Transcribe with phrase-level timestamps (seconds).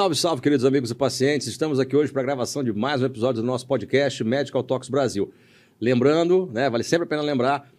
[0.00, 1.46] Salve, salve, queridos amigos e pacientes.
[1.46, 4.88] Estamos aqui hoje para a gravação de mais um episódio do nosso podcast Medical Talks
[4.88, 5.30] Brasil.
[5.78, 7.70] Lembrando, né, vale sempre a pena lembrar,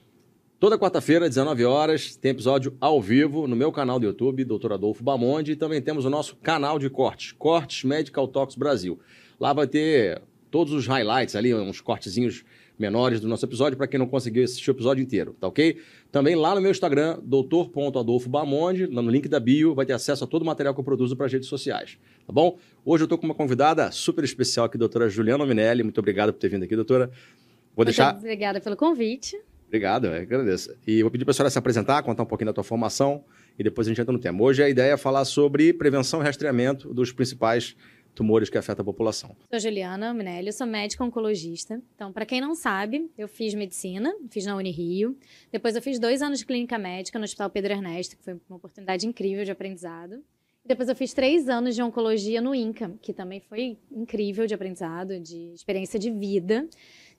[0.60, 4.74] toda quarta-feira, 19 horas, tem episódio ao vivo no meu canal do YouTube, Dr.
[4.74, 9.00] Adolfo Bamonde, e também temos o nosso canal de cortes, Cortes Medical Talks Brasil.
[9.40, 12.46] Lá vai ter todos os highlights ali, uns cortezinhos
[12.82, 15.78] menores do nosso episódio, para quem não conseguiu assistir o episódio inteiro, tá ok?
[16.12, 20.42] Também lá no meu Instagram, doutor.adolfobamonde, no link da bio, vai ter acesso a todo
[20.42, 22.58] o material que eu produzo para as redes sociais, tá bom?
[22.84, 25.84] Hoje eu estou com uma convidada super especial aqui, doutora Juliana Minelli.
[25.84, 27.08] Muito obrigado por ter vindo aqui, doutora.
[27.08, 28.16] Vou Muito deixar...
[28.16, 29.40] Obrigada pelo convite.
[29.68, 30.76] Obrigado, eu agradeço.
[30.86, 33.24] E vou pedir para a senhora se apresentar, contar um pouquinho da tua formação
[33.58, 34.44] e depois a gente entra no tema.
[34.44, 37.76] Hoje a ideia é falar sobre prevenção e rastreamento dos principais
[38.14, 39.36] tumores que afetam a população.
[39.50, 41.82] Sou Juliana Minelli, sou médica oncologista.
[41.96, 45.18] Então, para quem não sabe, eu fiz medicina, fiz na Unirio.
[45.52, 48.58] Depois eu fiz dois anos de clínica médica no Hospital Pedro Ernesto, que foi uma
[48.58, 50.24] oportunidade incrível de aprendizado.
[50.64, 55.20] Depois eu fiz três anos de oncologia no INCA, que também foi incrível de aprendizado,
[55.20, 56.68] de experiência de vida.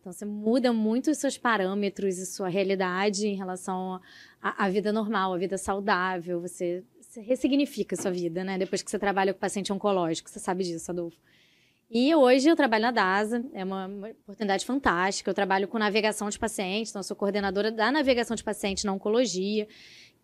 [0.00, 4.00] Então, você muda muito os seus parâmetros e sua realidade em relação
[4.40, 6.40] à, vida normal, à vida saudável.
[6.40, 6.82] Você
[7.12, 8.56] você ressignifica a sua vida, né?
[8.56, 11.18] Depois que você trabalha com paciente oncológico, você sabe disso, Adolfo.
[11.90, 13.86] E hoje eu trabalho na DASA, é uma,
[14.22, 15.28] oportunidade fantástica.
[15.28, 19.68] Eu trabalho com navegação de pacientes, então sou coordenadora da navegação de pacientes na oncologia,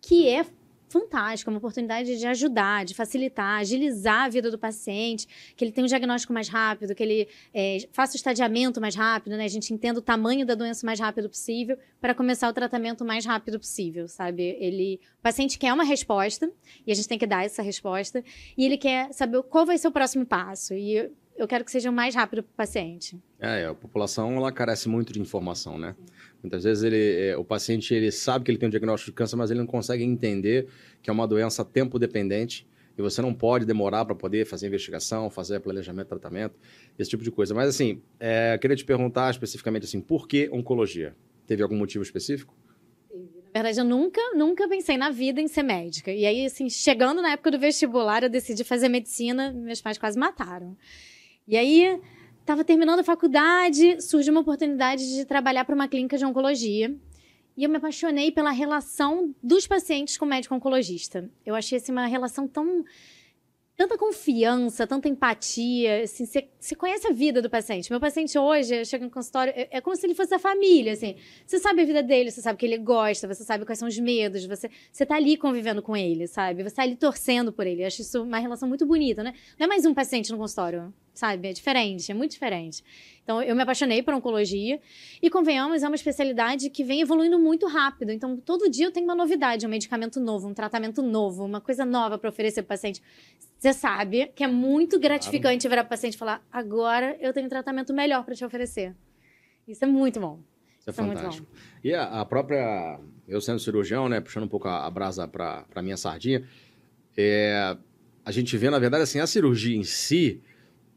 [0.01, 0.43] que é
[0.89, 5.85] fantástica, uma oportunidade de ajudar, de facilitar, agilizar a vida do paciente, que ele tenha
[5.85, 9.45] um diagnóstico mais rápido, que ele é, faça o estadiamento mais rápido, né?
[9.45, 13.01] A gente entenda o tamanho da doença o mais rápido possível para começar o tratamento
[13.01, 14.57] o mais rápido possível, sabe?
[14.59, 16.51] Ele, o paciente quer uma resposta
[16.85, 18.23] e a gente tem que dar essa resposta
[18.57, 21.09] e ele quer saber qual vai ser o próximo passo e
[21.41, 23.17] eu quero que seja o mais rápido para o paciente.
[23.39, 25.95] É, a população ela carece muito de informação, né?
[26.43, 29.35] Muitas vezes ele, é, o paciente ele sabe que ele tem um diagnóstico de câncer,
[29.35, 30.67] mas ele não consegue entender
[31.01, 35.29] que é uma doença tempo dependente e você não pode demorar para poder fazer investigação,
[35.29, 36.55] fazer planejamento, tratamento,
[36.97, 37.55] esse tipo de coisa.
[37.55, 41.15] Mas assim, é, queria te perguntar especificamente assim, por que oncologia?
[41.47, 42.53] Teve algum motivo específico?
[43.53, 46.11] Na verdade, eu nunca, nunca pensei na vida em ser médica.
[46.11, 50.19] E aí, assim, chegando na época do vestibular, eu decidi fazer medicina, meus pais quase
[50.19, 50.77] mataram.
[51.49, 51.99] E aí,
[52.41, 56.95] estava terminando a faculdade, surgiu uma oportunidade de trabalhar para uma clínica de oncologia.
[57.57, 61.27] E eu me apaixonei pela relação dos pacientes com o médico oncologista.
[61.43, 62.85] Eu achei assim, uma relação tão
[63.79, 67.89] tanta confiança, tanta empatia, assim, você conhece a vida do paciente.
[67.89, 71.15] Meu paciente hoje chega no consultório, é, é, como se ele fosse da família, assim.
[71.45, 73.87] Você sabe a vida dele, você sabe o que ele gosta, você sabe quais são
[73.87, 76.61] os medos, você, você tá ali convivendo com ele, sabe?
[76.61, 77.83] Você tá ali torcendo por ele.
[77.83, 79.33] Eu acho isso uma relação muito bonita, né?
[79.57, 81.49] Não é mais um paciente no consultório, sabe?
[81.49, 82.83] É diferente, é muito diferente.
[83.23, 84.79] Então, eu me apaixonei por oncologia
[85.21, 88.11] e, convenhamos, é uma especialidade que vem evoluindo muito rápido.
[88.11, 91.85] Então, todo dia eu tenho uma novidade, um medicamento novo, um tratamento novo, uma coisa
[91.85, 93.03] nova para oferecer para o paciente.
[93.57, 95.81] Você sabe que é muito gratificante claro.
[95.81, 98.95] para o paciente falar: agora eu tenho um tratamento melhor para te oferecer.
[99.67, 100.39] Isso é muito bom.
[100.79, 101.47] Isso é Isso fantástico.
[101.83, 102.99] É e a, a, própria.
[103.27, 106.43] Eu sendo cirurgião, né, puxando um pouco a, a brasa para a minha sardinha,
[107.15, 107.77] é,
[108.25, 110.41] a gente vê, na verdade, assim, a cirurgia em si,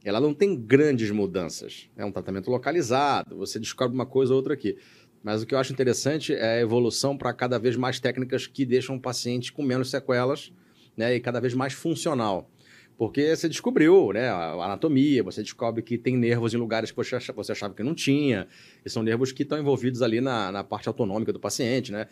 [0.04, 1.88] ela não tem grandes mudanças.
[1.96, 4.76] É um tratamento localizado, você descobre uma coisa ou outra aqui.
[5.22, 8.64] Mas o que eu acho interessante é a evolução para cada vez mais técnicas que
[8.66, 10.52] deixam o paciente com menos sequelas
[10.96, 12.50] né, e cada vez mais funcional.
[12.98, 17.16] Porque você descobriu né, a anatomia, você descobre que tem nervos em lugares que você
[17.16, 18.46] achava, você achava que não tinha,
[18.84, 22.06] e são nervos que estão envolvidos ali na, na parte autonômica do paciente, né?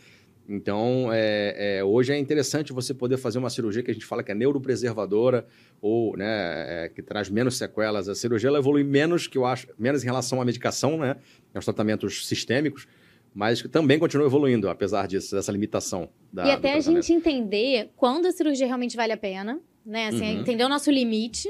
[0.49, 4.23] Então, é, é, hoje é interessante você poder fazer uma cirurgia que a gente fala
[4.23, 5.47] que é neuropreservadora
[5.81, 8.09] ou né, é, que traz menos sequelas.
[8.09, 11.17] A cirurgia ela evolui menos, que eu acho, menos em relação à medicação, né,
[11.55, 12.89] aos tratamentos sistêmicos,
[13.33, 16.09] mas também continua evoluindo, apesar disso, dessa limitação.
[16.33, 20.09] Da, e até a gente entender quando a cirurgia realmente vale a pena, né?
[20.09, 20.41] Assim, uhum.
[20.41, 21.49] Entender o nosso limite,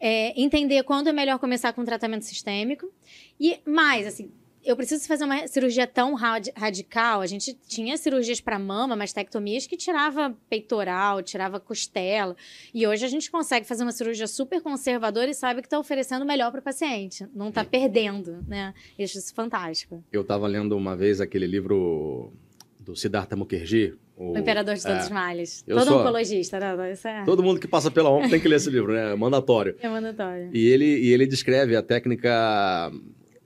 [0.00, 2.90] é, entender quando é melhor começar com tratamento sistêmico.
[3.38, 4.30] E mais, assim,
[4.68, 7.22] eu preciso fazer uma cirurgia tão rad radical.
[7.22, 12.36] A gente tinha cirurgias para mama, mastectomias que tirava peitoral, tirava costela.
[12.74, 16.22] E hoje a gente consegue fazer uma cirurgia super conservadora e sabe que está oferecendo
[16.22, 17.26] o melhor para o paciente.
[17.34, 18.74] Não está perdendo, né?
[18.98, 20.04] Isso é fantástico.
[20.12, 22.30] Eu estava lendo uma vez aquele livro
[22.78, 23.94] do Siddhartha Mukherjee.
[24.18, 25.62] O, o Imperador de Todos é, os Males.
[25.62, 26.92] Todo sou, oncologista, né?
[27.04, 27.24] É...
[27.24, 29.12] Todo mundo que passa pela ONU tem que ler esse livro, né?
[29.12, 29.76] É mandatório.
[29.80, 30.50] É mandatório.
[30.52, 32.90] E ele, e ele descreve a técnica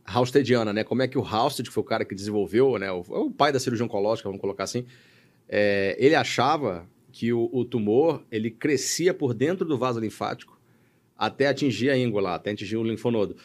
[0.05, 0.85] Halstediana, né?
[0.85, 2.91] Como é que o Halsted, que foi o cara que desenvolveu, né?
[2.91, 4.85] O, o pai da cirurgia oncológica, vamos colocar assim,
[5.49, 10.59] é, ele achava que o, o, tumor ele crescia por dentro do vaso linfático
[11.17, 13.37] até atingir a íngua até atingir o linfonodo.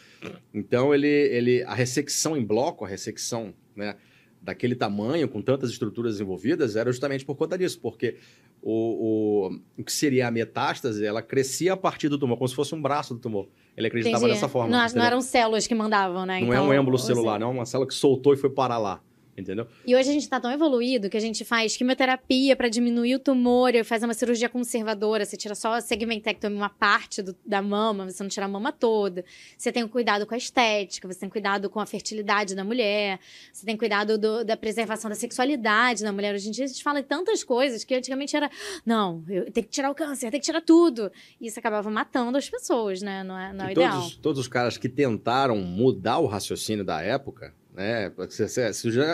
[0.53, 3.95] Então ele, ele, a ressecção em bloco, a ressecção, né?
[4.41, 8.15] Daquele tamanho, com tantas estruturas envolvidas, era justamente por conta disso, porque
[8.61, 12.55] o, o, o que seria a metástase, ela crescia a partir do tumor, como se
[12.55, 13.49] fosse um braço do tumor.
[13.77, 14.33] Ele acreditava Entendi.
[14.33, 14.69] dessa forma.
[14.75, 16.39] Não, não eram células que mandavam, né?
[16.41, 18.37] Não é Então, um êmbolo ou seja, celular, não é uma célula que soltou e
[18.37, 18.99] foi parar lá.
[19.37, 19.67] Entendeu?
[19.85, 23.19] E hoje a gente tá tão evoluído que a gente faz quimioterapia para diminuir o
[23.19, 27.61] tumor, e faz uma cirurgia conservadora, você tira só a segmentectomia, uma parte do- da
[27.61, 29.23] mama, você não tira a mama toda.
[29.55, 33.19] Você tem o cuidado com a estética, você tem cuidado com a fertilidade da mulher,
[33.53, 36.33] você tem cuidado do- da preservação da sexualidade da mulher.
[36.33, 38.49] Hoje em dia a gente fala tantas coisas que antigamente era,
[38.83, 41.11] não, eu tenho que tirar o câncer, tem que tirar tudo.
[41.39, 43.23] E isso acabava matando as pessoas, né?
[43.23, 44.01] Não é, não é E ideal.
[44.01, 48.11] todos, todos os caras que tentaram mudar o raciocínio da época, né,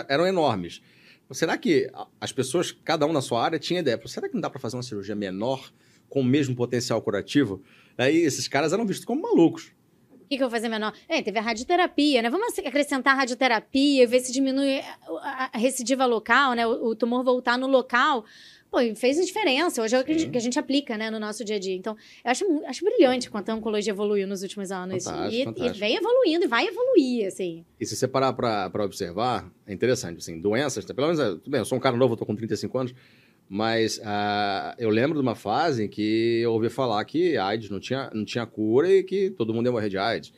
[0.08, 0.80] eram enormes.
[1.30, 1.90] Será que
[2.20, 4.00] as pessoas, cada um na sua área, tinha ideia?
[4.06, 5.72] Será que não dá para fazer uma cirurgia menor
[6.08, 7.62] com o mesmo potencial curativo?
[7.96, 9.72] Aí esses caras eram vistos como malucos.
[10.10, 10.94] O que, que eu vou fazer menor?
[11.06, 12.30] É, teve a radioterapia, né?
[12.30, 16.66] Vamos acrescentar a radioterapia, ver se diminui a a recidiva local, né?
[16.66, 18.24] O, o tumor voltar no local.
[18.74, 19.80] Pô, fez a diferença.
[19.80, 21.58] Hoje é o que a gente, que a gente aplica, né, no nosso dia a
[21.60, 21.76] dia.
[21.76, 25.04] Então, eu acho, acho brilhante quanto a oncologia evoluiu nos últimos anos.
[25.04, 27.64] Fantástico, e, e vem evoluindo e vai evoluir, assim.
[27.78, 31.60] E se você parar para observar, é interessante, assim, doenças, pelo menos, é, tudo bem,
[31.60, 32.94] eu sou um cara novo, eu tô com 35 anos,
[33.48, 37.78] mas ah, eu lembro de uma fase em que eu ouvi falar que AIDS não
[37.78, 40.32] tinha, não tinha cura e que todo mundo ia morrer de AIDS.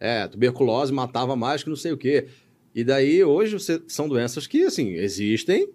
[0.00, 2.26] É, tuberculose matava mais que não sei o quê.
[2.74, 5.68] E daí, hoje, você- são doenças que, assim, existem.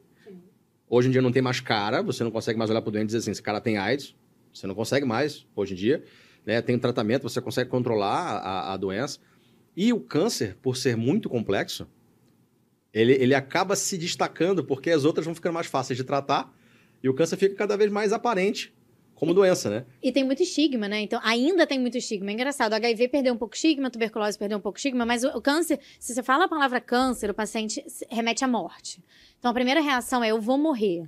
[0.94, 3.04] Hoje em dia não tem mais cara, você não consegue mais olhar para o doente
[3.04, 4.14] e dizer assim, esse cara tem AIDS.
[4.54, 6.04] Você não consegue mais, hoje em dia.
[6.46, 6.62] Né?
[6.62, 9.18] Tem tratamento, você consegue controlar a, a doença.
[9.74, 11.88] E o câncer, por ser muito complexo,
[12.94, 16.54] ele, ele acaba se destacando porque as outras vão ficando mais fáceis de tratar
[17.02, 18.74] e o câncer fica cada vez mais aparente
[19.22, 19.86] como doença, né?
[20.02, 21.00] E tem muito estigma, né?
[21.02, 22.32] Então, ainda tem muito estigma.
[22.32, 22.72] É engraçado.
[22.72, 25.24] O HIV perdeu um pouco de estigma, a tuberculose perdeu um pouco de estigma, mas
[25.24, 29.00] o, o câncer, se você fala a palavra câncer, o paciente remete à morte.
[29.38, 31.08] Então, a primeira reação é: eu vou morrer.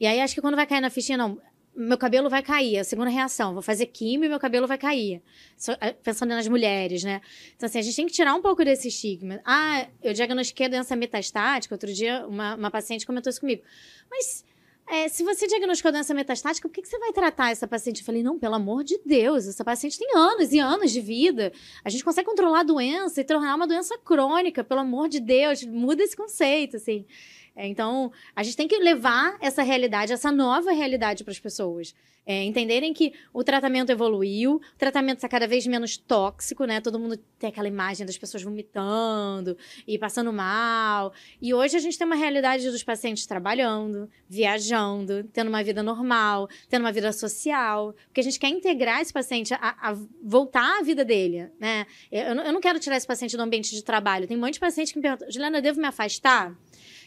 [0.00, 1.38] E aí, acho que quando vai cair na fichinha, não.
[1.72, 2.78] Meu cabelo vai cair.
[2.80, 5.22] A segunda reação, vou fazer químio e meu cabelo vai cair.
[5.56, 7.20] Só- ah, pensando nas mulheres, né?
[7.54, 9.40] Então, assim, a gente tem que tirar um pouco desse estigma.
[9.44, 11.72] Ah, eu diagnostiquei a doença metastática.
[11.72, 13.62] Outro dia, uma, uma paciente comentou isso comigo.
[14.10, 14.44] Mas
[14.92, 18.00] é, se você diagnosticou doença metastática, por que, que você vai tratar essa paciente?
[18.00, 21.50] Eu falei, não, pelo amor de Deus, essa paciente tem anos e anos de vida.
[21.82, 25.64] A gente consegue controlar a doença e tornar uma doença crônica, pelo amor de Deus,
[25.64, 27.06] muda esse conceito, assim.
[27.54, 31.94] É, então, a gente tem que levar essa realidade, essa nova realidade para as pessoas.
[32.24, 36.80] É, entenderem que o tratamento evoluiu, o tratamento está cada vez menos tóxico, né?
[36.80, 39.56] Todo mundo tem aquela imagem das pessoas vomitando
[39.88, 41.12] e passando mal.
[41.40, 46.48] E hoje a gente tem uma realidade dos pacientes trabalhando, viajando, tendo uma vida normal,
[46.68, 47.92] tendo uma vida social.
[48.06, 51.86] Porque a gente quer integrar esse paciente a, a voltar à vida dele, né?
[52.10, 54.28] Eu, eu não quero tirar esse paciente do ambiente de trabalho.
[54.28, 56.56] Tem um monte de paciente que me pergunta, Juliana, eu devo me afastar?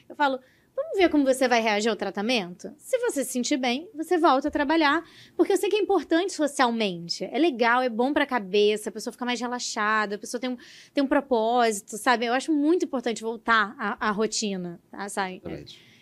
[0.07, 0.39] Eu falo,
[0.75, 2.73] vamos ver como você vai reagir ao tratamento?
[2.77, 5.03] Se você se sentir bem, você volta a trabalhar.
[5.35, 7.23] Porque eu sei que é importante socialmente.
[7.25, 10.57] É legal, é bom pra cabeça, a pessoa fica mais relaxada, a pessoa tem um,
[10.93, 12.25] tem um propósito, sabe?
[12.25, 15.07] Eu acho muito importante voltar à, à rotina, tá?
[15.09, 15.41] sabe?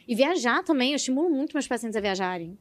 [0.08, 2.58] E viajar também, eu estimulo muito meus pacientes a viajarem.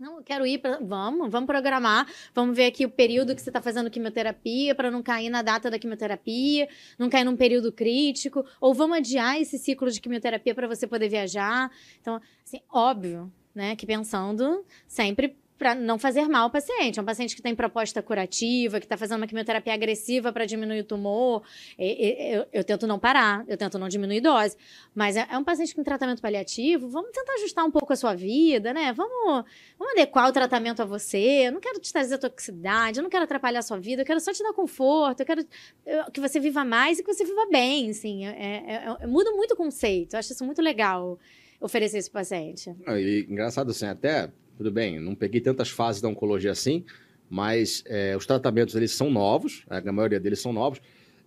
[0.00, 0.78] Não, eu quero ir para.
[0.80, 2.06] Vamos, vamos programar.
[2.34, 5.70] Vamos ver aqui o período que você está fazendo quimioterapia, para não cair na data
[5.70, 6.66] da quimioterapia,
[6.98, 8.42] não cair num período crítico.
[8.58, 11.70] Ou vamos adiar esse ciclo de quimioterapia para você poder viajar.
[12.00, 16.98] Então, assim, óbvio, né, que pensando sempre para não fazer mal ao paciente.
[16.98, 20.80] É um paciente que tem proposta curativa, que está fazendo uma quimioterapia agressiva para diminuir
[20.80, 21.42] o tumor.
[21.78, 24.56] E- e- Eu, eu tento não parar, eu tento não diminuir dose.
[24.94, 28.14] Mas é, é um paciente com tratamento paliativo, vamos tentar ajustar um pouco a sua
[28.14, 28.90] vida, né?
[28.94, 29.44] Vamos,
[29.78, 31.18] vamos adequar o tratamento a você.
[31.48, 34.18] Eu não quero te trazer toxicidade, eu não quero atrapalhar a sua vida, eu quero
[34.18, 35.44] só te dar conforto, eu quero
[35.84, 38.24] eu- que você viva mais e que você viva bem, assim.
[38.24, 41.18] É, é- é- muda muito o conceito, eu acho isso muito legal
[41.60, 42.74] oferecer pro paciente.
[42.88, 46.84] E engraçado assim, até, tudo bem, não peguei tantas fases da oncologia assim,
[47.30, 50.82] mas é, os tratamentos eles são novos, a maioria deles são novos,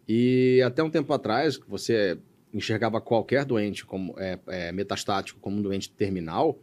[0.07, 2.15] e até um tempo atrás, você
[2.53, 6.59] enxergava qualquer doente como é, é, metastático como um doente terminal,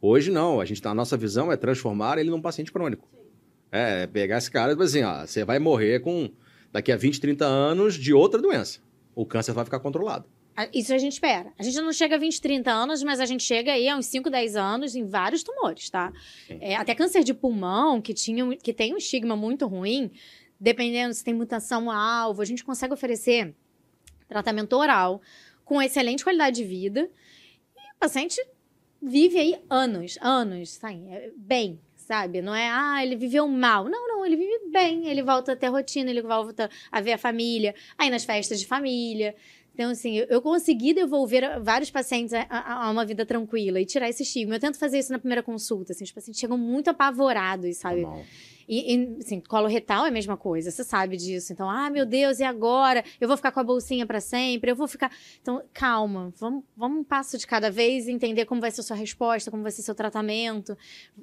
[0.00, 3.06] hoje não, a gente a nossa visão é transformar ele num paciente crônico.
[3.70, 6.30] É, é pegar esse cara e dizer assim, ó, você vai morrer com
[6.72, 8.78] daqui a 20, 30 anos de outra doença.
[9.14, 10.24] O câncer vai ficar controlado.
[10.72, 11.52] Isso a gente espera.
[11.58, 14.06] A gente não chega a 20, 30 anos, mas a gente chega aí a uns
[14.06, 16.12] 5, 10 anos em vários tumores, tá?
[16.48, 20.10] É, até câncer de pulmão, que, tinha, que tem um estigma muito ruim,
[20.58, 23.54] dependendo se tem mutação alvo, a gente consegue oferecer
[24.28, 25.20] tratamento oral
[25.64, 27.10] com excelente qualidade de vida.
[27.76, 28.40] E o paciente
[29.02, 31.06] vive aí anos, anos, sabe?
[31.08, 32.40] É, bem, sabe?
[32.40, 33.88] Não é, ah, ele viveu mal.
[33.88, 37.18] Não, não, ele vive bem, ele volta a ter rotina, ele volta a ver a
[37.18, 39.34] família, aí nas festas de família.
[39.76, 44.08] Então, assim, eu consegui devolver vários pacientes a, a, a, uma vida tranquila e tirar
[44.08, 44.54] esse estigma.
[44.54, 48.00] Eu tento fazer isso na primeira consulta, assim, os pacientes chegam muito apavorados, sabe?
[48.00, 48.24] Normal.
[48.66, 51.52] E, e, assim, colo retal é a mesma coisa, você sabe disso.
[51.52, 53.04] Então, ah, meu Deus, e agora?
[53.20, 54.70] Eu vou ficar com a bolsinha para sempre?
[54.70, 55.12] Eu vou ficar.
[55.42, 58.96] Então, calma, vamos, vamos um passo de cada vez entender como vai ser a sua
[58.96, 60.74] resposta, como vai ser o seu tratamento.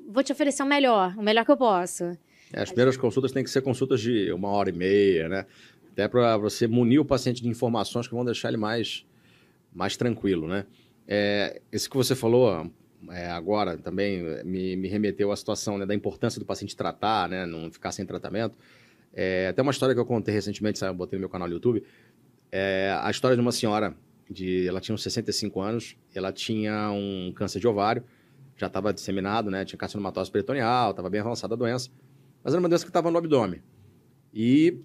[0.08, 2.16] Vou te oferecer o melhor, o melhor que eu posso.
[2.54, 5.46] É, as primeiras consultas têm que ser consultas de uma hora e meia, né?
[5.94, 9.06] Até para você munir o paciente de informações que vão deixar ele mais,
[9.72, 10.66] mais tranquilo, né?
[11.08, 12.70] É, esse que você falou
[13.12, 17.46] é, agora também me, me, remeteu à situação né, da importância do paciente tratar, né,
[17.46, 18.58] não ficar sem tratamento.
[19.14, 21.54] É, até uma história que eu contei recentemente, sabe, eu botei no meu canal no
[21.54, 21.84] YouTube,
[22.52, 23.96] é a história de uma senhora,
[24.30, 28.04] de, ela tinha uns 65 anos, ela tinha um câncer de ovário,
[28.58, 31.90] já estava disseminado, né, tinha carcinomatose peritoneal, estava bem avançada a doença,
[32.44, 33.62] mas era uma doença que estava no abdômen.
[34.34, 34.80] E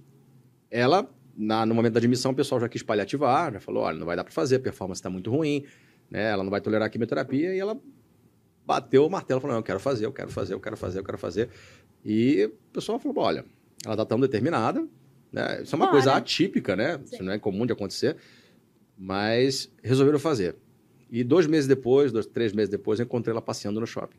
[0.71, 4.07] ela, na, no momento da admissão, o pessoal já quis paliativar, já falou, olha, não
[4.07, 5.65] vai dar para fazer, a performance está muito ruim,
[6.11, 7.79] né, ela não vai tolerar a quimioterapia, e ela
[8.67, 11.05] bateu o martelo, falou, não, eu quero fazer, eu quero fazer, eu quero fazer, eu
[11.05, 11.49] quero fazer.
[12.05, 13.45] E o pessoal falou, olha,
[13.85, 14.87] ela está tão determinada,
[15.33, 15.63] né?
[15.63, 15.93] Isso é uma Bora.
[15.93, 16.99] coisa atípica, né?
[16.99, 17.15] Sim.
[17.15, 18.17] Isso não é comum de acontecer,
[18.97, 20.57] mas resolveram fazer.
[21.11, 24.19] E dois meses depois, dois, três meses depois, eu encontrei ela passeando no shopping.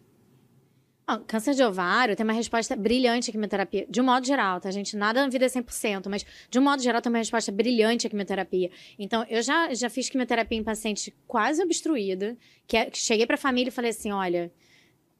[1.18, 3.86] Câncer de ovário tem uma resposta brilhante à quimioterapia.
[3.90, 4.96] De um modo geral, tá, gente?
[4.96, 8.10] Nada na vida é 100%, mas de um modo geral tem uma resposta brilhante à
[8.10, 8.70] quimioterapia.
[8.98, 12.38] Então, eu já, já fiz quimioterapia em paciente quase obstruída,
[12.68, 14.52] que, é, que cheguei para a família e falei assim: olha,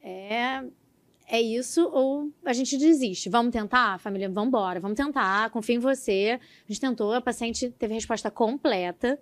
[0.02, 0.64] é,
[1.28, 3.30] é isso ou a gente desiste.
[3.30, 4.00] Vamos tentar?
[4.00, 6.40] Família, vamos embora, vamos tentar, confio em você.
[6.42, 9.20] A gente tentou, a paciente teve resposta completa.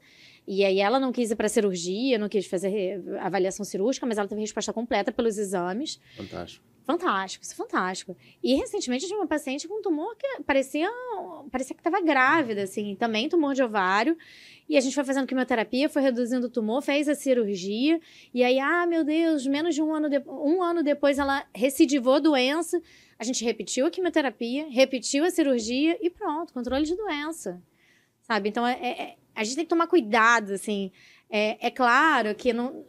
[0.47, 4.27] E aí ela não quis ir para cirurgia, não quis fazer avaliação cirúrgica, mas ela
[4.27, 5.99] teve resposta completa pelos exames.
[6.15, 6.65] Fantástico.
[6.85, 8.15] Fantástico, isso é fantástico.
[8.41, 10.89] E recentemente eu tive uma paciente com um tumor que parecia,
[11.51, 14.17] parecia que estava grávida, assim, também tumor de ovário.
[14.69, 17.99] E a gente foi fazendo quimioterapia, foi reduzindo o tumor, fez a cirurgia.
[18.33, 20.19] E aí, ah, meu Deus, menos de um ano, de...
[20.19, 22.81] um ano depois ela recidivou a doença.
[23.19, 27.61] A gente repetiu a quimioterapia, repetiu a cirurgia e pronto, controle de doença.
[28.21, 28.47] Sabe?
[28.47, 30.91] Então, é, é a gente tem que tomar cuidado, assim.
[31.29, 32.83] É, é claro que não,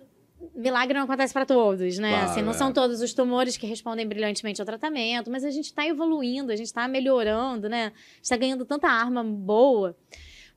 [0.55, 2.11] milagre não acontece para todos, né?
[2.11, 2.55] Claro, assim, não é.
[2.55, 6.57] são todos os tumores que respondem brilhantemente ao tratamento, mas a gente está evoluindo, a
[6.57, 7.93] gente está melhorando, né?
[8.23, 9.95] está ganhando tanta arma boa.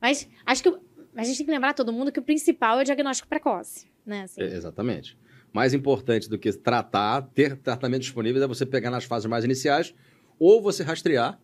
[0.00, 0.74] Mas acho que
[1.14, 4.22] a gente tem que lembrar todo mundo que o principal é o diagnóstico precoce, né?
[4.22, 4.40] Assim.
[4.40, 5.18] É, exatamente.
[5.52, 9.94] Mais importante do que tratar, ter tratamento disponível é você pegar nas fases mais iniciais
[10.38, 11.38] ou você rastrear,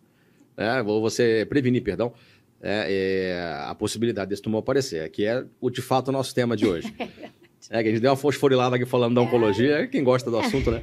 [0.56, 0.82] né?
[0.82, 2.14] ou você prevenir, perdão,
[2.60, 6.56] é, é, a possibilidade desse tumor aparecer, que é o de fato o nosso tema
[6.56, 6.92] de hoje.
[7.70, 10.38] é, que a gente deu uma fosforilada aqui falando da oncologia, é quem gosta do
[10.38, 10.82] assunto, né?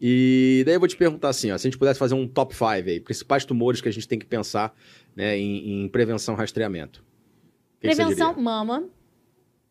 [0.00, 2.54] E daí eu vou te perguntar assim, ó, se a gente pudesse fazer um top
[2.54, 4.72] 5 aí, principais tumores que a gente tem que pensar
[5.16, 7.04] né, em, em prevenção rastreamento.
[7.80, 8.88] prevenção, mama.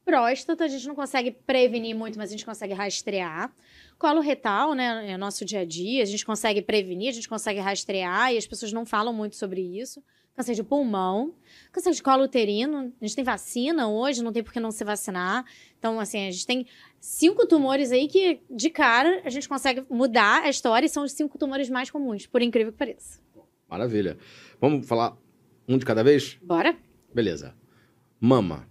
[0.04, 3.54] Próstata, a gente não consegue prevenir muito, mas a gente consegue rastrear.
[3.98, 7.60] Colo retal, né, é nosso dia a dia, a gente consegue prevenir, a gente consegue
[7.60, 10.02] rastrear e as pessoas não falam muito sobre isso
[10.38, 11.34] câncer de pulmão,
[11.72, 12.94] câncer de colo uterino.
[13.02, 15.44] A gente tem vacina hoje, não tem por que não se vacinar.
[15.80, 16.68] Então, assim, a gente tem
[17.00, 21.12] cinco tumores aí que, de cara, a gente consegue mudar a história e são os
[21.12, 23.20] cinco tumores mais comuns, por incrível que pareça.
[23.68, 24.16] Maravilha.
[24.62, 25.18] Vamos falar
[25.68, 26.38] um de cada vez?
[26.44, 26.78] Bora.
[27.12, 27.56] Beleza.
[28.20, 28.68] Mama.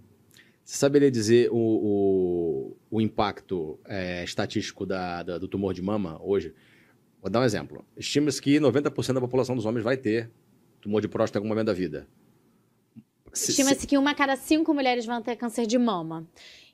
[0.64, 6.20] Você saberia dizer o, o, o impacto é, estatístico da, da, do tumor de mama
[6.22, 6.54] hoje?
[7.20, 7.84] Vou dar um exemplo.
[7.96, 10.30] Estima-se que 90% da população dos homens vai ter
[10.86, 12.06] tumor de próstata em algum momento da vida.
[13.34, 16.26] Estima-se que uma a cada cinco mulheres vão ter câncer de mama.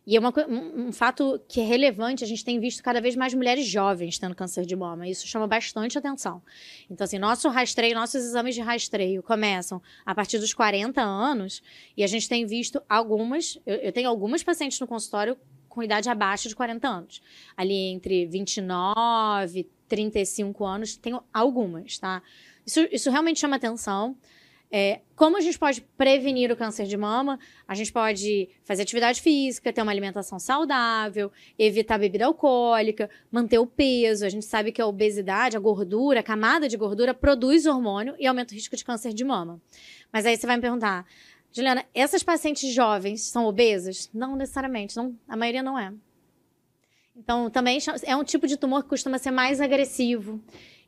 [0.06, 3.14] E é uma, um, um, fato que é relevante, a gente tem visto cada vez
[3.14, 5.08] mais mulheres jovens tendo câncer de mama.
[5.08, 6.42] Isso chama bastante atenção.
[6.90, 11.62] Então, assim, nosso rastreio, nossos exames de rastreio começam a partir dos 40 anos
[11.96, 15.36] e a gente tem visto algumas, eu, eu tenho algumas pacientes no consultório
[15.68, 17.22] com idade abaixo de 40 anos.
[17.56, 22.22] Ali entre 29 e 35 anos, tenho algumas, tá?
[22.66, 24.16] Isso, isso realmente chama atenção.
[24.74, 27.38] É, como a gente pode prevenir o câncer de mama?
[27.68, 33.66] A gente pode fazer atividade física, ter uma alimentação saudável, evitar bebida alcoólica, manter o
[33.66, 34.24] peso.
[34.24, 38.26] A gente sabe que a obesidade, a gordura, a camada de gordura produz hormônio e
[38.26, 39.60] aumenta o risco de câncer de mama.
[40.10, 41.04] Mas aí você vai me perguntar,
[41.52, 44.08] Juliana, essas pacientes jovens são obesas?
[44.14, 45.92] Não necessariamente, não, a maioria não é.
[47.14, 50.40] Então, também é um tipo de tumor que costuma ser mais agressivo.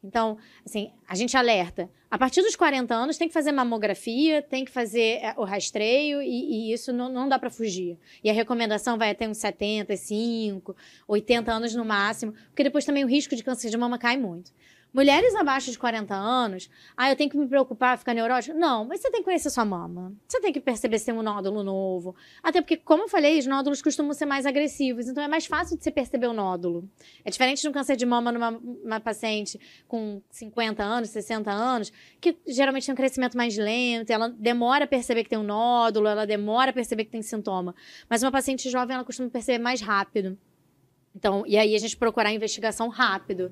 [0.04, 1.90] Então, assim, a gente alerta.
[2.10, 6.20] A partir dos 40 anos tem que fazer mamografia, tem que fazer é, o rastreio
[6.20, 6.28] e,
[6.68, 7.98] e isso não, não dá para fugir.
[8.22, 10.76] E a recomendação vai até uns 75,
[11.08, 14.52] 80 anos no máximo, porque depois também o risco de câncer de mama cai muito.
[14.94, 18.54] Mulheres abaixo de 40 anos, ah, eu tenho que me preocupar, ficar neurótica?
[18.54, 20.12] Não, mas você tem que conhecer sua mama.
[20.28, 22.14] Você tem que perceber se tem um nódulo novo.
[22.40, 25.76] Até porque, como eu falei, os nódulos costumam ser mais agressivos, então é mais fácil
[25.76, 26.88] de você perceber o nódulo.
[27.24, 29.58] É diferente de um câncer de mama numa paciente
[29.88, 34.86] com 50 anos, 60 anos, que geralmente tem um crescimento mais lento, ela demora a
[34.86, 37.74] perceber que tem um nódulo, ela demora a perceber que tem sintoma.
[38.08, 40.38] Mas uma paciente jovem, ela costuma perceber mais rápido.
[41.16, 43.50] Então, e aí a gente procurar investigação rápido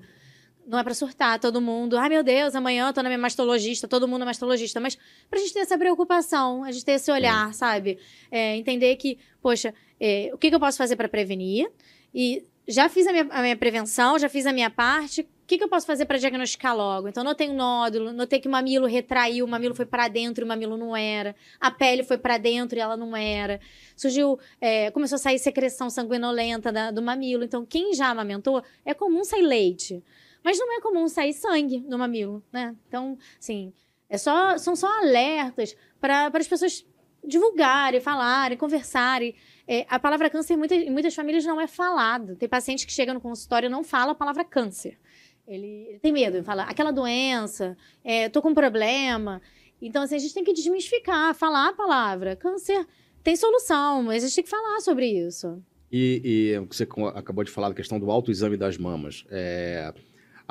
[0.66, 1.96] não é para surtar todo mundo.
[1.96, 4.80] Ai, meu Deus, amanhã eu tô na minha mastologista, todo mundo é mastologista.
[4.80, 4.96] Mas
[5.28, 7.52] pra gente ter essa preocupação, a gente ter esse olhar, é.
[7.52, 7.98] sabe?
[8.30, 11.70] É, entender que, poxa, é, o que, que eu posso fazer para prevenir?
[12.14, 15.22] E já fiz a minha, a minha, prevenção, já fiz a minha parte.
[15.22, 17.08] O que, que eu posso fazer para diagnosticar logo?
[17.08, 20.46] Então, notei um nódulo, notei que o mamilo retraiu, o mamilo foi para dentro e
[20.46, 21.34] o mamilo não era.
[21.60, 23.60] A pele foi para dentro e ela não era.
[23.96, 27.44] Surgiu, é, começou a sair secreção sanguinolenta da, do mamilo.
[27.44, 30.02] Então, quem já amamentou, é comum sair leite.
[30.42, 32.74] Mas não é comum sair sangue no mamilo, né?
[32.88, 33.72] Então, assim,
[34.08, 36.84] é só, são só alertas para as pessoas
[37.24, 39.34] divulgarem, falarem, conversarem.
[39.66, 42.34] É, a palavra câncer em muitas, em muitas famílias não é falada.
[42.36, 44.98] Tem paciente que chega no consultório e não fala a palavra câncer.
[45.46, 49.40] Ele, ele tem medo, ele fala aquela doença, é, tô com um problema.
[49.80, 52.36] Então, assim, a gente tem que desmistificar, falar a palavra.
[52.36, 52.86] Câncer
[53.22, 55.62] tem solução, mas a gente tem que falar sobre isso.
[55.90, 59.24] E, e você acabou de falar da questão do autoexame das mamas.
[59.30, 59.92] É,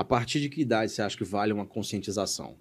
[0.02, 2.58] a partir de que idade você acha que vale uma conscientização?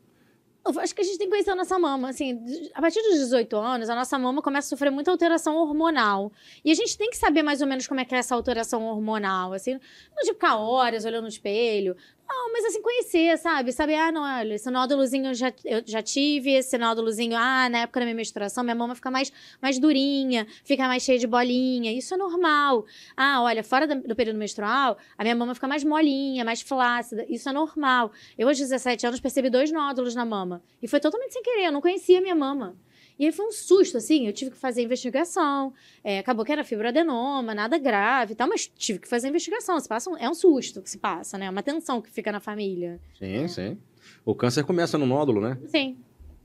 [0.62, 2.10] Eu acho que a gente tem que conhecer a nossa mama.
[2.10, 2.38] Assim,
[2.74, 6.30] a partir dos 18 anos, a nossa mama começa a sofrer muita alteração hormonal.
[6.62, 8.84] E a gente tem que saber mais ou menos como é que é essa alteração
[8.84, 9.54] hormonal.
[9.54, 11.96] Assim, não de ficar horas olhando no espelho,
[12.40, 13.70] não, mas assim, conhecer, sabe?
[13.70, 17.80] Saber, ah, não, olha, esse nódulozinho eu já, eu já tive, esse nódulozinho, ah, na
[17.80, 19.30] época da minha menstruação, minha mama fica mais,
[19.60, 21.92] mais durinha, fica mais cheia de bolinha.
[21.92, 22.86] Isso é normal.
[23.16, 27.26] Ah, olha, fora do período menstrual, a minha mama fica mais molinha, mais flácida.
[27.28, 28.10] Isso é normal.
[28.38, 30.62] Eu, aos 17 anos, percebi dois nódulos na mama.
[30.82, 32.74] E foi totalmente sem querer, eu não conhecia a minha mama.
[33.20, 35.74] E aí foi um susto, assim, eu tive que fazer investigação.
[36.02, 39.78] É, acabou que era fibroadenoma, nada grave e tal, mas tive que fazer investigação.
[39.78, 41.44] Se passa um, é um susto que se passa, né?
[41.44, 42.98] É uma tensão que fica na família.
[43.18, 43.46] Sim, é.
[43.46, 43.78] sim.
[44.24, 45.58] O câncer começa no nódulo, né?
[45.66, 45.98] Sim.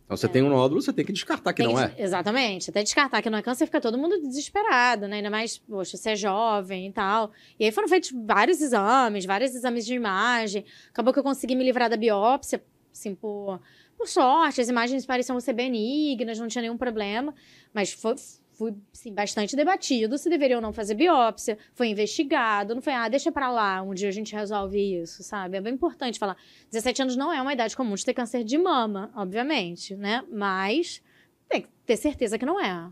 [0.04, 0.30] Então você é.
[0.30, 2.04] tem um nódulo, você tem que descartar que tem não que, é.
[2.04, 2.70] Exatamente.
[2.70, 5.16] Até descartar que não é câncer, fica todo mundo desesperado, né?
[5.16, 7.32] Ainda mais, poxa, você é jovem e tal.
[7.58, 10.66] E aí foram feitos vários exames, vários exames de imagem.
[10.90, 13.62] Acabou que eu consegui me livrar da biópsia, assim, por
[13.98, 17.34] por sorte, as imagens pareciam ser benignas, não tinha nenhum problema,
[17.74, 18.16] mas foi,
[18.54, 23.08] foi sim, bastante debatido se deveria ou não fazer biópsia, foi investigado, não foi, ah,
[23.08, 25.58] deixa pra lá, um dia a gente resolve isso, sabe?
[25.58, 26.38] É bem importante falar.
[26.72, 30.24] 17 anos não é uma idade comum de ter câncer de mama, obviamente, né?
[30.32, 31.02] Mas
[31.48, 32.90] tem que ter certeza que não é.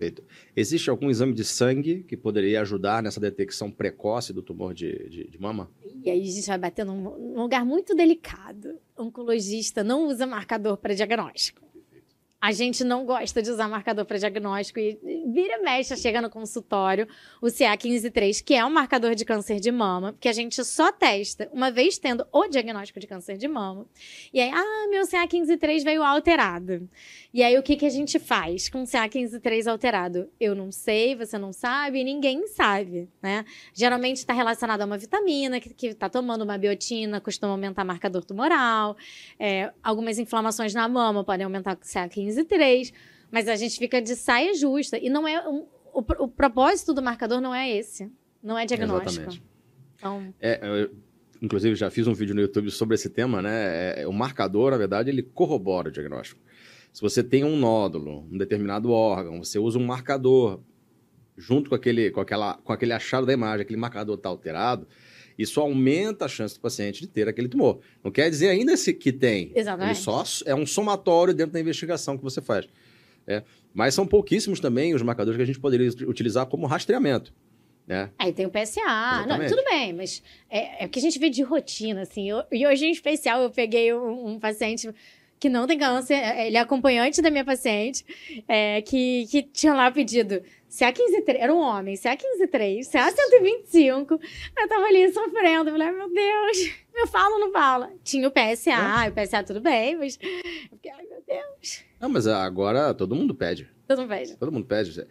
[0.00, 0.24] Perfeito.
[0.56, 5.28] Existe algum exame de sangue que poderia ajudar nessa detecção precoce do tumor de, de,
[5.28, 5.70] de mama?
[6.02, 8.78] E aí a gente vai bater num, num lugar muito delicado.
[8.96, 11.60] O oncologista não usa marcador para diagnóstico.
[12.42, 14.98] A gente não gosta de usar marcador para diagnóstico e
[15.30, 17.06] vira e mexe, chega no consultório
[17.38, 21.50] o CA153, que é um marcador de câncer de mama, que a gente só testa
[21.52, 23.86] uma vez tendo o diagnóstico de câncer de mama.
[24.32, 26.88] E aí, ah, meu CA153 veio alterado.
[27.34, 30.30] E aí, o que, que a gente faz com o CA153 alterado?
[30.40, 33.44] Eu não sei, você não sabe, ninguém sabe, né?
[33.74, 38.96] Geralmente está relacionado a uma vitamina que está tomando uma biotina, costuma aumentar marcador tumoral.
[39.38, 42.29] É, algumas inflamações na mama podem aumentar o CA153,
[43.30, 44.98] mas a gente fica de saia justa.
[44.98, 48.10] E não é um, o, o propósito do marcador não é esse,
[48.42, 49.10] não é diagnóstico.
[49.10, 49.42] Exatamente.
[49.96, 50.34] Então...
[50.40, 50.90] É, eu,
[51.40, 54.02] inclusive, já fiz um vídeo no YouTube sobre esse tema, né?
[54.02, 56.40] É, o marcador, na verdade, ele corrobora o diagnóstico.
[56.92, 60.60] Se você tem um nódulo, um determinado órgão, você usa um marcador
[61.36, 64.86] junto com aquele, com aquela, com aquele achado da imagem, aquele marcador está alterado,
[65.42, 67.80] isso aumenta a chance do paciente de ter aquele tumor.
[68.02, 69.52] Não quer dizer ainda que tem.
[69.54, 69.96] Exatamente.
[69.96, 72.68] Ele só é um somatório dentro da investigação que você faz.
[73.26, 73.42] É.
[73.72, 77.32] Mas são pouquíssimos também os marcadores que a gente poderia utilizar como rastreamento.
[77.86, 78.10] Né?
[78.18, 79.26] Aí tem o PSA.
[79.26, 82.28] Não, tudo bem, mas é, é o que a gente vê de rotina, assim.
[82.30, 84.88] Eu, e hoje, em especial, eu peguei um, um paciente
[85.40, 88.04] que não tem câncer, é, ele é acompanhante da minha paciente,
[88.46, 94.20] é, que, que tinha lá pedido CA153, era um homem, CA153, CA125.
[94.56, 96.58] Eu tava ali sofrendo, eu falei, meu Deus,
[96.94, 97.90] eu falo ou não fala?
[98.04, 99.08] Tinha o PSA, é?
[99.08, 101.84] o PSA tudo bem, mas eu fiquei, ai meu Deus.
[102.00, 103.68] Não, mas agora todo mundo pede.
[103.88, 104.36] Todo mundo pede.
[104.36, 105.06] Todo mundo pede.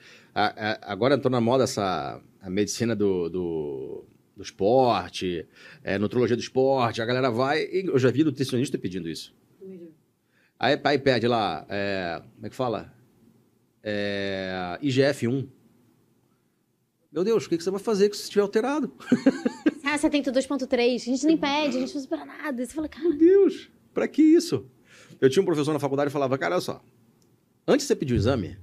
[0.81, 4.05] Agora entrou na moda essa a medicina do, do,
[4.37, 5.45] do esporte,
[5.83, 9.35] é, nutrologia do esporte, a galera vai, eu já vi nutricionista pedindo isso.
[10.57, 12.93] Aí, aí pede lá, é, como é que fala?
[13.83, 15.47] É, IGF-1.
[17.11, 18.93] Meu Deus, o que, que você vai fazer se estiver alterado?
[19.91, 22.63] Ah, você tem 2.3, a gente nem pede, a gente não espera nada.
[22.63, 23.09] Você fala, cara.
[23.09, 24.69] Meu Deus, pra que isso?
[25.19, 26.79] Eu tinha um professor na faculdade que falava, cara, olha só,
[27.67, 28.55] antes de você pedir o exame,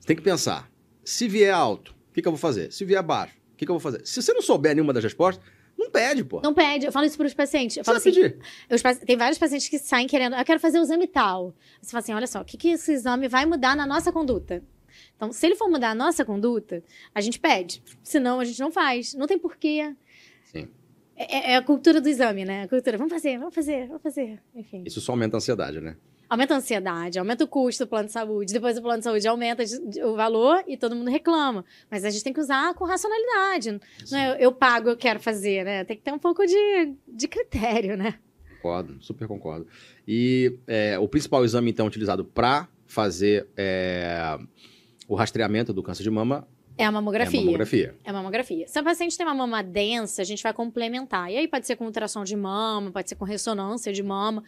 [0.00, 0.68] você tem que pensar,
[1.04, 2.72] se vier alto, o que, que eu vou fazer?
[2.72, 4.04] Se vier baixo, o que, que eu vou fazer?
[4.04, 5.44] Se você não souber nenhuma das respostas,
[5.78, 6.40] não pede, pô.
[6.42, 6.86] Não pede.
[6.86, 7.76] Eu falo isso para os pacientes.
[7.76, 8.38] Eu Você falo vai assim, pedir.
[8.70, 11.54] os tem vários pacientes que saem querendo, eu quero fazer o exame tal.
[11.80, 14.62] Você fala assim, olha só, o que, que esse exame vai mudar na nossa conduta?
[15.14, 16.82] Então, se ele for mudar a nossa conduta,
[17.14, 17.82] a gente pede.
[18.02, 19.14] Senão, a gente não faz.
[19.14, 19.94] Não tem porquê.
[20.44, 20.68] Sim.
[21.14, 22.64] É, é a cultura do exame, né?
[22.64, 24.40] A cultura, vamos fazer, vamos fazer, vamos fazer.
[24.54, 24.82] Enfim.
[24.86, 25.96] Isso só aumenta a ansiedade, né?
[26.28, 28.52] Aumenta a ansiedade, aumenta o custo do plano de saúde.
[28.52, 29.62] Depois o plano de saúde aumenta
[30.04, 31.64] o valor e todo mundo reclama.
[31.90, 33.80] Mas a gente tem que usar com racionalidade.
[34.10, 35.84] Não é eu, pago, eu quero fazer, né?
[35.84, 38.14] Tem que ter um pouco de, de critério, né?
[38.60, 39.66] Concordo, super concordo.
[40.08, 44.38] E é, o principal exame, então, utilizado para fazer é,
[45.06, 47.40] o rastreamento do câncer de mama É a é mamografia.
[47.40, 47.94] a mamografia.
[48.04, 48.68] É mamografia.
[48.68, 51.30] Se a paciente tem uma mama densa, a gente vai complementar.
[51.30, 54.42] E aí pode ser com ultrassom de mama, pode ser com ressonância de mama.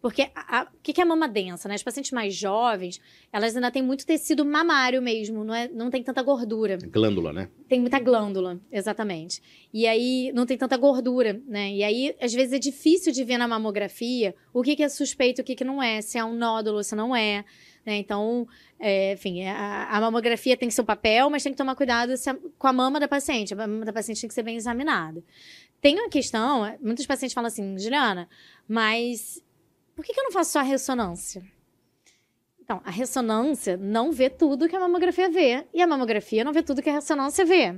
[0.00, 1.74] Porque o que que é mama densa, né?
[1.74, 3.00] As pacientes mais jovens,
[3.32, 6.78] elas ainda têm muito tecido mamário mesmo, não, é, não tem tanta gordura.
[6.88, 7.48] Glândula, né?
[7.68, 9.42] Tem muita glândula, exatamente.
[9.74, 11.72] E aí não tem tanta gordura, né?
[11.72, 15.40] E aí, às vezes, é difícil de ver na mamografia o que, que é suspeito
[15.40, 17.44] e o que, que não é, se é um nódulo, se não é.
[17.84, 17.96] Né?
[17.96, 18.46] Então,
[18.78, 22.66] é, enfim, a, a mamografia tem seu papel, mas tem que tomar cuidado a- com
[22.68, 23.52] a mama da paciente.
[23.52, 25.24] A mama da paciente tem que ser bem examinada.
[25.80, 28.28] Tem uma questão, é, muitos pacientes falam assim, Juliana,
[28.68, 29.42] mas
[29.98, 31.42] por que, que eu não faço só a ressonância?
[32.62, 35.66] Então, a ressonância não vê tudo que a mamografia vê.
[35.74, 37.74] E a mamografia não vê tudo que a ressonância vê.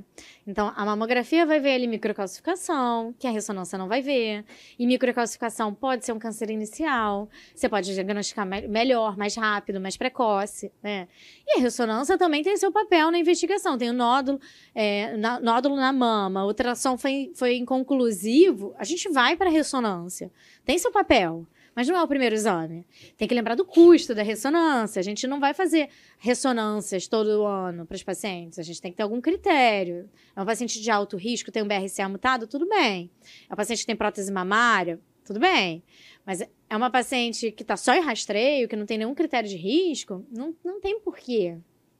[0.46, 4.44] Então, a mamografia vai ver ali microcalcificação, que a ressonância não vai ver.
[4.78, 7.30] E microcalcificação pode ser um câncer inicial.
[7.54, 11.08] Você pode diagnosticar me- melhor, mais rápido, mais precoce, né?
[11.46, 13.78] E a ressonância também tem seu papel na investigação.
[13.78, 14.38] Tem o nódulo,
[14.74, 19.52] é, na- nódulo na mama, o ultrassom foi, foi inconclusivo, a gente vai para a
[19.52, 20.30] ressonância.
[20.66, 21.46] Tem seu papel.
[21.74, 22.86] Mas não é o primeiro exame.
[23.16, 25.00] Tem que lembrar do custo da ressonância.
[25.00, 28.58] A gente não vai fazer ressonâncias todo ano para os pacientes.
[28.58, 30.08] A gente tem que ter algum critério.
[30.34, 33.10] É um paciente de alto risco, tem um BRCA mutado, tudo bem.
[33.48, 35.82] É um paciente que tem prótese mamária, tudo bem.
[36.26, 39.56] Mas é uma paciente que está só em rastreio, que não tem nenhum critério de
[39.56, 41.56] risco, não, não tem porquê.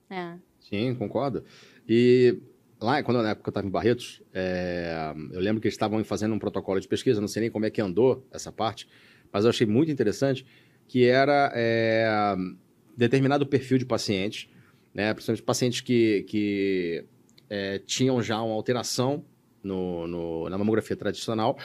[0.09, 0.35] É.
[0.61, 1.45] Sim, concordo.
[1.89, 2.41] E
[2.81, 6.35] lá, quando na época eu estava em Barretos, é, eu lembro que eles estavam fazendo
[6.35, 8.89] um protocolo de pesquisa, não sei nem como é que andou essa parte,
[9.33, 10.45] mas eu achei muito interessante,
[10.89, 12.35] que era é,
[12.97, 14.49] determinado perfil de pacientes,
[14.93, 17.05] né, principalmente pacientes que, que
[17.49, 19.25] é, tinham já uma alteração
[19.63, 21.57] no, no- na mamografia tradicional,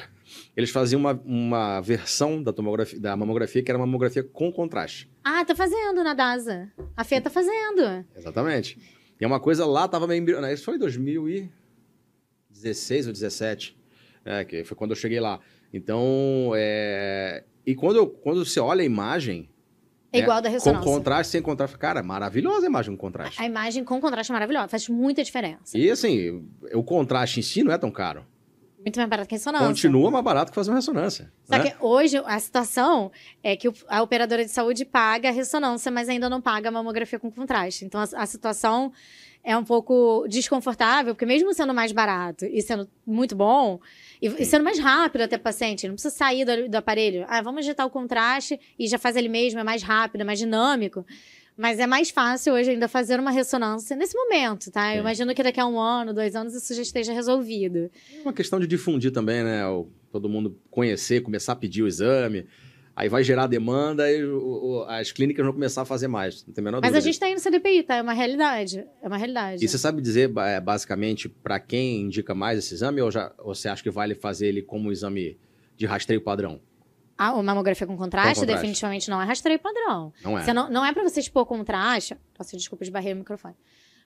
[0.55, 5.09] eles faziam uma, uma versão da, tomografia, da mamografia que era uma mamografia com contraste.
[5.23, 6.71] Ah, tá fazendo na DASA.
[6.95, 8.05] A Fê tá fazendo.
[8.15, 8.77] Exatamente.
[9.19, 10.53] E é uma coisa lá, tava meio embrionário.
[10.53, 13.77] Isso foi em 2016 ou 17,
[14.25, 15.39] né, que foi quando eu cheguei lá.
[15.73, 17.43] Então, é...
[17.65, 19.49] e quando, eu- quando você olha a imagem,
[20.13, 20.83] É É, igual da com ressonância.
[20.91, 23.41] contraste, sem contraste, cara, maravilhosa a imagem com contraste.
[23.41, 25.77] A imagem com contraste é maravilhosa, faz muita diferença.
[25.77, 26.41] E assim,
[26.73, 28.25] o contraste em si não é tão caro.
[28.79, 29.67] Muito mais barato que a ressonância.
[29.67, 31.33] Continua mais barato que fazer uma ressonância.
[31.43, 31.71] Só né?
[31.71, 33.11] que hoje a situação
[33.43, 37.19] é que a operadora de saúde paga a ressonância, mas ainda não paga a mamografia
[37.19, 37.83] com contraste.
[37.83, 38.93] Então a, a situação
[39.45, 43.79] é um pouco desconfortável, porque mesmo sendo mais barato e sendo muito bom,
[44.21, 47.25] e, e sendo mais rápido até o paciente, não precisa sair do, do aparelho.
[47.29, 50.39] Ah, vamos injetar o contraste e já faz ele mesmo, é mais rápido, é mais
[50.39, 51.05] dinâmico.
[51.57, 54.89] Mas é mais fácil hoje ainda fazer uma ressonância nesse momento, tá?
[54.89, 54.95] Sim.
[54.95, 57.89] Eu imagino que daqui a um ano, dois anos, isso já esteja resolvido.
[58.13, 59.65] É uma questão de difundir também, né?
[59.67, 62.45] O- todo mundo conhecer, começar a pedir o exame.
[62.95, 66.45] Aí vai gerar demanda e o- o- as clínicas vão começar a fazer mais.
[66.47, 67.95] Não tem a menor Mas dúvida a gente tá indo no CDPI, tá?
[67.97, 68.85] É uma realidade.
[69.01, 69.63] É uma realidade.
[69.63, 73.53] E você sabe dizer, é, basicamente, para quem indica mais esse exame ou, já, ou
[73.53, 75.37] você acha que vale fazer ele como exame
[75.75, 76.61] de rastreio padrão?
[77.17, 78.61] A a mamografia com contraste, Com contraste.
[78.61, 80.13] definitivamente não é rastreio padrão.
[80.23, 80.43] Não é?
[80.43, 82.15] Você não, não é para você expor contraste.
[82.37, 83.55] Nossa, desculpa de barreira o microfone.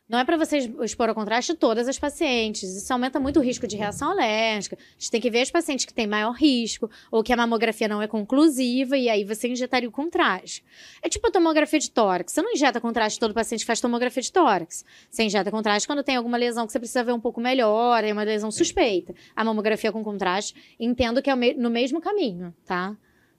[0.09, 2.75] Não é para você expor ao contraste todas as pacientes.
[2.75, 4.75] Isso aumenta muito o risco de reação alérgica.
[4.75, 7.87] A gente tem que ver as pacientes que têm maior risco, ou que a mamografia
[7.87, 10.63] não é conclusiva, e aí você injetaria o contraste.
[11.03, 12.33] É tipo a tomografia de tórax.
[12.33, 14.83] Você não injeta contraste todo paciente que faz tomografia de tórax.
[15.11, 18.11] Você injeta contraste quando tem alguma lesão que você precisa ver um pouco melhor, é
[18.11, 19.13] uma lesão suspeita.
[19.35, 22.97] A mamografia com contraste, entendo que é no mesmo caminho, tá?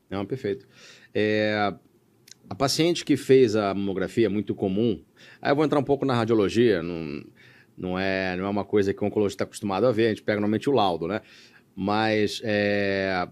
[0.08, 0.68] Não, perfeito.
[1.12, 1.74] É,
[2.48, 5.02] a paciente que fez a mamografia é muito comum.
[5.40, 7.24] Aí eu vou entrar um pouco na radiologia, não,
[7.76, 10.22] não, é, não é uma coisa que o oncologista está acostumado a ver, a gente
[10.22, 11.20] pega normalmente o laudo, né?
[11.74, 13.28] Mas é,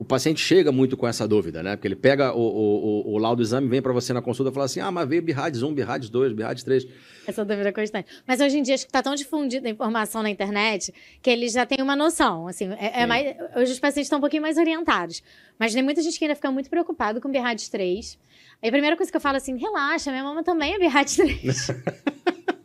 [0.00, 1.76] o paciente chega muito com essa dúvida, né?
[1.76, 4.50] Porque ele pega o, o, o, o laudo do exame, vem para você na consulta
[4.50, 6.86] e fala assim: ah, mas veio BIRADS 1, BIRADS 2, BIRADS 3.
[7.26, 8.10] Essa dúvida é constante.
[8.26, 11.52] Mas hoje em dia acho que está tão difundida a informação na internet que eles
[11.52, 12.48] já têm uma noção.
[12.48, 15.22] Assim, é, é mais, hoje os pacientes estão um pouquinho mais orientados.
[15.58, 18.18] Mas tem muita gente que ainda fica muito preocupado com BIRADS 3.
[18.62, 21.70] Aí a primeira coisa que eu falo assim: relaxa, minha mama também é BIRADS 3.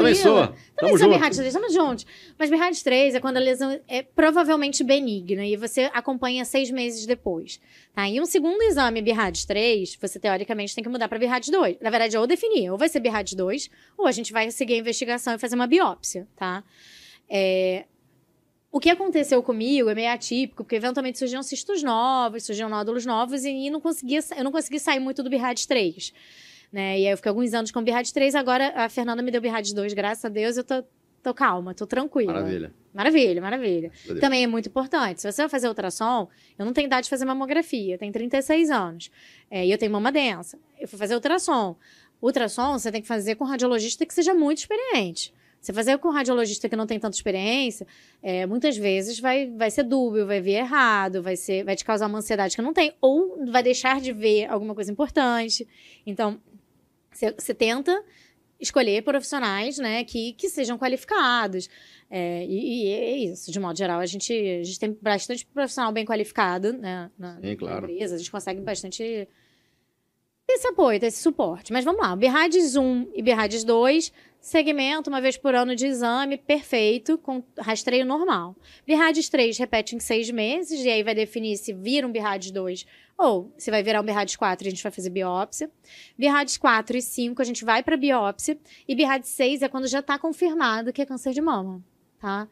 [0.00, 0.54] Também sou.
[0.76, 2.06] Também sou BIRADS 3, estamos juntos.
[2.38, 7.06] Mas BIRADS 3 é quando a lesão é provavelmente benigna e você acompanha seis meses
[7.06, 7.60] depois.
[7.94, 8.08] Tá?
[8.08, 11.76] E um segundo exame BIRADS 3, você teoricamente tem que mudar para BIRADS 2.
[11.80, 14.78] Na verdade, ou definir, ou vai ser BIRADS 2, ou a gente vai seguir a
[14.78, 16.64] investigação e fazer uma biópsia, tá?
[17.28, 17.84] É,
[18.72, 23.44] o que aconteceu comigo é meio atípico, porque eventualmente surgiam cistos novos, surgiam nódulos novos,
[23.44, 26.12] e não conseguia, eu não consegui sair muito do BIRADS 3
[26.72, 26.98] né?
[26.98, 29.72] E aí eu fiquei alguns anos com Birrades 3, agora a Fernanda me deu Birrades
[29.72, 30.84] 2, graças a Deus, eu tô,
[31.22, 32.34] tô calma, tô tranquila.
[32.34, 32.74] Maravilha.
[32.92, 33.92] Maravilha, maravilha.
[34.20, 35.20] Também é muito importante.
[35.20, 36.28] Se você vai fazer ultrassom,
[36.58, 39.10] eu não tenho idade de fazer mamografia, eu tenho 36 anos.
[39.50, 40.58] É, e eu tenho mama densa.
[40.78, 41.76] Eu fui fazer ultrassom.
[42.20, 45.32] Ultrassom você tem que fazer com um radiologista que seja muito experiente.
[45.60, 47.86] Você fazer com um radiologista que não tem tanta experiência,
[48.22, 52.06] é, muitas vezes vai, vai ser dúbio, vai ver errado, vai, ser, vai te causar
[52.06, 55.68] uma ansiedade que não tem, ou vai deixar de ver alguma coisa importante.
[56.06, 56.40] Então,
[57.12, 58.04] você tenta
[58.60, 61.68] escolher profissionais, né, que, que sejam qualificados.
[62.10, 65.92] É, e, e, é isso, de modo geral, a gente, a gente tem bastante profissional
[65.92, 67.86] bem qualificado, né, na, Sim, claro.
[67.86, 69.28] na empresa, a gente consegue bastante
[70.46, 71.72] ter esse apoio, ter esse suporte.
[71.72, 76.36] Mas vamos lá, BIRADS 1 e BIRADS 2, segmento uma vez por ano de exame,
[76.36, 78.56] perfeito, com rastreio normal.
[78.86, 82.86] BIRADS 3 repete em seis meses, e aí vai definir se vira um BIRADS 2
[83.20, 85.70] ou se vai virar um BIRADS 4 a gente vai fazer biópsia.
[86.18, 88.58] BIRADS 4 e 5 a gente vai para biópsia.
[88.88, 91.82] E BIRADS 6 é quando já está confirmado que é câncer de mama,
[92.18, 92.48] tá?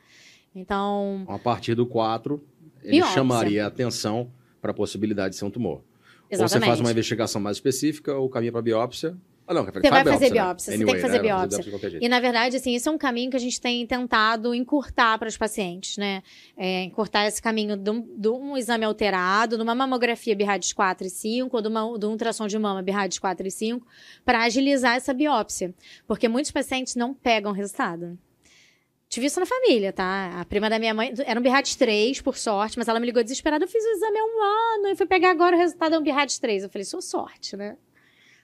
[0.55, 1.25] Então...
[1.29, 2.43] A partir do 4,
[2.83, 3.15] ele biópsia.
[3.15, 5.83] chamaria atenção para a possibilidade de ser um tumor.
[6.31, 6.43] Exatamente.
[6.43, 9.17] Ou você faz uma investigação mais específica ou caminha para biópsia,
[9.49, 10.77] ah, não, você vai fazer biópsia, né?
[10.77, 11.23] você tem que fazer né?
[11.23, 11.63] biópsia.
[11.63, 15.19] biópsia e, na verdade, assim, isso é um caminho que a gente tem tentado encurtar
[15.19, 16.23] para os pacientes, né?
[16.55, 21.07] É, encurtar esse caminho de um, de um, exame alterado, de uma mamografia BIRADS 4
[21.07, 23.87] e 5, ou de, uma, de um ultrassom de mama BIRADS 4 e 5,
[24.23, 25.75] para agilizar essa biópsia.
[26.07, 28.19] Porque muitos pacientes não pegam resultado.
[29.09, 30.39] Tive isso na família, tá?
[30.39, 33.23] A prima da minha mãe era um BIRADS 3, por sorte, mas ela me ligou
[33.23, 33.65] desesperada.
[33.65, 36.03] Eu fiz o exame há um ano e fui pegar agora o resultado é um
[36.03, 36.65] BIRADS 3.
[36.65, 37.79] Eu falei, sua sorte, né?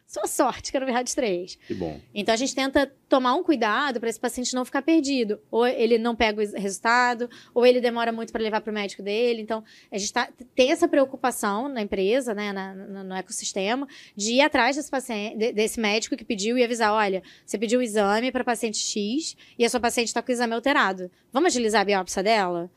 [0.07, 1.57] Sua sorte que era o VIRAD 3.
[1.67, 2.01] Que bom.
[2.15, 5.41] Então a gente tenta tomar um cuidado para esse paciente não ficar perdido.
[5.51, 9.03] Ou ele não pega o resultado, ou ele demora muito para levar para o médico
[9.03, 9.41] dele.
[9.41, 14.35] Então a gente tá, tem essa preocupação na empresa, né, na, no, no ecossistema, de
[14.35, 18.31] ir atrás desse, paciente, desse médico que pediu e avisar: olha, você pediu o exame
[18.31, 21.11] para paciente X e a sua paciente está com o exame alterado.
[21.33, 22.71] Vamos agilizar a biópsia dela?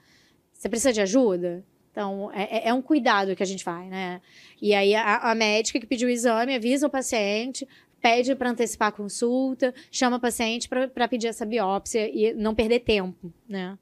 [0.54, 1.64] Você precisa de ajuda?
[1.98, 4.22] Então, é, é, é, um cuidado que a gente faz, né?
[4.62, 7.68] E aí, a, a médica que pediu o exame avisa o paciente,
[8.00, 12.82] pede para antecipar a consulta, chama o paciente para pedir essa biópsia e não perder
[12.82, 13.80] tempo, né?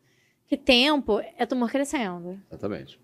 [0.48, 2.40] Que tempo é tumor crescendo.
[2.50, 2.98] Exatamente.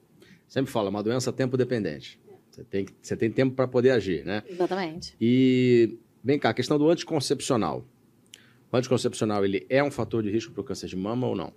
[0.47, 2.17] Sempre fala, é uma doença tempo dependente.
[2.49, 4.43] Você tem, você tem tempo para poder agir, né?
[4.47, 5.13] Exatamente.
[5.19, 7.85] E vem cá, a questão do anticoncepcional.
[8.71, 11.51] O anticoncepcional, ele é um fator de risco para o câncer de mama ou não?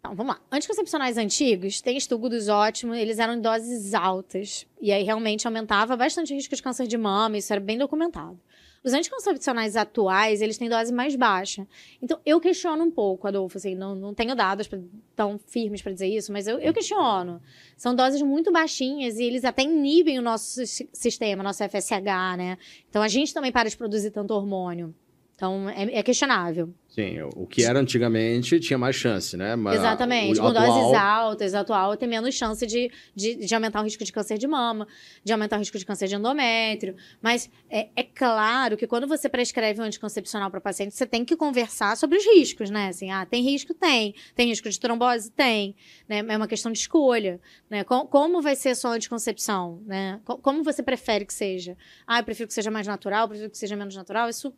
[0.00, 0.40] Então, vamos lá.
[0.50, 4.66] Anticoncepcionais antigos têm estudos ótimos, eles eram em doses altas.
[4.80, 8.38] E aí realmente aumentava bastante o risco de câncer de mama, isso era bem documentado.
[8.84, 11.66] Os anticoncepcionais atuais, eles têm dose mais baixa.
[12.00, 14.78] Então, eu questiono um pouco, Adolfo, assim, não, não tenho dados pra,
[15.16, 17.42] tão firmes para dizer isso, mas eu, eu questiono.
[17.76, 22.56] São doses muito baixinhas e eles até inibem o nosso sistema, nosso FSH, né?
[22.88, 24.94] Então, a gente também para de produzir tanto hormônio.
[25.38, 26.74] Então, é, é, questionável.
[26.88, 29.54] Sim, o que era antigamente tinha mais chance, né?
[29.54, 30.40] Mas Exatamente.
[30.40, 30.66] Com atual...
[30.66, 34.48] doses altas, atual tem menos chance de, de, de, aumentar o risco de câncer de
[34.48, 34.88] mama,
[35.22, 36.96] de aumentar o risco de câncer de endométrio.
[37.22, 41.24] Mas é, é claro que quando você prescreve um anticoncepcional para o paciente, você tem
[41.24, 42.88] que conversar sobre os riscos, né?
[42.88, 43.72] Assim, ah, tem risco?
[43.72, 44.16] Tem.
[44.34, 45.30] Tem risco de trombose?
[45.30, 45.76] Tem.
[46.08, 46.24] Né?
[46.26, 47.40] É uma questão de escolha.
[47.70, 47.84] Né?
[47.84, 49.80] Como, como vai ser a sua anticoncepção?
[49.86, 50.20] Né?
[50.24, 51.76] Como você prefere que seja?
[52.04, 54.28] Ah, eu prefiro que seja mais natural, eu prefiro que seja menos natural.
[54.28, 54.52] Isso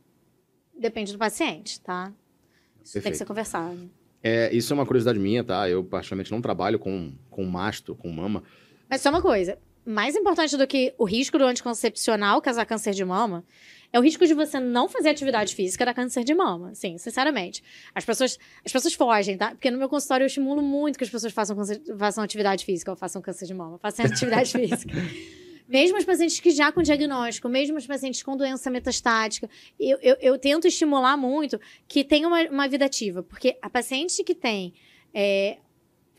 [0.80, 2.12] depende do paciente, tá?
[2.82, 3.02] Isso Perfeito.
[3.02, 3.90] tem que ser conversado.
[4.22, 5.68] É, isso é uma curiosidade minha, tá?
[5.68, 8.42] Eu, particularmente, não trabalho com, com masto, com mama.
[8.88, 9.58] Mas só uma coisa.
[9.84, 13.44] Mais importante do que o risco do anticoncepcional causar câncer de mama
[13.92, 16.74] é o risco de você não fazer atividade física da câncer de mama.
[16.74, 17.62] Sim, sinceramente.
[17.94, 19.50] As pessoas, as pessoas fogem, tá?
[19.50, 21.56] Porque no meu consultório eu estimulo muito que as pessoas façam,
[21.98, 23.78] façam atividade física ou façam câncer de mama.
[23.78, 24.94] Façam atividade física.
[25.70, 30.16] Mesmo os pacientes que já com diagnóstico, mesmo os pacientes com doença metastática, eu, eu,
[30.20, 34.74] eu tento estimular muito que tenha uma, uma, vida ativa, porque a paciente que tem,
[35.14, 35.58] é,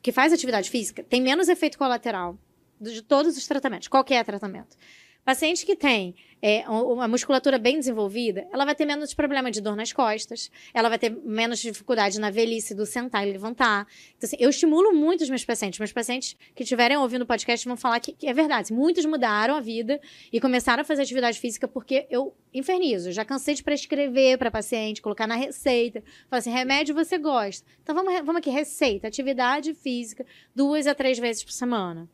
[0.01, 2.39] que faz atividade física, tem menos efeito colateral.
[2.79, 4.77] de todos os tratamentos, qualquer tratamento.
[5.23, 9.75] Paciente que tem é, uma musculatura bem desenvolvida, ela vai ter menos problema de dor
[9.75, 13.86] nas costas, ela vai ter menos dificuldade na velhice do sentar e levantar.
[14.17, 15.77] Então, assim, eu estimulo muito os meus pacientes.
[15.77, 18.73] Meus pacientes que estiverem ouvindo o podcast vão falar que, que é verdade.
[18.73, 20.01] Muitos mudaram a vida
[20.34, 23.12] e começaram a fazer atividade física porque eu infernizo.
[23.12, 26.03] Já cansei de prescrever para paciente, colocar na receita.
[26.29, 27.67] Falar assim, remédio você gosta.
[27.84, 32.10] Então, vamos, vamos aqui, receita, atividade física, duas a três vezes por semana.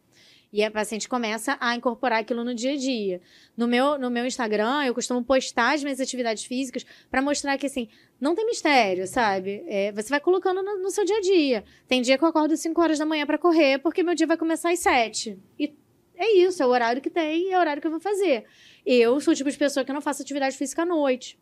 [0.52, 3.22] E a paciente começa a incorporar aquilo no dia a dia.
[3.56, 7.66] No meu, no meu Instagram, eu costumo postar as minhas atividades físicas para mostrar que,
[7.66, 9.64] assim, não tem mistério, sabe?
[9.68, 11.64] É, você vai colocando no, no, seu dia a dia.
[11.88, 14.38] Tem dia que eu acordo 5 horas da manhã para correr, porque meu dia vai
[14.38, 15.38] começar às 7.
[15.60, 15.74] E
[16.16, 18.46] é isso, é o horário que tem e é o horário que eu vou fazer.
[18.86, 21.38] Eu sou o tipo de pessoa que não faço atividade física à noite.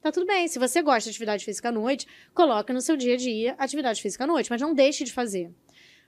[0.00, 0.46] Tá tudo bem.
[0.48, 4.00] Se você gosta de atividade física à noite, coloque no seu dia a dia atividade
[4.00, 5.50] física à noite, mas não deixe de fazer.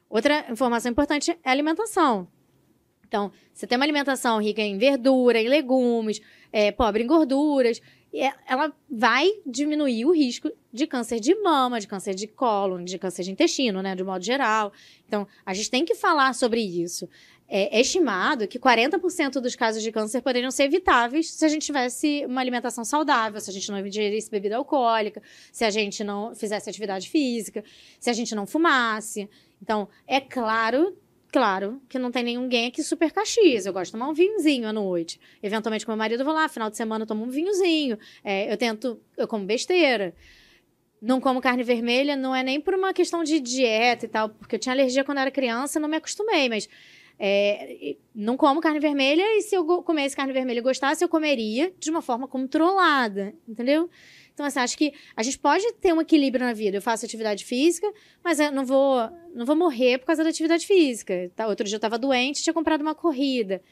[0.09, 2.29] Outra informação importante é alimentação.
[3.13, 6.19] Então, você tem uma alimentação rica em verdura, em legumes,
[6.51, 7.79] é, pobre em gorduras,
[8.11, 12.97] é, ela vai diminuir o risco de câncer de mama, de câncer de cólon, de
[12.97, 14.73] câncer de intestino, né, de modo geral.
[15.07, 17.07] Então, a gente tem que falar sobre isso.
[17.47, 21.67] É, é estimado que 40% dos casos de câncer poderiam ser evitáveis se a gente
[21.67, 25.23] tivesse uma alimentação saudável, se a gente não ingerisse bebida alcoólica,
[25.53, 27.63] se a gente não fizesse atividade física,
[28.01, 29.29] se a gente não fumasse.
[29.61, 30.97] Então, é claro
[31.33, 33.65] Claro que não tem ninguém aqui super caxias.
[33.65, 35.19] Eu gosto de tomar um vinhozinho à noite.
[35.43, 37.99] Eventualmente, com meu marido, eu vou lá, final de semana eu tomo um vinhozinho.
[38.23, 40.15] É, eu tento, eu como besteira.
[41.01, 44.57] Não como carne vermelha, não é nem por uma questão de dieta e tal, porque
[44.57, 46.69] eu tinha alergia quando era criança, não me acostumei, mas
[47.19, 51.73] é, não como carne vermelha e se eu comesse carne vermelha e gostasse, eu comeria
[51.79, 53.89] de uma forma controlada, entendeu?
[54.43, 56.77] Então, assim, acho que a gente pode ter um equilíbrio na vida.
[56.77, 57.87] Eu faço atividade física,
[58.25, 61.31] mas eu não vou, não vou morrer por causa da atividade física.
[61.37, 61.47] Tá?
[61.47, 63.63] Outro dia eu estava doente, tinha comprado uma corrida.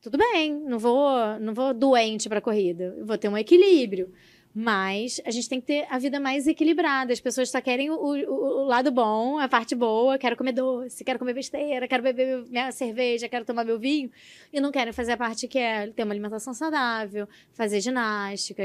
[0.00, 2.94] Tudo bem, não vou, não vou doente para corrida.
[2.96, 4.12] Eu vou ter um equilíbrio.
[4.54, 7.12] Mas a gente tem que ter a vida mais equilibrada.
[7.12, 10.18] As pessoas só querem o, o, o, lado bom, a parte boa.
[10.18, 14.10] Quero comer doce, quero comer besteira, quero beber minha cerveja, quero tomar meu vinho.
[14.52, 18.62] E não querem fazer a parte que é ter uma alimentação saudável, fazer ginástica.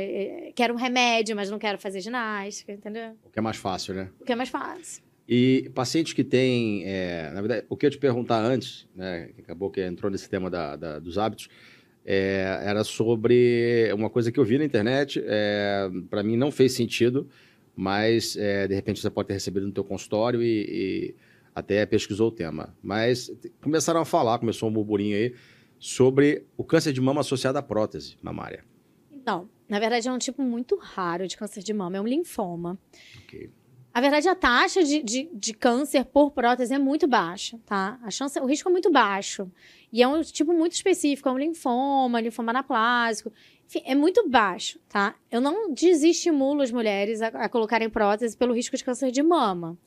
[0.55, 3.11] Quero um remédio, mas não quero fazer ginástica, entendeu?
[3.25, 4.09] O que é mais fácil, né?
[4.19, 5.03] O que é mais fácil.
[5.27, 9.41] E pacientes que têm, é, na verdade, o que eu te perguntar antes, né, que
[9.41, 11.47] acabou que entrou nesse tema da, da, dos hábitos,
[12.05, 16.73] é, era sobre uma coisa que eu vi na internet, é, para mim não fez
[16.73, 17.27] sentido,
[17.75, 21.15] mas é, de repente você pode ter recebido no teu consultório e, e,
[21.55, 22.75] até pesquisou o tema.
[22.81, 25.33] Mas começaram a falar, começou um burburinho aí,
[25.79, 28.63] sobre o câncer de mama associado à prótese mamária.
[29.25, 32.77] Não, na verdade é um tipo muito raro de câncer de mama, é um linfoma.
[33.23, 33.49] Okay.
[33.93, 37.99] A verdade, a taxa de, de, de, câncer por prótese é muito baixa, tá?
[38.01, 39.51] A chance, o risco é muito baixo.
[39.91, 43.31] E é um tipo muito específico, é um linfoma, linfoma anaplásico.
[43.67, 45.13] Enfim, é muito baixo, tá?
[45.29, 49.77] Eu não desestimulo as mulheres a, a colocarem prótese pelo risco de câncer de mama.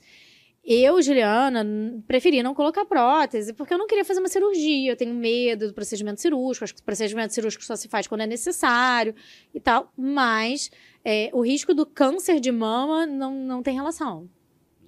[0.69, 1.65] Eu, Juliana,
[2.09, 4.91] preferi não colocar prótese, porque eu não queria fazer uma cirurgia.
[4.91, 6.65] Eu tenho medo do procedimento cirúrgico.
[6.65, 9.15] Acho que o procedimento cirúrgico só se faz quando é necessário
[9.55, 9.93] e tal.
[9.97, 10.69] Mas
[11.05, 14.29] é, o risco do câncer de mama não, não tem relação.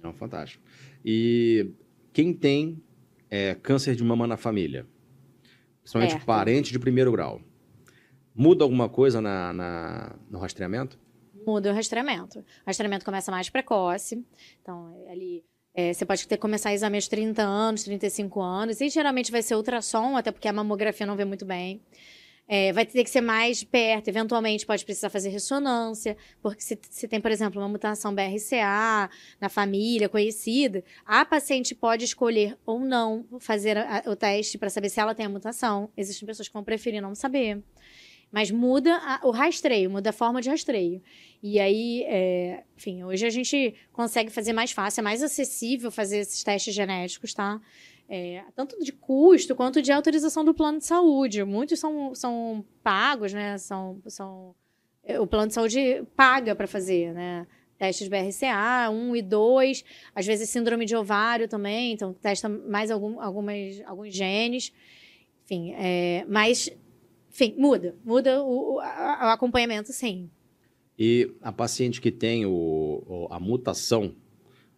[0.03, 0.61] Não, fantástico.
[1.05, 1.71] E
[2.11, 2.83] quem tem
[3.29, 4.85] é, câncer de mama na família?
[5.81, 6.19] Principalmente é.
[6.19, 7.41] parente de primeiro grau.
[8.35, 10.99] Muda alguma coisa na, na, no rastreamento?
[11.47, 12.39] Muda o rastreamento.
[12.39, 14.21] O rastreamento começa mais precoce.
[14.61, 15.41] Então, ali
[15.73, 19.55] é, você pode ter começar exame aos 30 anos, 35 anos, e geralmente vai ser
[19.55, 21.81] ultrassom, até porque a mamografia não vê muito bem.
[22.51, 27.07] É, vai ter que ser mais perto, eventualmente pode precisar fazer ressonância, porque se, se
[27.07, 29.07] tem, por exemplo, uma mutação BRCA
[29.39, 34.89] na família conhecida, a paciente pode escolher ou não fazer a, o teste para saber
[34.89, 35.91] se ela tem a mutação.
[35.95, 37.61] Existem pessoas que vão preferir não saber.
[38.31, 41.01] Mas muda a, o rastreio, muda a forma de rastreio.
[41.41, 46.19] E aí, é, enfim, hoje a gente consegue fazer mais fácil, é mais acessível fazer
[46.19, 47.59] esses testes genéticos, tá?
[48.07, 51.43] É, tanto de custo quanto de autorização do plano de saúde.
[51.43, 53.57] Muitos são, são pagos, né?
[53.57, 54.55] São, são,
[55.03, 57.47] é, o plano de saúde paga para fazer, né?
[57.77, 63.21] Testes BRCA, 1 e 2, às vezes síndrome de ovário também, então testa mais algum,
[63.21, 64.73] algumas, alguns genes.
[65.45, 66.69] Enfim, é, mas
[67.39, 67.95] enfim, muda.
[68.03, 70.29] Muda o, o, a, o, acompanhamento, sim.
[70.97, 74.13] E a paciente que tem o, a mutação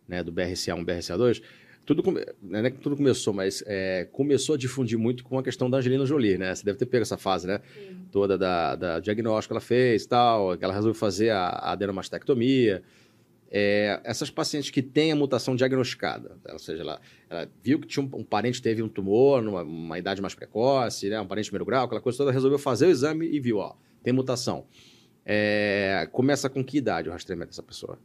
[0.07, 1.41] né, do BRCA1 BRCA2,
[1.83, 2.03] tudo,
[2.39, 5.79] não é que tudo começou, mas é, começou a difundir muito com a questão da
[5.79, 6.53] Angelina Jolie, né?
[6.53, 7.59] Você deve ter pego essa fase, né?
[7.73, 7.97] Sim.
[8.11, 11.71] Toda da, da diagnóstico que ela fez e tal, que ela resolveu fazer a, a
[11.71, 12.83] adenomastectomia.
[13.53, 18.05] É, essas pacientes que têm a mutação diagnosticada, ou seja, ela, ela viu que tinha
[18.05, 21.65] um, um, parente teve um tumor numa uma idade mais precoce, né, um parente primeiro
[21.65, 24.65] grau, aquela coisa toda, resolveu fazer o exame e viu, ó, tem mutação.
[25.25, 27.99] É, começa com que idade o rastreamento dessa pessoa?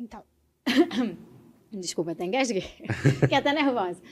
[0.00, 0.24] Então,
[1.70, 2.62] desculpa, até engasguei,
[3.20, 4.02] fiquei até nervosa.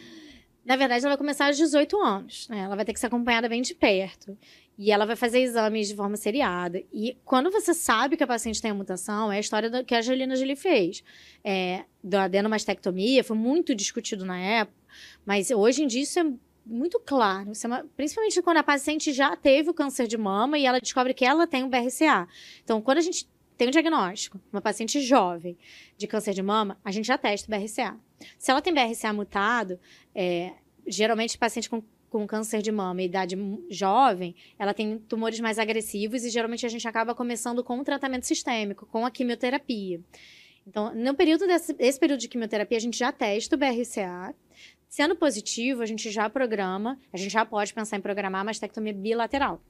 [0.67, 2.59] Na verdade, ela vai começar aos 18 anos, né?
[2.59, 4.37] Ela vai ter que ser acompanhada bem de perto.
[4.77, 6.83] E ela vai fazer exames de forma seriada.
[6.93, 9.95] E quando você sabe que a paciente tem a mutação, é a história do, que
[9.95, 11.05] a Angelina Jolie fez.
[11.45, 14.77] É, da adenomastectomia, foi muito discutido na época,
[15.25, 16.25] mas hoje em dia isso é
[16.67, 17.53] muito claro.
[17.53, 21.25] É principalmente quando a paciente já teve o câncer de mama e ela descobre que
[21.25, 22.27] ela tem o BRCA.
[22.65, 25.57] Então, quando a gente tem um diagnóstico, uma paciente jovem
[25.97, 27.99] de câncer de mama, a gente já testa o BRCA.
[28.39, 29.79] Se ela tem BRCA mutado,
[30.15, 30.53] é,
[30.87, 33.37] geralmente paciente com, com câncer de mama e idade
[33.71, 38.27] jovem, ela tem tumores mais agressivos e geralmente a gente acaba começando com o tratamento
[38.27, 40.01] sistêmico, com a quimioterapia.
[40.67, 44.35] Então, no período desse, período de quimioterapia, a gente já testa o BRCA.
[44.89, 49.61] Sendo positivo, a gente já programa, a gente já pode pensar em programar mastectomia bilateral.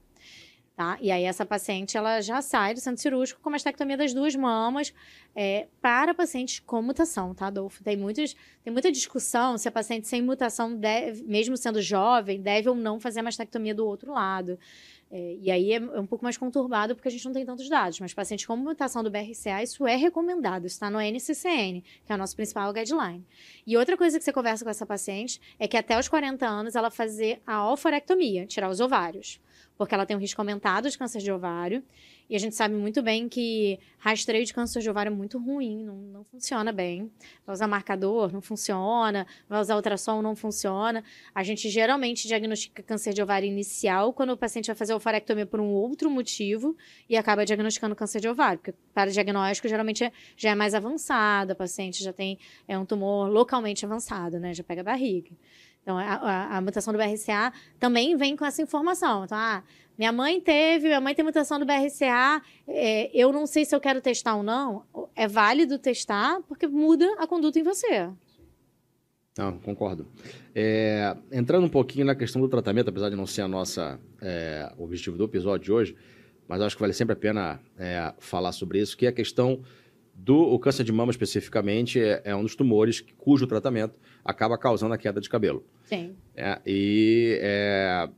[0.77, 0.95] Tá?
[1.01, 4.93] E aí essa paciente ela já sai do centro cirúrgico com mastectomia das duas mamas
[5.35, 7.83] é, para pacientes com mutação, tá, Adolfo?
[7.83, 12.69] Tem, muitos, tem muita discussão se a paciente sem mutação, deve, mesmo sendo jovem, deve
[12.69, 14.59] ou não fazer a mastectomia do outro lado.
[15.09, 17.67] É, e aí é, é, um pouco mais conturbado porque a gente não tem tantos
[17.67, 17.99] dados.
[17.99, 20.67] Mas pacientes com mutação do BRCA, isso é recomendado.
[20.67, 23.25] Isso está no NCCN, que é o nosso principal guideline.
[23.65, 26.75] E outra coisa que você conversa com essa paciente é que até os 40 anos
[26.75, 29.39] ela fazer a oforectomia, tirar os ovários
[29.77, 31.83] porque ela tem um risco aumentado de câncer de ovário.
[32.29, 35.85] E a gente sabe muito bem que rastreio de câncer de ovário é muito ruim,
[35.85, 37.09] não, não funciona bem.
[37.45, 39.25] Vai usar marcador, não funciona.
[39.47, 41.03] Vai usar ultrassom, não funciona.
[41.33, 45.61] A gente geralmente diagnostica câncer de ovário inicial quando o paciente vai fazer ovarectomia por
[45.61, 46.75] um outro motivo
[47.09, 48.59] e acaba diagnosticando câncer de ovário.
[48.59, 52.85] Porque para diagnóstico, geralmente é, já é mais avançado, a paciente já tem é um
[52.85, 54.53] tumor localmente avançado, né?
[54.53, 55.31] Já pega a barriga.
[55.87, 59.23] Então, a, a, a, mutação do BRCA também vem com essa informação.
[59.23, 59.63] Então, ah,
[59.97, 63.79] minha mãe teve, minha mãe tem mutação do BRCA, é, eu não sei se eu
[63.79, 64.83] quero testar ou não.
[65.15, 68.09] É válido testar, porque muda a conduta em você.
[69.37, 70.05] Não, concordo.
[70.53, 74.69] É, entrando um pouquinho na questão do tratamento, apesar de não ser a nossa é,
[74.77, 75.95] objetivo do episódio de hoje,
[76.49, 79.63] mas acho que vale sempre a pena é, falar sobre isso, que é a questão
[80.13, 83.93] do câncer de mama especificamente é, é um dos tumores cujo tratamento
[84.27, 85.65] acaba causando a queda de cabelo.
[85.85, 86.15] Sim.
[86.35, 88.09] É, e é,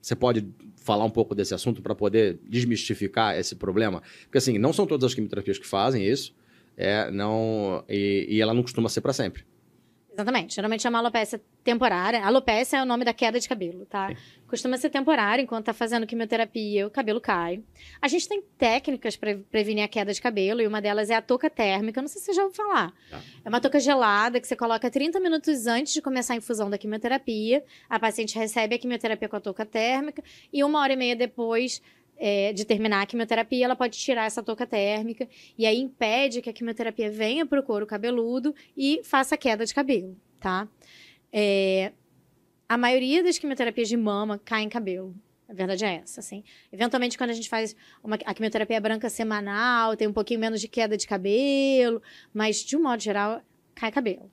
[0.00, 0.46] você pode
[0.76, 4.02] falar um pouco desse assunto para poder desmistificar esse problema?
[4.24, 6.34] Porque, assim, não são todas as quimioterapias que fazem isso,
[6.76, 9.44] é, não, e, e ela não costuma ser para sempre.
[10.18, 10.56] Exatamente.
[10.56, 12.24] Geralmente uma alopecia temporária.
[12.24, 14.08] Alopecia é o nome da queda de cabelo, tá?
[14.08, 14.16] Sim.
[14.48, 17.62] Costuma ser temporária, enquanto tá fazendo quimioterapia, o cabelo cai.
[18.02, 21.22] A gente tem técnicas para prevenir a queda de cabelo, e uma delas é a
[21.22, 22.00] touca térmica.
[22.00, 22.92] Não sei se você já ouviu falar.
[23.08, 23.20] Tá.
[23.44, 26.76] É uma touca gelada que você coloca 30 minutos antes de começar a infusão da
[26.76, 27.62] quimioterapia.
[27.88, 30.20] A paciente recebe a quimioterapia com a touca térmica,
[30.52, 31.80] e uma hora e meia depois
[32.18, 36.50] é, de terminar a quimioterapia, ela pode tirar essa touca térmica e aí impede que
[36.50, 40.68] a quimioterapia venha para o couro cabeludo e faça queda de cabelo, tá?
[41.32, 41.92] É,
[42.68, 45.14] a maioria das quimioterapias de mama cai em cabelo.
[45.48, 46.44] A verdade é essa, assim.
[46.70, 50.68] Eventualmente, quando a gente faz uma, a quimioterapia branca semanal, tem um pouquinho menos de
[50.68, 52.02] queda de cabelo,
[52.34, 53.40] mas, de um modo geral,
[53.74, 54.30] cai cabelo.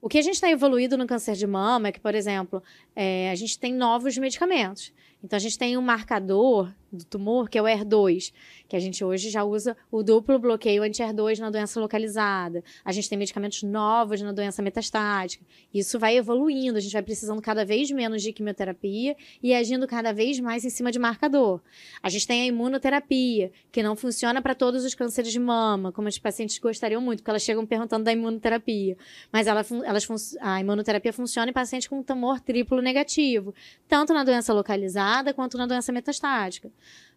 [0.00, 2.62] O que a gente está evoluído no câncer de mama é que, por exemplo,
[2.94, 4.92] é, a gente tem novos medicamentos.
[5.20, 8.32] Então, a gente tem um marcador do tumor, que é o ER2,
[8.68, 12.62] que a gente hoje já usa o duplo bloqueio anti-ER2 na doença localizada.
[12.84, 15.44] A gente tem medicamentos novos na doença metastática.
[15.72, 20.12] Isso vai evoluindo, a gente vai precisando cada vez menos de quimioterapia e agindo cada
[20.12, 21.60] vez mais em cima de marcador.
[22.02, 26.08] A gente tem a imunoterapia, que não funciona para todos os cânceres de mama, como
[26.08, 28.96] os pacientes gostariam muito, porque elas chegam perguntando da imunoterapia.
[29.32, 33.54] Mas ela, elas, a imunoterapia funciona em pacientes com tumor triplo negativo,
[33.88, 36.70] tanto na doença localizada quanto na doença metastática.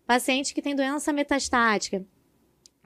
[0.06, 2.06] Paciente que tem doença metastática,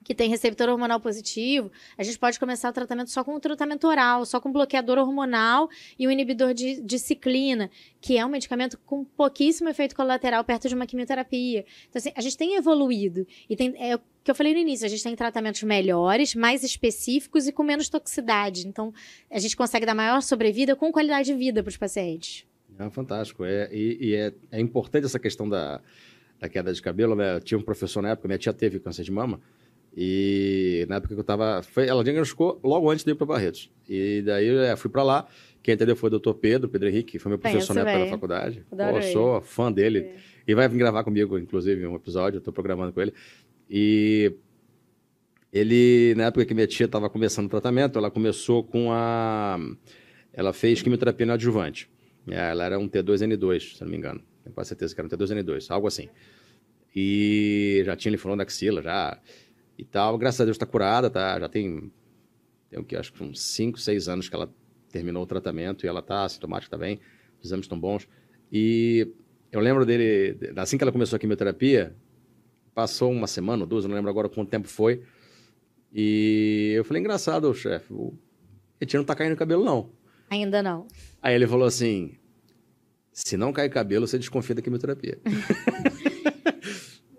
[0.03, 3.87] que tem receptor hormonal positivo, a gente pode começar o tratamento só com um tratamento
[3.87, 7.71] oral, só com bloqueador hormonal e um inibidor de, de ciclina,
[8.01, 11.65] que é um medicamento com pouquíssimo efeito colateral perto de uma quimioterapia.
[11.89, 13.25] Então, assim, a gente tem evoluído.
[13.49, 16.63] E tem, é o que eu falei no início, a gente tem tratamentos melhores, mais
[16.63, 18.67] específicos e com menos toxicidade.
[18.67, 18.93] Então,
[19.31, 22.45] a gente consegue dar maior sobrevida com qualidade de vida para os pacientes.
[22.77, 23.45] É fantástico.
[23.45, 25.81] É, e, e é, é importante essa questão da
[26.43, 27.19] da queda de cabelo?
[27.21, 29.39] Eu tinha um professor na época, minha tia teve câncer de mama,
[29.95, 31.61] e na época que eu tava.
[31.63, 33.71] Foi, ela diagnosticou logo antes de ir para Barretos.
[33.87, 35.27] E daí é, fui para lá.
[35.61, 38.11] Quem entendeu foi o doutor Pedro, Pedro Henrique, que foi meu professor na época da
[38.11, 38.65] faculdade.
[38.69, 39.99] Pô, sou fã dele.
[39.99, 40.15] É.
[40.47, 43.13] E vai vir gravar comigo, inclusive, um episódio, eu estou programando com ele.
[43.69, 44.33] E
[45.53, 49.57] Ele, na época que minha tia estava começando o tratamento, ela começou com a.
[50.33, 51.89] Ela fez quimioterapia no adjuvante.
[52.27, 54.21] É, ela era um T2N2, se não me engano.
[54.43, 56.09] Tenho quase certeza que era um T2N2, algo assim.
[56.95, 59.19] E já tinha linfonoma da axila, já.
[59.77, 60.17] E tal.
[60.17, 61.39] Graças a Deus está curada, tá?
[61.39, 61.91] Já tem.
[62.69, 62.95] Tem o que?
[62.95, 64.53] Acho que uns 5, 6 anos que ela
[64.89, 66.99] terminou o tratamento e ela está sintomática, bem.
[67.39, 68.07] Os exames estão bons.
[68.51, 69.11] E
[69.51, 71.95] eu lembro dele, assim que ela começou a quimioterapia,
[72.73, 75.03] passou uma semana ou duas, não lembro agora quanto tempo foi.
[75.91, 78.13] E eu falei, engraçado, chefe, o
[78.79, 79.91] Etinho não tá caindo cabelo, não.
[80.29, 80.87] Ainda não.
[81.21, 82.15] Aí ele falou assim:
[83.13, 85.19] se não cair cabelo, você desconfia da quimioterapia.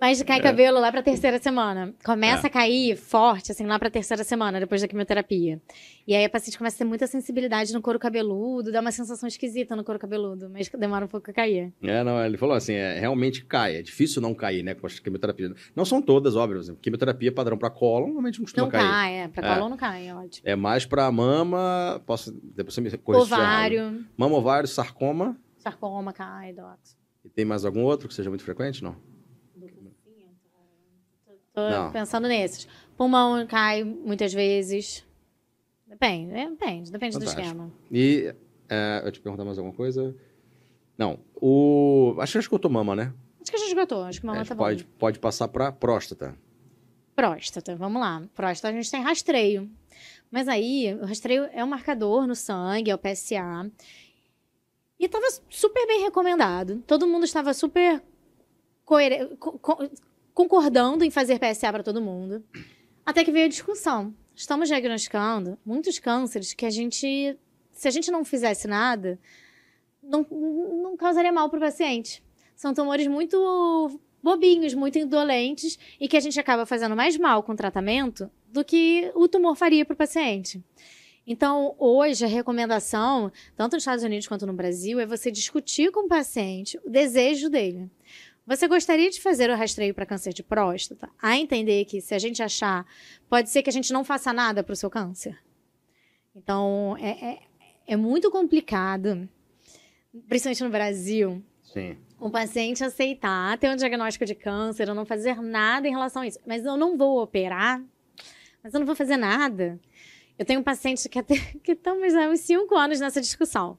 [0.05, 0.42] Mas cai é.
[0.42, 1.95] cabelo lá pra terceira semana.
[2.05, 2.49] Começa é.
[2.49, 5.59] a cair forte, assim, lá pra terceira semana, depois da quimioterapia.
[6.07, 9.26] E aí a paciente começa a ter muita sensibilidade no couro cabeludo, dá uma sensação
[9.26, 11.72] esquisita no couro cabeludo, mas demora um pouco a cair.
[11.82, 13.76] É, não, ele falou assim, é, realmente cai.
[13.76, 15.55] É difícil não cair, né, com a quimioterapia.
[15.74, 16.61] Não são todas, óbvio.
[16.61, 18.84] Assim, quimioterapia padrão pra cólon, normalmente não costuma não cair.
[18.84, 19.28] Não cai, é.
[19.28, 19.55] Pra é.
[19.55, 20.47] cólon não cai, é ótimo.
[20.47, 22.30] É mais pra mama, posso...
[22.55, 24.05] Depois você me corrige Ovário.
[24.18, 25.34] Mama, ovário, sarcoma.
[25.65, 26.97] Sarcoma cai, dox.
[27.25, 28.97] E tem mais algum outro que seja muito frequente, não?
[31.55, 31.93] Tô não.
[31.93, 32.69] pensando nesses.
[32.97, 35.07] Pulmão cai muitas vezes.
[35.87, 37.41] Depende, é, depende, depende Fantástico.
[37.41, 37.73] do esquema.
[37.91, 38.35] E
[38.69, 40.15] é, eu te perguntar mais alguma coisa?
[40.99, 41.21] Não.
[41.37, 42.17] O.
[42.19, 43.15] Acho que já esgotou mama, né?
[43.41, 44.91] Acho que já esgotou, acho que mama é, tá pode, bom.
[44.99, 46.37] Pode passar para próstata.
[47.15, 48.23] Próstata, vamos lá.
[48.35, 49.71] Próstata a gente tem rastreio.
[50.31, 53.71] Mas aí, o rastreio é um marcador no sangue, é o PSA.
[54.99, 56.82] E estava super bem recomendado.
[56.86, 58.03] Todo mundo estava super
[58.84, 59.36] coerente
[60.34, 62.45] concordando em fazer PSA para todo mundo.
[63.07, 64.14] Até que veio a discussão.
[64.34, 67.38] Estamos diagnosticando muitos cânceres que a gente,
[67.70, 69.18] se a gente não fizesse nada,
[70.03, 72.22] não, não causaria mal para o paciente.
[72.57, 77.53] São tumores muito bobinhos, muito indolentes e que a gente acaba fazendo mais mal com
[77.53, 80.64] o tratamento do que o tumor faria para o paciente.
[81.27, 86.01] Então, hoje, a recomendação, tanto nos Estados Unidos quanto no Brasil, é você discutir com
[86.07, 87.91] o paciente o desejo dele.
[88.47, 91.09] Você gostaria de fazer o rastreio para câncer de próstata?
[91.20, 92.87] A entender que, se a gente achar,
[93.29, 95.39] pode ser que a gente não faça nada para o seu câncer.
[96.37, 97.39] Então, é, é,
[97.87, 99.27] é, muito complicado,
[100.29, 101.97] principalmente no Brasil, Sim.
[102.20, 106.27] um paciente aceitar ter um diagnóstico de câncer ou não fazer nada em relação a
[106.27, 106.39] isso.
[106.47, 107.83] Mas eu não vou operar,
[108.62, 109.81] mas eu não vou fazer nada.
[110.39, 113.78] Eu tenho um paciente que, até, que estamos há uns cinco anos nessa discussão.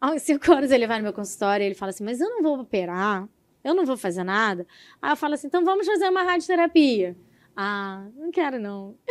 [0.00, 2.28] Há uns cinco anos ele vai no meu consultório e ele fala assim: Mas eu
[2.28, 3.28] não vou operar
[3.62, 4.66] eu não vou fazer nada.
[5.00, 7.16] Aí eu falo assim, então vamos fazer uma radioterapia.
[7.56, 8.96] Ah, não quero não.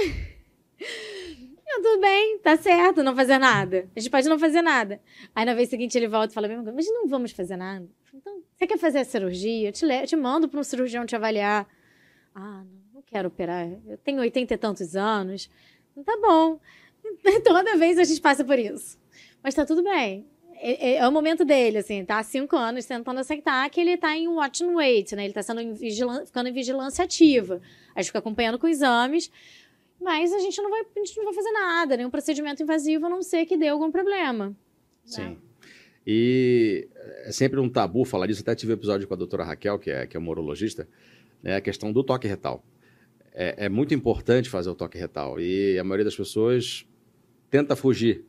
[0.79, 3.87] eu, tudo bem, tá certo, não fazer nada.
[3.95, 4.99] A gente pode não fazer nada.
[5.35, 7.87] Aí na vez seguinte ele volta e fala, mas não vamos fazer nada.
[8.13, 9.69] Então, você quer fazer a cirurgia?
[9.69, 11.67] Eu te, eu te mando para um cirurgião te avaliar.
[12.33, 13.69] Ah, não, não quero operar.
[13.85, 15.49] Eu tenho oitenta e tantos anos.
[16.03, 16.59] Tá bom.
[17.43, 18.97] Toda vez a gente passa por isso.
[19.43, 20.25] Mas tá tudo bem.
[20.61, 23.95] É, é, é, o momento dele, assim, tá há cinco anos tentando aceitar que ele
[23.95, 25.23] tá em watch and wait, né?
[25.23, 25.73] Ele tá sendo em
[26.25, 27.61] ficando em vigilância ativa.
[27.95, 29.31] A gente fica acompanhando com exames,
[30.01, 33.09] mas a gente não vai, a gente não vai fazer nada, nenhum procedimento invasivo, a
[33.09, 34.49] não ser que dê algum problema.
[34.49, 34.55] Né?
[35.05, 35.21] Sim.
[35.21, 35.37] Né?
[36.05, 36.87] E
[37.23, 39.91] é sempre um tabu falar disso, até tive um episódio com a doutora Raquel, que
[39.91, 40.87] é, que é uma urologista,
[41.41, 42.63] né, a questão do toque retal.
[43.41, 46.85] É, é muito importante fazer o toque retal e a maioria das pessoas
[47.49, 48.25] tenta fugir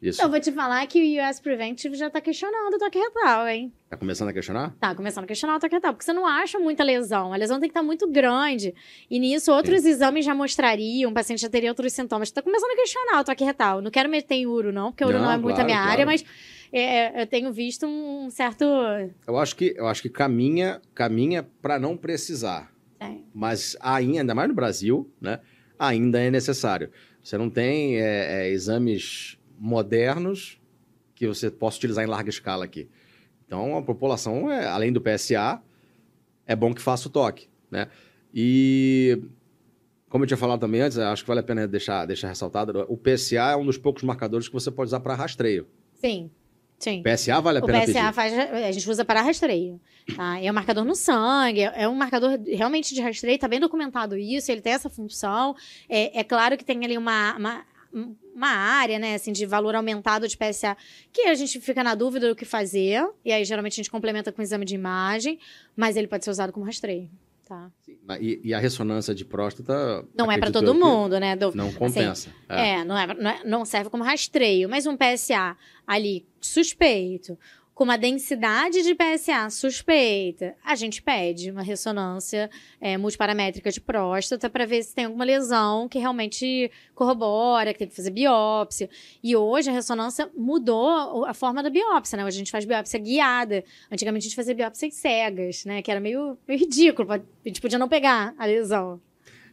[0.00, 0.22] isso.
[0.22, 3.70] Eu vou te falar que o US Preventive já tá questionando o toque retal, hein?
[3.90, 4.74] Tá começando a questionar?
[4.80, 7.32] Tá começando a questionar o toque retal, porque você não acha muita lesão.
[7.32, 8.74] A lesão tem que estar tá muito grande.
[9.10, 9.90] E nisso, outros Sim.
[9.90, 12.30] exames já mostrariam, o paciente já teria outros sintomas.
[12.30, 13.82] Tá começando a questionar o toque retal.
[13.82, 15.92] Não quero meter em uro, não, porque uro não, não é muito a minha claro.
[15.92, 16.24] área, mas
[16.72, 18.64] é, eu tenho visto um certo.
[19.26, 22.73] Eu acho que, eu acho que caminha, caminha para não precisar.
[23.00, 23.16] É.
[23.34, 25.40] Mas ainda, ainda mais no Brasil, né?
[25.78, 26.90] Ainda é necessário.
[27.22, 30.60] Você não tem é, é, exames modernos
[31.14, 32.88] que você possa utilizar em larga escala aqui.
[33.46, 35.60] Então, a população, é, além do PSA,
[36.46, 37.88] é bom que faça o toque, né?
[38.34, 39.22] E,
[40.08, 42.96] como eu tinha falado também antes, acho que vale a pena deixar, deixar ressaltado, o
[42.96, 45.66] PSA é um dos poucos marcadores que você pode usar para rastreio.
[45.94, 46.30] Sim,
[46.84, 47.02] sim.
[47.02, 49.80] PSA vale a o pena O PSA faz, a gente usa para rastreio.
[50.14, 50.38] Tá?
[50.40, 54.52] É um marcador no sangue, é um marcador realmente de rastreio, está bem documentado isso,
[54.52, 55.56] ele tem essa função.
[55.88, 57.64] É, é claro que tem ali uma, uma
[58.34, 60.76] uma área, né, assim, de valor aumentado de PSA,
[61.12, 64.32] que a gente fica na dúvida do que fazer, e aí geralmente a gente complementa
[64.32, 65.38] com exame de imagem,
[65.76, 67.08] mas ele pode ser usado como rastreio.
[67.44, 67.70] Tá.
[68.20, 70.02] E, e, a ressonância de próstata.
[70.16, 71.36] Não é para todo mundo, né?
[71.36, 72.30] Do, não compensa.
[72.30, 75.54] Assim, é, é, não, é, não, é, não serve como rastreio, mas um PSA
[75.86, 77.38] ali suspeito,
[77.74, 82.48] com uma densidade de PSA suspeita, a gente pede uma ressonância
[82.80, 87.88] é, multiparamétrica de próstata para ver se tem alguma lesão que realmente corrobora, que tem
[87.88, 88.88] que fazer biópsia.
[89.22, 92.24] E hoje a ressonância mudou a forma da biópsia, né?
[92.24, 93.64] Hoje a gente faz biópsia guiada.
[93.90, 95.82] Antigamente a gente fazia biópsias cegas, né?
[95.82, 99.00] Que era meio, meio ridículo, a gente podia não pegar a lesão.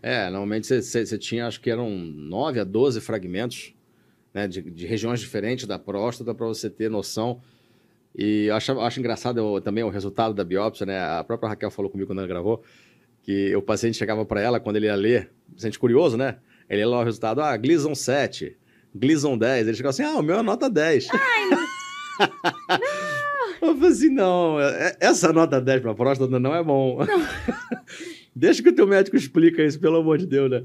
[0.04, 3.74] É, normalmente você tinha, acho que eram 9 a 12 fragmentos
[4.34, 7.42] né, de, de regiões diferentes da próstata para você ter noção
[8.16, 11.00] e eu acho, acho engraçado eu, também o resultado da biópsia, né?
[11.00, 12.64] A própria Raquel falou comigo quando ela gravou
[13.24, 16.38] que o paciente chegava para ela quando ele ia ler, paciente curioso, né?
[16.70, 18.58] Ele ia lá o resultado, ah, Gleason 7,
[18.96, 19.68] Gleason 10.
[19.68, 21.08] Ele chegava assim, ah, o meu é nota 10.
[21.12, 21.62] Ai, não!
[23.70, 27.06] eu falei assim, não, é, é, essa nota 10 para próstata não é bom.
[27.06, 27.28] Não.
[28.36, 30.64] Deixa que o teu médico explica isso, pelo amor de Deus, né?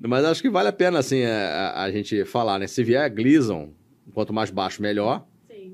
[0.00, 2.66] Mas acho que vale a pena, assim, a, a gente falar, né?
[2.66, 3.72] Se vier Gleason,
[4.14, 5.26] quanto mais baixo, melhor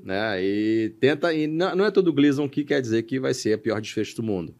[0.03, 0.41] né?
[0.41, 1.33] E tenta.
[1.33, 4.15] E não, não é todo Gleason que quer dizer que vai ser a pior desfecho
[4.15, 4.53] do mundo.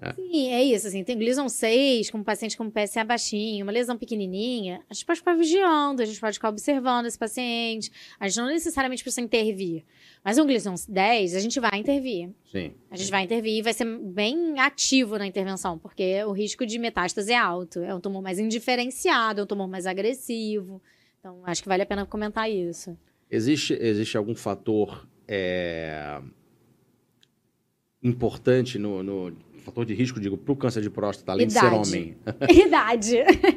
[0.00, 0.12] É.
[0.14, 0.86] Sim, é isso.
[0.86, 4.82] Assim, tem Gleason 6, com paciente com PSA baixinho, uma lesão pequenininha.
[4.90, 7.90] A gente pode ficar vigiando, a gente pode ficar observando esse paciente.
[8.18, 9.84] A gente não necessariamente precisa intervir.
[10.22, 12.30] Mas um Gleason 10, a gente vai intervir.
[12.50, 12.74] Sim.
[12.90, 16.78] A gente vai intervir e vai ser bem ativo na intervenção, porque o risco de
[16.78, 17.80] metástase é alto.
[17.80, 20.82] É um tumor mais indiferenciado, é um tumor mais agressivo.
[21.20, 22.96] Então, acho que vale a pena comentar isso.
[23.34, 26.20] Existe, existe algum fator é,
[28.00, 31.80] importante no, no, fator de risco, digo, para o câncer de próstata, além idade.
[31.80, 32.16] de ser homem?
[32.66, 33.16] idade.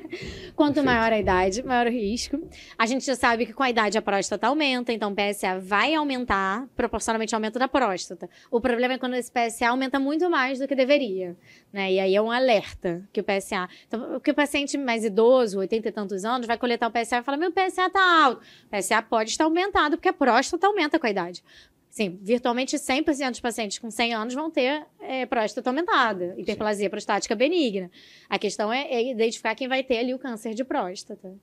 [0.56, 0.86] Quanto Perfeito.
[0.86, 2.40] maior a idade, maior o risco.
[2.78, 5.94] A gente já sabe que com a idade a próstata aumenta, então o PSA vai
[5.94, 8.30] aumentar proporcionalmente ao aumento da próstata.
[8.50, 11.36] O problema é quando esse PSA aumenta muito mais do que deveria.
[11.72, 11.94] Né?
[11.94, 13.68] E aí é um alerta que o PSA.
[13.88, 17.24] Então, que o paciente mais idoso, 80 e tantos anos, vai coletar o PSA e
[17.24, 18.42] falar: meu PSA está alto.
[18.72, 21.44] O PSA pode estar aumentado, porque a próstata aumenta com a idade.
[21.98, 26.90] Sim, virtualmente 100% dos pacientes com 100 anos vão ter é, próstata aumentada, hiperplasia Sim.
[26.92, 27.90] prostática benigna.
[28.30, 31.34] A questão é, é, identificar quem vai ter ali o câncer de próstata.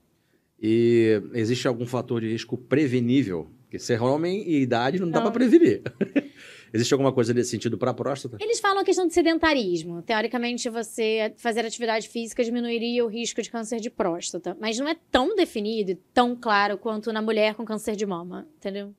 [0.63, 3.51] E existe algum fator de risco prevenível?
[3.63, 5.13] Porque ser homem e idade não, não.
[5.15, 5.83] dá para prevenir.
[6.73, 8.37] existe alguma coisa nesse sentido para a próstata?
[8.41, 10.03] Eles falam a questão de sedentarismo.
[10.03, 14.57] Teoricamente, você fazer atividade física diminuiria o risco de câncer de próstata.
[14.61, 18.47] Mas não é tão definido e tão claro quanto na mulher com câncer de mama,
[18.57, 18.95] entendeu?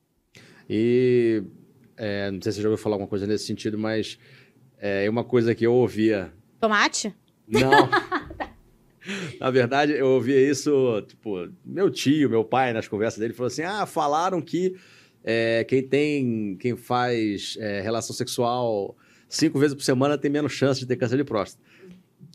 [0.69, 1.43] E
[1.97, 4.17] é, não sei se você já ouviu falar alguma coisa nesse sentido, mas
[4.79, 6.33] é uma coisa que eu ouvia.
[6.59, 7.13] Tomate?
[7.47, 7.89] Não.
[9.39, 13.61] Na verdade, eu ouvia isso, tipo, meu tio, meu pai, nas conversas dele, falou assim:
[13.61, 14.75] ah, falaram que
[15.23, 18.97] é, quem tem, quem faz é, relação sexual
[19.29, 21.63] cinco vezes por semana tem menos chance de ter câncer de próstata.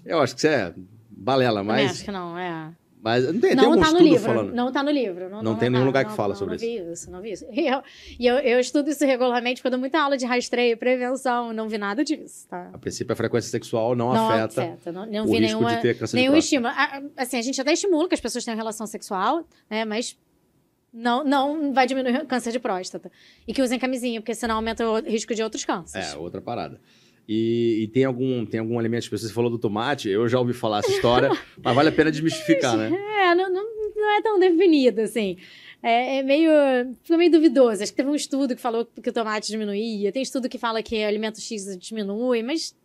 [0.04, 0.74] Eu acho que isso é
[1.10, 1.82] balela, mas.
[1.82, 2.72] Eu acho que não, é.
[3.02, 4.52] Mas não tem, não tem tá no livro, falando.
[4.52, 5.30] Não está no livro.
[5.30, 6.64] Não, não, não tem nenhum lugar que fala sobre isso.
[6.64, 7.46] Não vi isso, não vi isso.
[7.50, 7.82] E eu,
[8.18, 12.04] e eu, eu estudo isso regularmente, quando muita aula de rastreio, prevenção, não vi nada
[12.04, 12.70] disso, tá?
[12.72, 14.92] A princípio, a frequência sexual não, não afeta, afeta.
[14.92, 15.80] Não, não vi nenhuma,
[16.12, 16.72] nenhum estímulo.
[17.16, 19.86] Assim, a gente até estimula que as pessoas tenham relação sexual, né?
[19.86, 20.16] Mas
[20.92, 23.10] não, não vai diminuir o câncer de próstata.
[23.46, 26.12] E que usem camisinha, porque senão aumenta o risco de outros cânceres.
[26.12, 26.80] É, outra parada.
[27.32, 29.28] E, e, tem, algum, tem algum alimento específico?
[29.28, 31.30] Você falou do tomate, eu já ouvi falar essa história,
[31.62, 32.90] mas vale a pena desmistificar, né?
[33.20, 33.62] É, não, não,
[33.94, 35.36] não é tão definido, assim.
[35.80, 36.50] É, é, meio.
[37.04, 37.84] Fica meio duvidoso.
[37.84, 40.82] Acho que teve um estudo que falou que o tomate diminuía, tem estudo que fala
[40.82, 42.76] que alimento X diminui, mas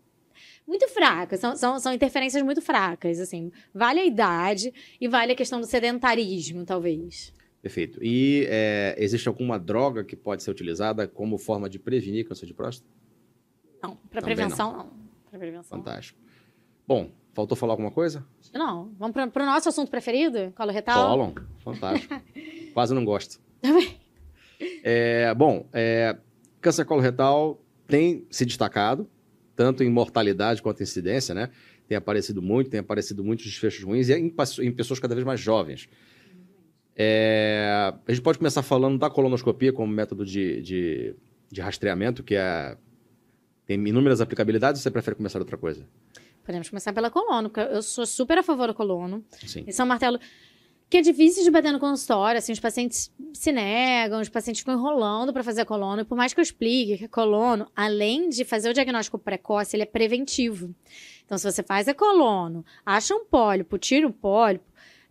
[0.68, 1.38] muito fraca.
[1.38, 3.52] São, são, são interferências muito fracas, assim.
[3.74, 4.72] Vale a idade
[5.02, 7.34] e vale a questão do sedentarismo, talvez.
[7.64, 7.98] Perfeito.
[8.00, 12.54] E é, existe alguma droga que pode ser utilizada como forma de prevenir câncer de
[12.54, 12.88] próstata?
[13.88, 14.78] Não, para prevenção não.
[14.78, 14.90] não.
[15.30, 15.78] Pra prevenção.
[15.78, 16.20] Fantástico.
[16.88, 18.26] Bom, faltou falar alguma coisa?
[18.54, 18.92] Não.
[18.98, 20.52] Vamos para o nosso assunto preferido?
[20.56, 21.10] Colo retal?
[21.10, 21.34] Colon.
[21.60, 22.22] Fantástico.
[22.74, 23.40] Quase não gosto.
[23.62, 24.00] Também.
[24.84, 26.18] É, bom, é,
[26.62, 29.08] câncer coloretal tem se destacado,
[29.56, 31.50] tanto em mortalidade quanto em incidência, né?
[31.88, 35.40] Tem aparecido muito, tem aparecido muitos desfechos ruins e em, em pessoas cada vez mais
[35.40, 35.88] jovens.
[36.96, 41.16] É, a gente pode começar falando da colonoscopia como método de, de,
[41.52, 42.78] de rastreamento, que é
[43.66, 45.86] tem inúmeras aplicabilidades ou você prefere começar outra coisa?
[46.44, 49.26] Podemos começar pela colono, eu sou super a favor da colono.
[49.46, 49.66] Sim.
[49.68, 50.20] É um martelo
[50.88, 54.76] que é difícil de bater no consultório, assim, os pacientes se negam, os pacientes ficam
[54.76, 58.30] enrolando para fazer a colono, e por mais que eu explique que a colono, além
[58.30, 60.76] de fazer o diagnóstico precoce, ele é preventivo.
[61.26, 64.66] Então, se você faz a colono, acha um pólipo, tira um pólipo,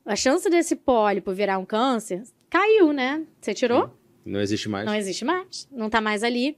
[0.07, 3.26] a chance desse pólipo virar um câncer caiu, né?
[3.40, 3.90] Você tirou?
[4.24, 4.86] Não existe mais.
[4.86, 6.57] Não existe mais, não tá mais ali.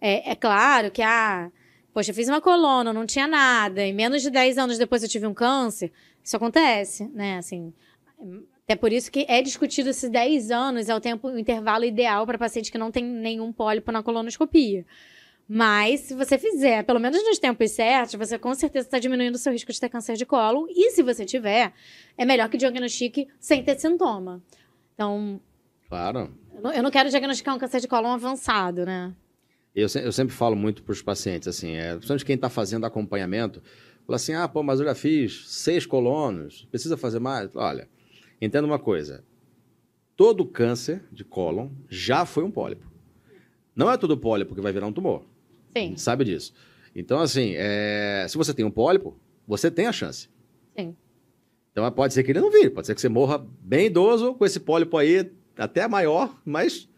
[0.00, 1.50] É, é claro que, ah,
[1.92, 5.08] poxa, eu fiz uma coluna, não tinha nada, e menos de 10 anos depois eu
[5.08, 5.92] tive um câncer.
[6.22, 7.38] Isso acontece, né?
[7.38, 7.72] Assim,
[8.64, 12.26] Até por isso que é discutido se 10 anos é o tempo, o intervalo ideal
[12.26, 14.84] para paciente que não tem nenhum pólipo na colonoscopia.
[15.50, 19.38] Mas, se você fizer, pelo menos nos tempos certos, você com certeza está diminuindo o
[19.38, 20.68] seu risco de ter câncer de colo.
[20.68, 21.72] E se você tiver,
[22.18, 24.42] é melhor que diagnostique sem ter sintoma.
[24.92, 25.40] Então.
[25.88, 26.34] Claro.
[26.74, 29.14] Eu não quero diagnosticar um câncer de colo avançado, né?
[29.78, 33.62] Eu, eu sempre falo muito para os pacientes, assim, é, principalmente quem está fazendo acompanhamento,
[34.04, 37.54] fala assim: ah, pô, mas eu já fiz seis colonos, precisa fazer mais?
[37.54, 37.88] Olha,
[38.40, 39.22] entenda uma coisa:
[40.16, 42.90] todo câncer de cólon já foi um pólipo.
[43.72, 45.20] Não é todo pólipo que vai virar um tumor.
[45.76, 45.84] Sim.
[45.84, 46.52] A gente sabe disso.
[46.92, 49.16] Então, assim, é, se você tem um pólipo,
[49.46, 50.28] você tem a chance.
[50.76, 50.96] Sim.
[51.70, 54.44] Então, pode ser que ele não vire, pode ser que você morra bem idoso com
[54.44, 56.88] esse pólipo aí, até maior, mas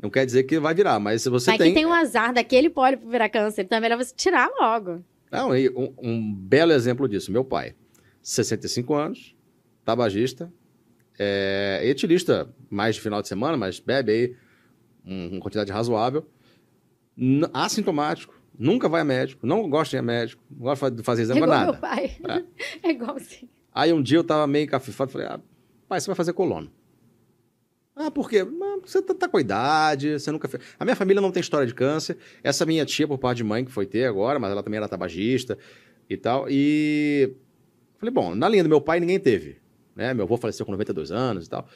[0.00, 0.98] não quer dizer que vai virar.
[1.00, 1.68] Mas se você Mas tem.
[1.68, 5.02] que tem um azar daquele pólipo virar câncer, então é melhor você tirar logo.
[5.30, 7.32] Não, um, um belo exemplo disso.
[7.32, 7.74] Meu pai,
[8.22, 9.34] 65 anos,
[9.84, 10.52] tabagista,
[11.18, 14.36] é, etilista mais de final de semana, mas bebe aí
[15.04, 16.26] um- uma quantidade razoável,
[17.52, 21.22] assintomático, nunca vai a médico, não gosta de ir a médico, não gosta de fazer
[21.22, 21.72] É exame, igual nada.
[21.72, 22.16] meu pai.
[22.82, 23.48] É, igual assim.
[23.72, 25.40] Aí um dia eu tava meio cafifado, falei, ah,
[25.88, 26.70] pai, você vai fazer colono.
[27.96, 28.40] Ah, por quê?
[28.40, 30.62] "Ah, Você tá, tá com a idade, você nunca fez.
[30.78, 32.18] A minha família não tem história de câncer.
[32.44, 34.86] Essa minha tia, por parte de mãe, que foi ter agora, mas ela também era
[34.86, 35.56] tabagista
[36.08, 36.46] e tal.
[36.50, 37.32] E
[37.98, 39.56] falei, bom, na linha do meu pai ninguém teve.
[39.94, 40.12] Né?
[40.12, 41.66] Meu avô faleceu com 92 anos e tal.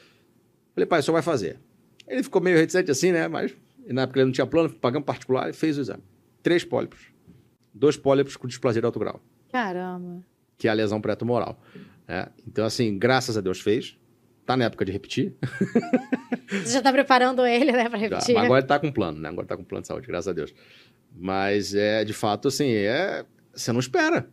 [0.75, 1.59] Falei, pai, o senhor vai fazer.
[2.07, 3.27] Ele ficou meio reticente assim, né?
[3.27, 3.53] Mas
[3.87, 6.03] na época ele não tinha plano, pagamos particular e fez o exame.
[6.43, 6.99] Três pólipos.
[7.73, 9.19] Dois pólipos com displasia de alto grau
[9.51, 10.23] Caramba.
[10.57, 11.59] que é a lesão pré-tumoral.
[12.07, 12.27] né?
[12.47, 13.97] Então, assim, graças a Deus fez.
[14.45, 15.35] Tá na época de repetir.
[16.49, 18.35] Você já tá preparando ele, né, Já, repetir?
[18.35, 19.29] mas agora ele tá com plano, né?
[19.29, 20.53] Agora tá com plano de saúde, graças a Deus.
[21.15, 23.25] Mas é, de fato, assim, é.
[23.53, 24.27] Você não espera.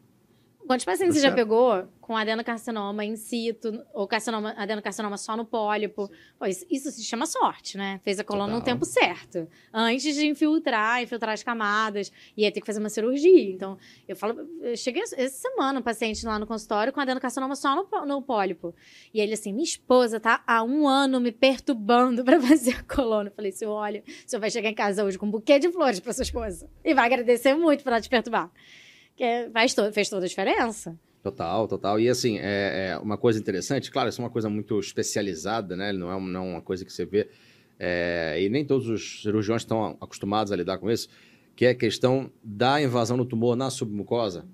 [0.68, 6.10] Quantos pacientes você já pegou com adenocarcinoma in situ, ou carcinoma, adenocarcinoma só no pólipo?
[6.38, 7.98] Pô, isso, isso se chama sorte, né?
[8.04, 8.74] Fez a coluna no Total.
[8.74, 9.48] tempo certo.
[9.72, 13.50] Antes de infiltrar, infiltrar as camadas, ia ter que fazer uma cirurgia.
[13.50, 17.74] Então, eu falo, eu cheguei essa semana, um paciente lá no consultório com adenocarcinoma só
[17.74, 18.74] no, no pólipo.
[19.14, 23.30] E ele assim, minha esposa tá há um ano me perturbando pra fazer a coluna.
[23.30, 25.72] Eu falei, seu olha, o senhor vai chegar em casa hoje com um buquê de
[25.72, 26.68] flores pra sua esposa.
[26.84, 28.52] E vai agradecer muito por ela te perturbar.
[29.18, 30.96] Que é- faz to- fez toda a diferença.
[31.22, 31.98] Total, total.
[31.98, 35.92] E assim, é, é uma coisa interessante, claro, isso é uma coisa muito especializada, né?
[35.92, 37.28] Não é, não é uma coisa que você vê.
[37.80, 41.08] é, e nem todos os cirurgiões estão acostumados a lidar com isso,
[41.54, 44.46] que é a questão da invasão do tumor na submucosa.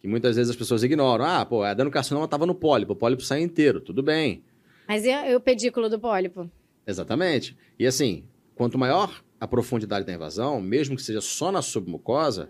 [0.00, 1.24] Que muitas vezes as pessoas ignoram.
[1.24, 4.42] Ah, pô, a adenocarcinoma estava no pólipo, o pólipo sai inteiro, tudo bem.
[4.88, 6.50] Mas e, e o pedículo do pólipo?
[6.86, 7.56] Exatamente.
[7.78, 8.24] E assim,
[8.54, 12.48] quanto maior a profundidade da invasão, mesmo que seja só na submucosa,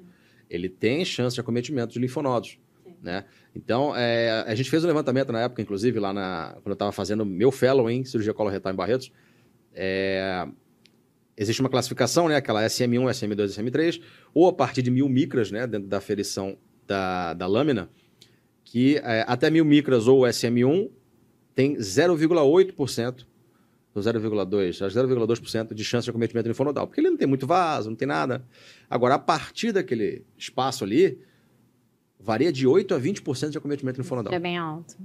[0.51, 2.59] ele tem chance de acometimento de linfonodos.
[3.01, 3.25] Né?
[3.55, 6.93] Então, é, a gente fez um levantamento na época, inclusive, lá na, quando eu estava
[6.93, 9.13] fazendo meu fellow em cirurgia coloretal em Barretos.
[9.73, 10.47] É,
[11.37, 12.37] existe uma classificação, né?
[12.37, 14.03] aquela SM1, SM2, SM3,
[14.35, 15.67] ou a partir de mil micras, né?
[15.67, 17.89] dentro da ferição da, da lâmina,
[18.65, 20.91] que é, até mil micras ou SM1
[21.55, 23.25] tem 0,8%
[23.95, 27.91] ou 0,2%, acho 0,2% de chance de acometimento linfonodal, porque ele não tem muito vaso,
[27.91, 28.45] não tem nada.
[28.89, 31.19] Agora, a partir daquele espaço ali,
[32.19, 34.33] varia de 8% a 20% de acometimento linfonodal.
[34.33, 34.97] É bem alto.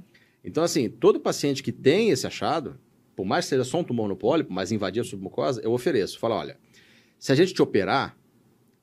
[0.44, 2.78] Então, assim, todo paciente que tem esse achado,
[3.16, 6.20] por mais que seja só um tumor no pólipo, mas invadir a submucosa, eu ofereço.
[6.20, 6.58] Falo, olha,
[7.18, 8.16] se a gente te operar,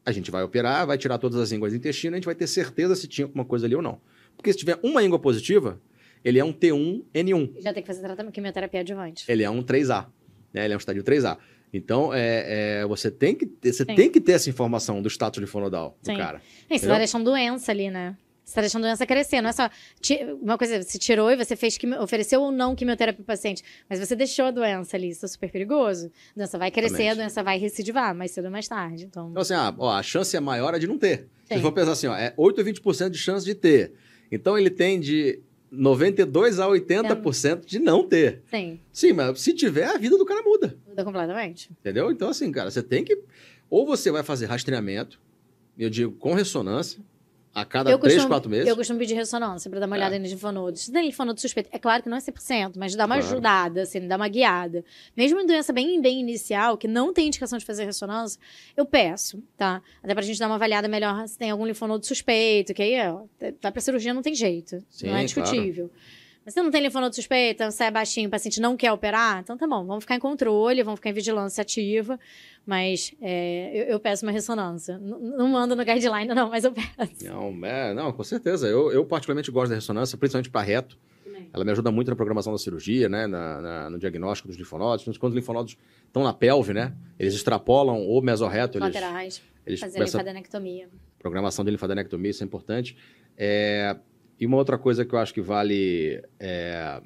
[0.04, 2.48] a gente vai operar, vai tirar todas as ínguas do intestino, a gente vai ter
[2.48, 4.00] certeza se tinha alguma coisa ali ou não.
[4.36, 5.80] Porque se tiver uma íngua positiva,
[6.24, 7.60] ele é um T1N1.
[7.60, 9.24] Já tem que fazer tratamento quimioterapia adjuvante.
[9.28, 10.06] Ele é um 3A.
[10.52, 10.64] Né?
[10.64, 11.38] Ele é um estádio 3A.
[11.72, 13.94] Então, é, é, você, tem que ter, você Sim.
[13.94, 16.16] tem que ter essa informação do status linfonodal do Sim.
[16.18, 16.42] cara.
[16.70, 18.16] E você tá deixando doença ali, né?
[18.44, 19.40] Você tá deixando a doença crescer.
[19.40, 19.70] Não é só.
[20.42, 23.62] Uma coisa, você tirou e você fez quimio- ofereceu ou não quimioterapia pro paciente.
[23.88, 25.08] Mas você deixou a doença ali.
[25.08, 26.10] Isso é super perigoso.
[26.36, 27.12] A doença vai crescer, Exatamente.
[27.12, 29.04] a doença vai recidivar mais cedo ou mais tarde.
[29.04, 29.30] Então.
[29.30, 31.28] Então, assim, ah, ó, a chance é maior é de não ter.
[31.46, 31.62] Se Sim.
[31.62, 33.92] for pensar assim, ó, é 8 a 20% de chance de ter.
[34.30, 35.40] Então, ele tem de
[35.72, 38.42] 92 a 80% de não ter.
[38.50, 40.76] Sim, Sim, mas se tiver, a vida do cara muda.
[40.86, 41.70] muda completamente.
[41.80, 42.10] Entendeu?
[42.12, 43.18] Então, assim, cara, você tem que.
[43.70, 45.18] Ou você vai fazer rastreamento,
[45.78, 47.00] eu digo com ressonância,
[47.54, 48.66] a cada Eu 3, costumo- 4 meses.
[48.68, 50.18] Eu costumo pedir ressonância pra dar uma olhada É.
[50.18, 50.82] nos linfonodos.
[50.82, 53.30] Se tem linfonodo suspeito, é claro que não é 100%, mas dá uma Claro.
[53.32, 54.84] ajudada, assim, dá uma guiada.
[55.16, 58.40] Mesmo em doença bem, bem inicial, que não tem indicação de fazer ressonância,
[58.76, 59.82] eu peço, tá?
[60.02, 63.24] Até pra gente dar uma avaliada melhor se tem algum linfonodo suspeito, que aí, ó,
[63.60, 64.82] vai pra cirurgia, não tem jeito.
[64.88, 65.90] Sim, não é discutível.
[66.44, 69.56] Mas se não tem linfonodo suspeito, você é baixinho, o paciente não quer operar, então
[69.56, 72.18] tá bom, vamos ficar em controle, vamos ficar em vigilância ativa,
[72.66, 74.94] mas é, eu, eu peço uma ressonância.
[74.94, 77.24] N- não mando no guideline, não, mas eu peço.
[77.24, 78.66] Não, é, não, com certeza.
[78.66, 80.98] Eu, eu particularmente gosto da ressonância, principalmente para reto.
[81.54, 83.26] Ela me ajuda muito na programação da cirurgia, né?
[83.26, 85.04] Na, na, no diagnóstico dos linfonodos.
[85.18, 85.76] Quando os linfonodos
[86.06, 86.94] estão na pelve, né?
[87.18, 88.78] Eles extrapolam o mesorreto.
[88.78, 89.42] Eles, Laterais.
[89.66, 90.88] eles Fazer começam- linfadenectomia.
[91.18, 92.96] programação de linfadenectomia, isso é importante.
[93.36, 93.96] É,
[94.42, 96.20] e uma outra coisa que eu acho que vale.
[96.40, 97.00] é,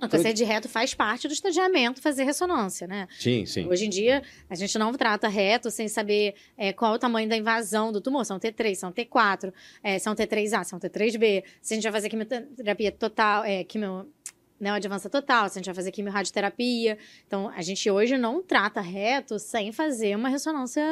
[0.00, 3.08] Não, câncer de reto faz parte do estadiamento fazer ressonância, né?
[3.18, 3.66] sim, sim.
[3.66, 7.28] Hoje em dia, a gente não trata reto sem saber é, qual é o tamanho
[7.28, 8.24] da invasão do tumor.
[8.24, 9.52] São T3, são T4,
[9.82, 11.42] é, são T3A, são T3B.
[11.60, 14.06] Se a gente vai fazer quimioterapia total, é, quimio,
[14.60, 16.96] neoadjuvância total, se a gente vai fazer quimiorradioterapia.
[17.26, 20.84] Então, a gente hoje não trata reto sem fazer uma ressonância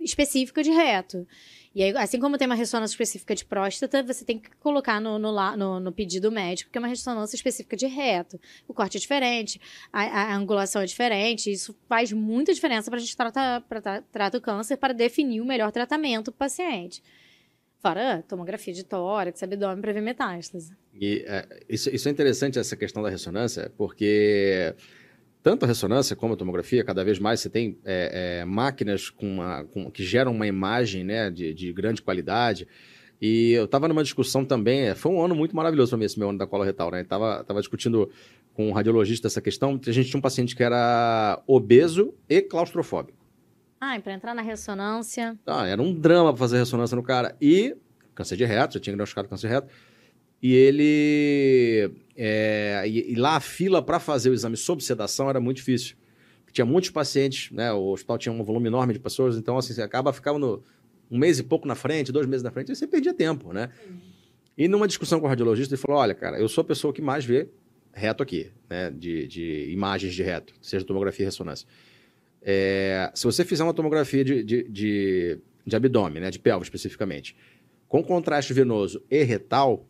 [0.00, 1.26] específica de reto.
[1.74, 5.18] E aí, assim como tem uma ressonância específica de próstata, você tem que colocar no,
[5.18, 8.40] no, no- no pedido médico que é uma ressonância específica de reto.
[8.68, 9.60] O corte é diferente,
[9.92, 11.50] a, a angulação é diferente.
[11.50, 13.64] Isso faz muita diferença para a gente tratar,
[14.36, 17.02] o câncer para definir o melhor tratamento para o paciente.
[17.80, 20.72] Fora tomografia de tórax, abdômen para ver metástase.
[20.94, 24.74] E é, isso, isso é interessante, essa questão da ressonância, porque
[25.44, 29.26] tanto a ressonância como a tomografia, cada vez mais você tem é, é, máquinas com
[29.34, 32.66] uma- com- que geram uma imagem né, de, de grande qualidade.
[33.20, 36.18] E eu estava numa discussão também, é, foi um ano muito maravilhoso para mim, esse
[36.18, 37.02] meu ano da coloretal, né?
[37.02, 38.10] Estava tava discutindo
[38.54, 39.78] com um radiologista essa questão.
[39.86, 43.18] A gente tinha um paciente que era obeso e claustrofóbico.
[43.80, 45.38] Ah, e para entrar na ressonância.
[45.46, 47.36] Ah, era um drama fazer ressonância no cara.
[47.40, 47.76] E
[48.14, 49.68] câncer de reto, já tinha diagnosticado câncer de reto.
[50.46, 51.90] E ele.
[52.14, 55.96] é, e, e lá a fila para fazer o exame sob sedação era muito difícil.
[56.52, 57.72] Tinha muitos pacientes, né?
[57.72, 60.62] O hospital tinha um volume enorme de pessoas, então assim, você acaba ficando no-
[61.10, 63.70] um mês e pouco na frente, dois meses na frente, e você perdia tempo, né?
[64.56, 67.00] E numa discussão com o radiologista, ele falou: olha, cara, eu sou a pessoa que
[67.02, 67.48] mais vê
[67.92, 68.90] reto aqui, né?
[68.90, 71.66] De, de imagens de reto, seja tomografia e ressonância.
[72.42, 76.30] É, se você fizer uma tomografia de, de, de, de abdômen, né?
[76.30, 77.34] De pelve especificamente,
[77.88, 79.88] com contraste venoso e retal,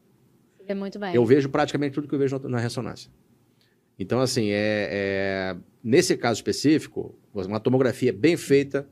[0.66, 1.14] vê muito bem.
[1.14, 3.10] eu vejo praticamente tudo que eu vejo na, ressonância.
[3.98, 8.88] Então, assim, é, é- nesse caso específico, uma tomografia bem feita,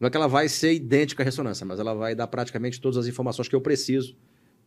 [0.00, 2.98] não é que ela vai ser idêntica à ressonância, mas ela vai dar praticamente todas
[2.98, 4.16] as informações que eu preciso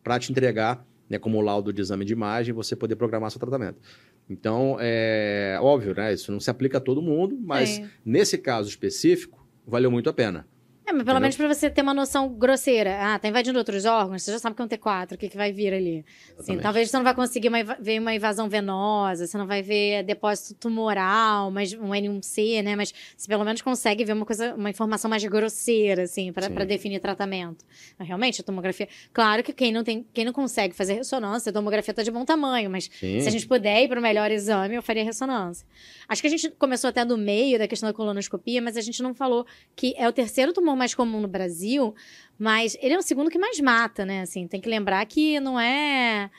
[0.03, 3.79] para te entregar, né, como laudo de exame de imagem, você poder programar seu tratamento.
[4.29, 6.13] Então, é óbvio, né?
[6.13, 7.89] Isso não se aplica a todo mundo, mas Sim.
[8.05, 10.47] nesse caso específico, valeu muito a pena.
[10.89, 11.21] É, mas pelo Entendeu?
[11.21, 12.97] menos para você ter uma noção grosseira.
[12.99, 15.37] Ah, tá invadindo outros órgãos, você já sabe que é um T4, o que, que
[15.37, 15.99] vai vir ali.
[15.99, 16.63] Assim, Exatamente.
[16.63, 20.55] talvez você não vai conseguir uma ver uma invasão venosa, você não vai ver depósito
[20.55, 22.75] tumoral, mas um N1C, né?
[22.75, 26.33] Mas você pelo menos consegue ver uma coisa, uma informação mais grosseira, assim, Sim.
[26.33, 27.63] para definir tratamento.
[27.97, 28.87] Mas, realmente, a tomografia.
[29.13, 32.25] Claro que quem não, tem, quem não consegue fazer ressonância, a tomografia tá de bom
[32.25, 33.21] tamanho, mas Sim.
[33.21, 35.67] se a gente puder ir para o melhor exame, eu faria ressonância.
[36.07, 39.03] Acho que a gente começou até do meio da questão da colonoscopia, mas a gente
[39.03, 41.93] não falou que é o terceiro tumor mais comum no Brasil,
[42.39, 44.21] mas ele é o segundo que mais mata, né?
[44.21, 46.31] Assim, tem que lembrar que não é,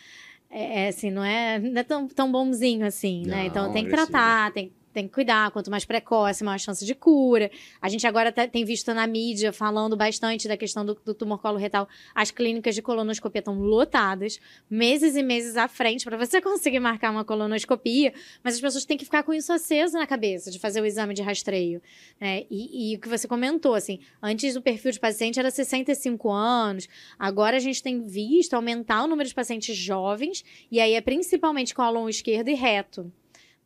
[0.51, 3.43] é, é, assim, não é, não é tão, tão bonzinho assim, né?
[3.43, 4.13] Não, Então tem que agressivo.
[4.13, 5.51] tratar, tem, tem que cuidar.
[5.51, 7.51] Quanto mais precoce, maior chance de cura.
[7.81, 11.39] A gente agora tá- tem visto na mídia falando bastante da questão do, do tumor
[11.39, 11.89] coloretal.
[12.15, 14.39] As clínicas de colonoscopia estão lotadas,
[14.69, 18.13] meses e meses à frente para você conseguir marcar uma colonoscopia,
[18.43, 21.15] mas as pessoas têm que ficar com isso aceso na cabeça de fazer o exame
[21.15, 21.81] de rastreio.
[22.21, 22.45] né?
[22.51, 26.89] E, e o que você comentou, assim, antes o perfil de paciente era 65 anos,
[27.19, 31.75] agora a gente tem visto aumentar o número de pacientes jovens, e aí é principalmente
[31.75, 33.13] cólon esquerdo e reto.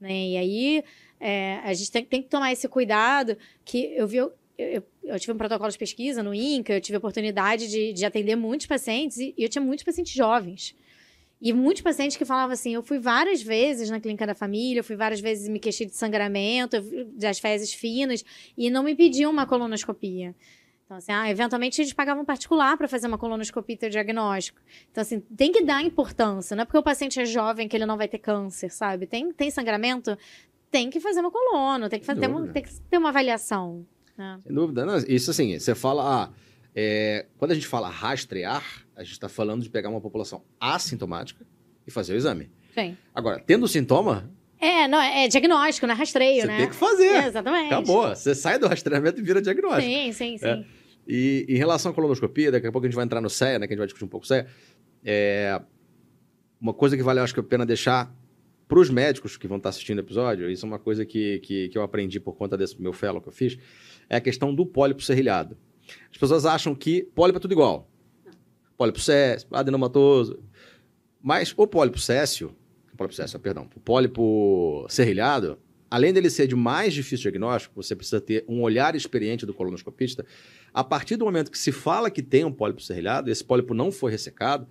[0.04, 0.28] Né?
[0.28, 0.84] E aí
[1.18, 4.18] é, a gente tem, tem que tomar esse cuidado que eu vi.
[4.18, 7.92] Eu, eu, eu tive um protocolo de pesquisa no INCA, eu tive a oportunidade de,
[7.92, 10.76] de atender muitos pacientes e, e eu tinha muitos pacientes jovens.
[11.40, 14.84] E muitos pacientes que falavam assim: eu fui várias vezes na clínica da família, eu
[14.84, 16.80] fui várias vezes me queixei de sangramento,
[17.14, 18.22] das fezes finas,
[18.56, 20.34] e não me pediam uma colonoscopia.
[20.84, 24.60] Então, assim, ah, eventualmente eles pagavam particular para fazer uma colonoscopia e diagnóstico.
[24.90, 26.54] Então, assim, tem que dar importância.
[26.54, 29.06] Não é porque o paciente é jovem que ele não vai ter câncer, sabe?
[29.06, 30.16] Tem, tem sangramento,
[30.70, 33.86] tem que fazer uma colono, tem que, fazer, Sem uma, tem que ter uma avaliação.
[34.16, 34.38] né?
[34.42, 34.84] Sem dúvida.
[34.84, 36.24] Não, isso assim, você fala.
[36.24, 36.30] Ah,
[36.74, 41.46] é, quando a gente fala rastrear, a gente está falando de pegar uma população assintomática
[41.86, 42.50] e fazer o exame.
[42.74, 42.96] Sim.
[43.14, 44.28] Agora, tendo sintoma,
[44.64, 46.56] É, não, é diagnóstico, não é rastreio, você né?
[46.58, 47.06] tem que fazer.
[47.06, 47.66] É, exatamente.
[47.66, 48.08] Acabou.
[48.08, 49.82] Você sai do rastreamento e vira diagnóstico.
[49.82, 50.46] Sim, sim, sim.
[50.46, 50.64] É.
[51.06, 53.66] E em relação à colonoscopia, daqui a pouco a gente vai entrar no CEA, né?
[53.66, 54.46] Que a gente vai discutir um pouco o CEA.
[55.04, 55.60] É,
[56.58, 58.14] uma coisa que vale, acho que a pena deixar
[58.66, 61.68] para os médicos que vão estar assistindo o episódio, isso é uma coisa que, que,
[61.68, 63.58] que eu aprendi por conta desse meu fellow que eu fiz,
[64.08, 65.58] é a questão do pólipo serrilhado.
[66.10, 67.86] As pessoas acham que pólipo é tudo igual.
[68.78, 70.42] Pólipo césio, adenomatoso.
[71.22, 72.56] Mas o pólipo céssio,
[72.96, 75.58] pólipo céssio, perdão, o pólipo serrilhado,
[75.90, 80.24] além dele ser de mais difícil diagnóstico, você precisa ter um olhar experiente do colonoscopista.
[80.72, 83.92] A partir do momento que se fala que tem um pólipo serrilhado, esse pólipo não
[83.92, 84.66] foi ressecado,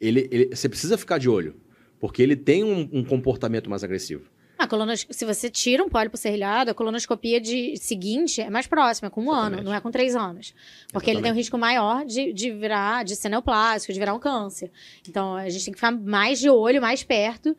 [0.00, 1.56] ele, ele- você precisa ficar de olho.
[1.98, 4.24] Porque ele tem um, um comportamento mais agressivo.
[4.64, 4.96] A.
[4.96, 9.24] Se você tira um pólipo serrilhado, a colonoscopia de seguinte é mais próxima, com um
[9.24, 9.60] Exatamente.
[9.60, 10.54] ano, não é com três anos.
[10.92, 11.36] Porque ele tem um Exatamente.
[11.36, 14.70] risco maior de, de virar, de ser neoplásico, de virar um câncer.
[15.08, 17.56] Então, a gente tem que ficar mais de olho, mais perto.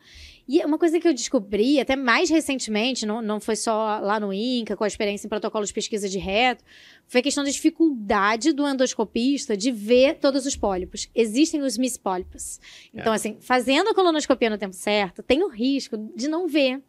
[0.48, 4.32] E uma coisa que eu descobri, até mais recentemente, não, não foi só lá no
[4.32, 6.62] INCA, com a experiência em protocolos de pesquisa de reto,
[7.08, 11.08] foi a questão da dificuldade do endoscopista de ver todos os pólipos.
[11.12, 12.60] Existem os mispólipos.
[12.94, 16.80] Então, assim, fazendo a colonoscopia no tempo certo, tem o risco de não ver.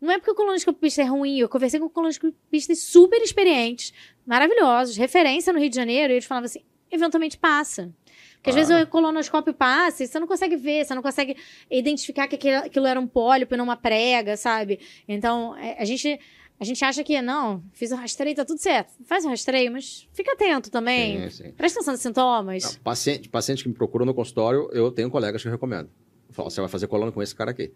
[0.00, 3.92] Não é porque o colonoscopista é ruim, eu conversei com colonoscopistas super experientes,
[4.26, 7.92] maravilhosos, referência no Rio de Janeiro, e eles falavam assim, eventualmente passa.
[8.36, 8.68] Porque às Claro.
[8.68, 11.36] vezes o colonoscópio passa e você não consegue ver, você não consegue
[11.70, 14.80] identificar que aquilo, era um pólipo e não uma prega, sabe?
[15.06, 16.18] Então, é, a gente,
[16.58, 18.92] a gente acha que, não, fiz o rastreio, tá tudo certo.
[19.04, 21.28] Faz o rastreio, mas fica atento também.
[21.28, 21.52] Sim, sim.
[21.52, 22.62] Presta atenção nos sintomas.
[22.64, 25.90] Não, paciente, paciente que me procura no consultório, eu tenho colegas que eu recomendo.
[26.28, 27.70] Eu falo, você vai fazer coluna com esse cara aqui.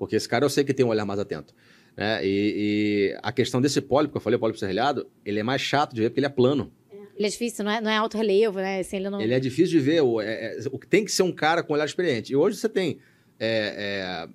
[0.00, 1.54] Porque esse cara eu sei que tem um olhar mais atento.
[1.94, 2.24] Né?
[2.26, 5.60] E, e a questão desse pólipo, que eu falei, o pólipo serrilhado, ele é mais
[5.60, 6.72] chato de ver porque ele é plano.
[7.14, 8.80] Ele é difícil, não é, não é alto relevo, né?
[8.80, 9.20] Assim, ele não...
[9.20, 10.00] Ele é difícil de ver.
[10.00, 12.32] O, é- é- o que tem que ser um cara com olhar experiente.
[12.32, 12.98] E hoje você tem
[13.38, 14.28] é, é,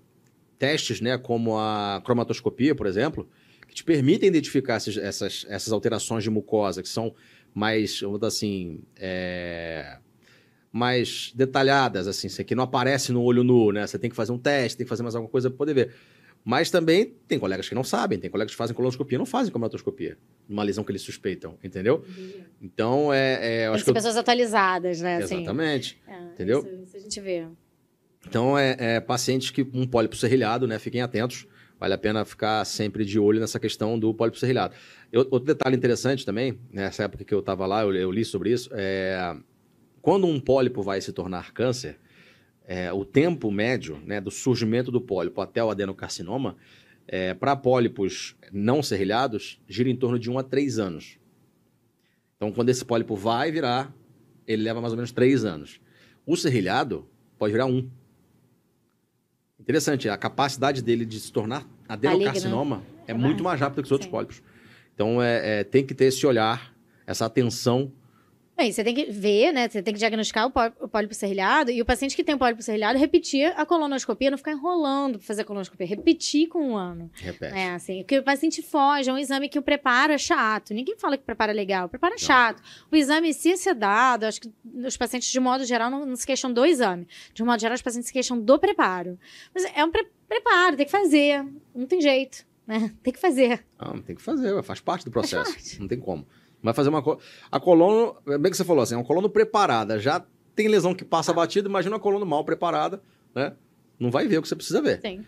[0.59, 3.28] testes, né, como a cromatoscopia, por exemplo,
[3.68, 7.11] que te permitem identificar esses- essas, essas alterações de mucosa, que são
[7.55, 9.97] mais, vamos dizer assim, é,
[10.76, 13.88] mais detalhadas, assim, isso aqui não aparece no olho nu, né?
[13.88, 15.93] Você tem que fazer um teste, tem que fazer mais alguma coisa para poder ver.
[16.43, 19.53] Mas também tem colegas que não sabem, tem colegas que fazem colonoscopia e não fazem
[19.53, 20.17] cromatoscopia,
[20.49, 22.03] numa lesão que eles suspeitam, entendeu?
[22.61, 25.15] Então, é, é, eu acho que ser eu- pessoas atualizadas, né?
[25.15, 25.36] Assim.
[25.38, 25.97] Exatamente.
[26.05, 26.59] É, Entendeu?
[26.59, 27.47] Isso, isso a gente vê.
[28.28, 30.78] Então, é, é, pacientes que um pólipo serrilhado, né?
[30.78, 31.47] Fiquem atentos.
[31.80, 34.73] Vale a pena ficar sempre de olho nessa questão do pólipo serrilhado.
[35.09, 38.51] Eu- outro detalhe interessante também, nessa época que eu estava lá, eu, eu li sobre
[38.51, 39.36] isso, é
[40.05, 41.97] quando um pólipo vai se tornar câncer,
[42.67, 46.57] é, o tempo médio né, do surgimento do pólipo até o adenocarcinoma,
[47.07, 51.17] é, para pólipos não serrilhados, gira em torno de 1 a 3 anos.
[52.35, 53.91] Então, quando esse pólipo vai virar,
[54.45, 55.81] ele leva mais ou menos 3 anos.
[56.23, 57.07] O serrilhado
[57.39, 57.89] pode virar 1.
[59.59, 64.05] Interessante, a capacidade dele de se tornar adenocarcinoma é muito mais rápida que os outros
[64.05, 64.11] Sim.
[64.11, 64.43] pólipos.
[64.93, 66.75] Então, é, é, tem que ter esse olhar,
[67.07, 67.91] essa atenção.
[68.57, 69.67] Bem, você tem que ver, né?
[69.67, 72.37] Você tem que diagnosticar o pó- o pólipo serrilhado e o paciente que tem o
[72.37, 76.77] pólipo serrilhado repetir a colonoscopia, não ficar enrolando pra fazer a colonoscopia, repetir com um
[76.77, 77.11] ano.
[77.15, 77.53] Repete.
[77.53, 80.73] É, assim, porque o paciente foge, é um exame que o preparo é chato.
[80.73, 82.63] Ninguém fala que o preparo é legal, o preparo é chato.
[82.89, 84.49] O exame, se ser dado, acho que
[84.85, 87.05] os pacientes, de modo geral, não, não se queixam do exame.
[87.33, 89.19] De modo geral, os pacientes se queixam do preparo.
[89.53, 91.43] Mas é um pre- preparo, tem que fazer.
[91.75, 92.93] Não tem jeito, né?
[93.03, 93.65] Tem que fazer.
[93.77, 95.51] Ah, tem que fazer, faz parte do processo.
[95.51, 95.79] parte.
[95.81, 96.25] Não tem como.
[96.66, 97.18] Vai fazer uma co...
[97.51, 99.99] A colono, bem que você falou assim, é uma colono preparada.
[99.99, 103.01] Já tem lesão que passa batido, imagina uma colono mal preparada,
[103.34, 103.53] né?
[103.99, 104.99] Não vai ver o que você precisa ver.
[105.01, 105.24] Sim.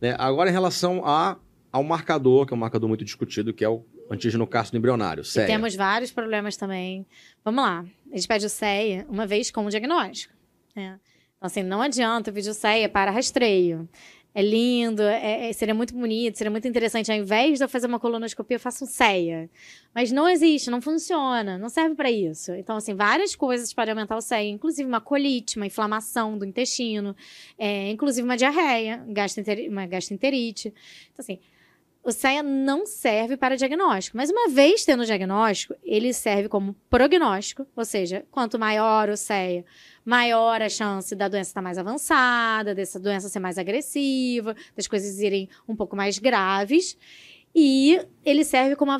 [0.00, 0.14] né?
[0.18, 1.36] Agora, em relação a,
[1.72, 5.24] ao marcador, que é um marcador muito discutido, que é o antígeno cápside embrionário, E
[5.24, 5.46] CEA.
[5.46, 7.06] temos vários problemas também.
[7.44, 7.84] Vamos lá.
[8.12, 10.34] A gente pede o CEA uma vez com o diagnóstico.
[10.76, 11.00] né?
[11.36, 13.88] Então, assim, não adianta o CEA para rastreio.
[14.34, 17.12] É lindo, é- é- seria muito bonito, seria muito interessante.
[17.12, 19.50] Ao invés de eu fazer uma colonoscopia, eu faço um CEA.
[19.94, 22.52] Mas não existe, não funciona, não serve para isso.
[22.54, 27.14] Então, assim, várias coisas podem aumentar o CEA, inclusive uma colite, uma inflamação do intestino,
[27.58, 29.04] é, inclusive uma diarreia,
[29.68, 30.68] uma gastroenterite.
[31.12, 31.38] Então, assim,
[32.04, 36.74] o CEA não serve para diagnóstico, mas uma vez tendo o diagnóstico, ele serve como
[36.90, 39.64] prognóstico, ou seja, quanto maior o CEA,
[40.04, 45.18] maior a chance da doença estar mais avançada, dessa doença ser mais agressiva, das coisas
[45.20, 46.96] irem um pouco mais graves.
[47.54, 48.92] E ele serve como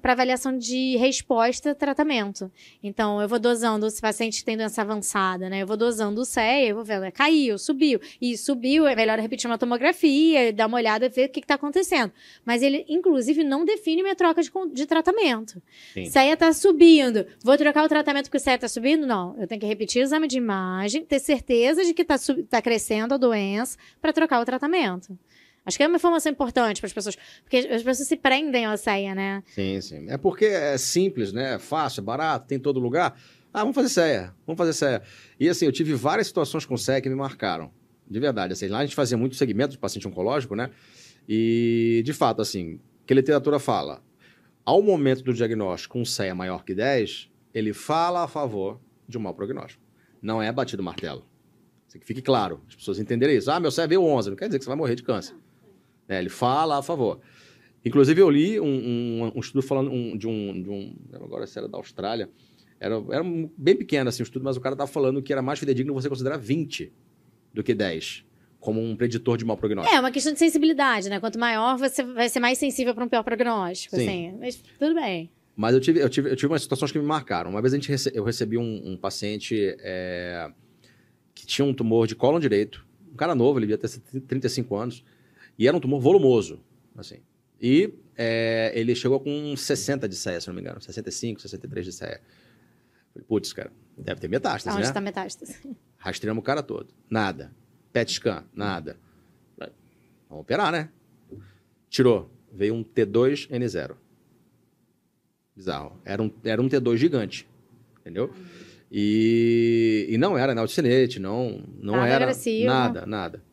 [0.00, 2.50] para avaliação de resposta tratamento.
[2.82, 5.62] Então, eu vou dosando, se o paciente tem doença avançada, né?
[5.62, 8.00] Eu vou dosando o CEA, eu vou vendo, caiu, subiu.
[8.20, 11.54] E subiu, é melhor repetir uma tomografia, dar uma olhada e ver o que está
[11.54, 12.12] acontecendo.
[12.44, 15.60] Mas ele, inclusive, não define minha troca de, de tratamento.
[15.92, 16.06] Sim.
[16.06, 17.26] CEA está subindo.
[17.42, 19.06] Vou trocar o tratamento porque o CEA está subindo?
[19.06, 19.36] Não.
[19.38, 23.18] Eu tenho que repetir o exame de imagem, ter certeza de que está crescendo a
[23.18, 25.18] doença para trocar o tratamento.
[25.64, 28.76] Acho que é uma informação importante para as pessoas, porque as pessoas se prendem ao
[28.76, 29.42] CEA, né?
[29.46, 30.06] Sim, sim.
[30.08, 31.54] É porque é simples, né?
[31.54, 33.18] É fácil, é barato, tem em todo lugar.
[33.52, 35.02] Ah, vamos fazer CEA, vamos fazer CEA.
[35.38, 37.70] E assim, eu tive várias situações com CEA que me marcaram.
[38.08, 38.52] De verdade.
[38.52, 40.70] Assim, lá a gente fazia muito segmento de paciente oncológico, né?
[41.28, 44.02] E, de fato, assim, que a literatura fala,
[44.64, 49.20] ao momento do diagnóstico, um CEA maior que 10, ele fala a favor de um
[49.20, 49.82] mau prognóstico.
[50.20, 51.24] Não é batido martelo.
[51.88, 53.50] Isso que fique claro, as pessoas entenderem isso.
[53.50, 55.34] Ah, meu CEA veio 11, não quer dizer que você vai morrer de câncer.
[56.10, 57.20] É, ele fala a favor.
[57.84, 60.94] Inclusive, eu li um, um- um estudo falando um- de, um, de um.
[61.14, 62.28] Agora, se era da Austrália.
[62.80, 63.22] Era, era
[63.56, 66.08] bem pequeno assim, o estudo, mas o cara estava falando que era mais fidedigno você
[66.08, 66.92] considerar 20
[67.54, 68.24] do que 10
[68.58, 69.94] como um preditor de mau prognóstico.
[69.96, 71.18] É, uma questão de sensibilidade, né?
[71.20, 74.02] Quanto maior, você vai ser mais sensível para um pior prognóstico, Sim.
[74.28, 74.36] assim.
[74.38, 75.30] Mas tudo bem.
[75.56, 77.50] Mas eu tive, eu tive, eu tive umas situações que me marcaram.
[77.50, 80.50] Uma vez a gente rece- eu recebi um, um paciente é,
[81.34, 83.88] que tinha um tumor de cólon direito, um cara novo, ele devia ter
[84.26, 85.04] 35 anos,
[85.60, 86.58] e era um tumor volumoso,
[86.96, 87.18] assim.
[87.60, 91.92] E é, ele chegou com 60 de CEA, se não me engano, 65, 63 de.
[91.98, 92.18] Falei,
[93.28, 94.88] putz, cara, deve ter metástase, Onde né?
[94.88, 95.60] está metástase?
[95.98, 96.88] Rastreamos o cara todo.
[97.10, 97.54] Nada.
[97.92, 98.98] PET scan, nada.
[100.30, 100.88] Vamos operar, né?
[101.90, 102.30] Tirou.
[102.50, 103.96] Veio um T2N0.
[105.54, 106.00] Bizarro.
[106.06, 107.46] Era um, era um T2 gigante.
[108.00, 108.32] Entendeu?
[108.90, 112.66] E, e não era neocinete, não, não Nada era agressivo.
[112.66, 113.49] nada, nada.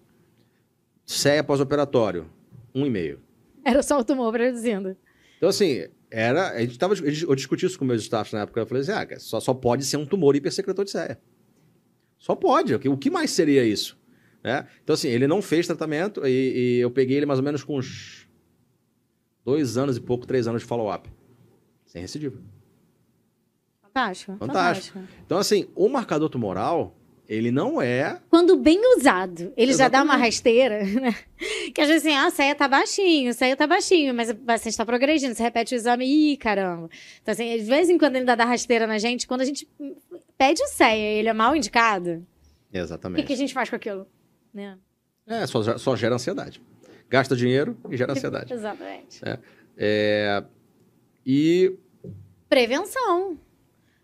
[1.08, 2.30] CEA pós-operatório,
[2.76, 3.20] um e meio.
[3.64, 4.96] Era só o tumor produzindo.
[5.38, 6.52] Então, assim, era.
[6.52, 8.60] A gente tava, eu discuti isso com meus staffs na época.
[8.60, 11.20] Eu falei assim: ah, só, só pode ser um tumor hipersecretor de CEA.
[12.20, 12.76] Só pode.
[12.76, 13.98] O que- O que mais seria isso?
[14.44, 14.68] Né?
[14.84, 17.78] Então, assim, ele não fez tratamento e, e eu peguei ele mais ou menos com
[17.78, 18.28] uns
[19.46, 21.10] dois anos e pouco, três anos de follow-up.
[21.86, 22.38] Sem recidiva.
[23.82, 24.38] Fantástico.
[24.38, 25.00] Fantástico.
[25.26, 26.97] Então, assim, o marcador tumoral,
[27.28, 28.20] ele não é.
[28.30, 30.26] Quando bem usado, ele já dá uma Exatamente.
[30.26, 31.16] rasteira, né?
[31.74, 34.86] Que às vezes assim, ah, CEA tá baixinho, CEA tá baixinho, mas o paciente tá
[34.86, 36.90] progredindo, você repete o exame, ih, caramba.
[37.22, 39.68] Então, assim, de vez em quando ele dá dar rasteira na gente, quando a gente
[40.38, 42.26] pede o CEA e ele é mal indicado,
[42.70, 43.26] o que, Exatamente.
[43.26, 44.08] que a gente faz com aquilo?
[44.54, 44.78] Né?
[45.28, 46.62] É, só, só gera ansiedade.
[47.10, 48.52] Gasta dinheiro e gera ansiedade.
[48.54, 49.22] Exatamente.
[49.78, 50.44] É,
[51.26, 51.78] e.
[52.50, 53.38] Prevenção.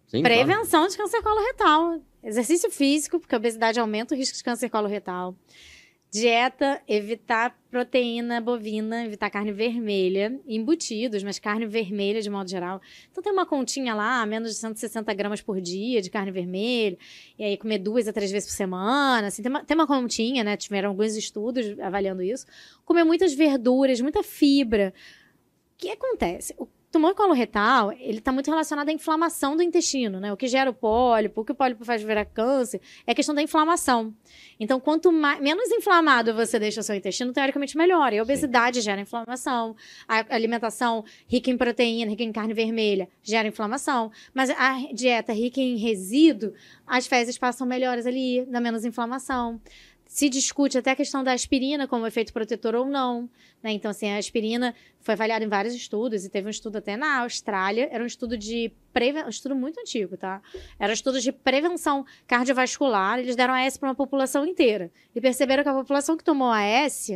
[0.07, 0.35] Sim, claro.
[0.35, 2.01] Prevenção de câncer coloretal.
[2.23, 5.35] Exercício físico, porque a obesidade aumenta o risco de câncer coloretal.
[6.09, 12.79] Dieta, evitar proteína bovina, evitar carne vermelha, embutidos, mas carne vermelha de modo geral.
[13.11, 16.99] Então tem uma continha lá, menos de 160 gramas por dia de carne vermelha,
[17.37, 20.43] e aí comer duas a três vezes por semana, assim, tem uma, tem uma continha,
[20.43, 20.55] né?
[20.55, 22.45] Tiveram alguns estudos avaliando isso.
[22.85, 24.93] Comer muitas verduras, muita fibra.
[25.73, 26.53] O que acontece?
[26.59, 30.31] O tumor coloretal, ele está muito relacionado à inflamação do intestino, né?
[30.31, 33.33] O que gera o pólipo, o que o pólipo faz virar câncer, é a questão
[33.33, 34.13] da inflamação.
[34.59, 38.13] Então, quanto mais, menos inflamado você deixa o seu intestino, teoricamente melhor.
[38.13, 39.75] E a obesidade gera inflamação,
[40.07, 44.11] a alimentação rica em proteína, rica em carne vermelha, gera inflamação.
[44.31, 46.53] Mas a dieta rica em resíduo,
[46.85, 49.59] as fezes passam melhores ali, dá menos inflamação.
[50.13, 53.27] Se discute até a questão da aspirina como efeito protetor ou não.
[53.63, 53.71] Né?
[53.71, 57.21] Então, assim, a aspirina foi avaliada em vários estudos, e teve um estudo até na
[57.21, 60.39] Austrália, era um estudo de prevenção, um estudo muito antigo, tá?
[60.77, 64.91] Era um estudo de prevenção cardiovascular, eles deram AS para uma população inteira.
[65.15, 67.09] E perceberam que a população que tomou AS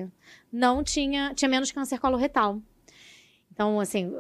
[0.52, 2.60] não tinha, tinha menos câncer coloretal.
[3.54, 4.12] Então, assim,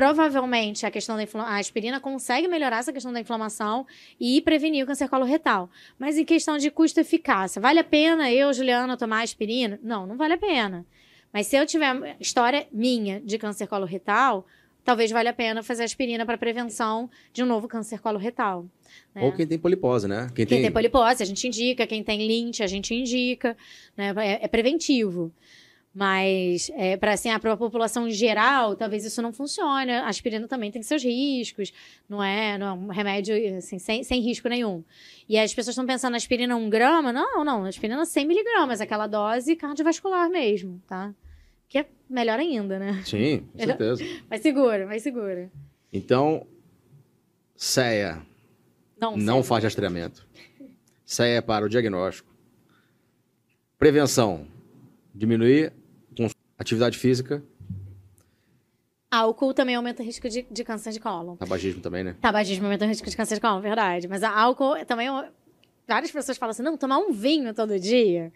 [0.00, 3.86] provavelmente a questão da a aspirina consegue melhorar essa questão da inflamação
[4.18, 5.68] e prevenir o câncer coloretal.
[5.98, 9.78] Mas em questão de custo-eficácia, vale a pena eu, Juliana, tomar aspirina?
[9.82, 10.86] Não, não vale a pena.
[11.30, 14.46] Mas se eu tiver história minha de câncer coloretal,
[14.82, 18.64] talvez valha a pena fazer aspirina para prevenção de um novo câncer coloretal.
[19.14, 19.22] né?
[19.22, 20.28] Ou quem tem polipose, né?
[20.28, 20.62] Quem, Quem tem.
[20.62, 21.86] tem polipose, a gente indica.
[21.86, 23.54] Quem tem linte, a gente indica.
[23.94, 24.14] Né?
[24.16, 25.30] É, é preventivo.
[25.92, 29.90] Mas, é, para assim, a população em geral, talvez isso não funcione.
[29.90, 31.72] A aspirina também tem seus riscos.
[32.08, 34.84] Não é, não é um remédio assim, sem, sem risco nenhum.
[35.28, 37.12] E as pessoas estão pensando na aspirina um grama.
[37.12, 37.64] Não, não.
[37.64, 38.80] Aspirina 100 miligramas.
[38.80, 41.12] Aquela dose cardiovascular mesmo, tá?
[41.68, 43.02] Que é melhor ainda, né?
[43.04, 44.04] Sim, com certeza.
[44.28, 45.50] Mais seguro, mais seguro.
[45.92, 46.46] Então,
[47.56, 48.22] CEA
[48.96, 50.24] Não, não faz rastreamento.
[51.04, 52.30] CEA é para o diagnóstico.
[53.76, 54.46] Prevenção.
[55.12, 55.72] Diminuir
[56.60, 57.42] atividade física.
[59.10, 61.34] Álcool também aumenta o risco de, de câncer de cólon.
[61.36, 62.14] Tabagismo também, né?
[62.20, 64.06] Tabagismo aumenta o risco de câncer de cólon, verdade.
[64.06, 65.08] Mas a álcool é também.
[65.08, 65.28] é-
[65.88, 68.32] Várias pessoas falam assim: não, tomar um vinho todo dia.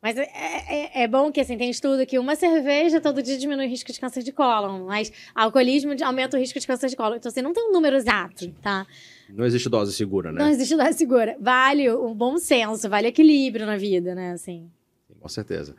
[0.00, 3.66] Mas é, é- é bom que, assim, tem estudo que uma cerveja todo dia diminui
[3.66, 7.16] o risco de câncer de cólon, mas alcoolismo aumenta o risco de câncer de cólon.
[7.16, 8.86] Então, assim, não tem um número exato, tá?
[9.30, 10.38] Não existe dose segura, né?
[10.38, 11.36] Não existe dose segura.
[11.40, 14.32] Vale o bom senso, vale equilíbrio na vida, né?
[14.32, 14.70] Assim.
[15.18, 15.74] Com certeza.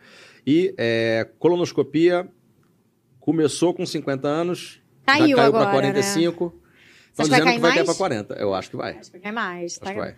[0.45, 2.27] E é, colonoscopia
[3.19, 6.61] começou com 50 anos, Caiu já caiu para 45.
[7.13, 7.85] Você Estão acha que vai dizendo cair que vai cair mais?
[7.87, 8.33] para 40.
[8.35, 8.97] Eu acho que vai.
[8.97, 9.71] Acho que vai mais.
[9.73, 10.15] Acho Tá, que vai.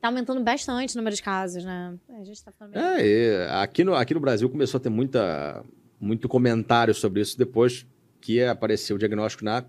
[0.00, 1.94] tá aumentando bastante o número de casos, né?
[2.20, 2.76] A gente tá falando.
[2.76, 5.64] É, e aqui, no, aqui no Brasil começou a ter muita,
[6.00, 7.86] muito comentário sobre isso depois
[8.20, 9.64] que apareceu o diagnóstico na,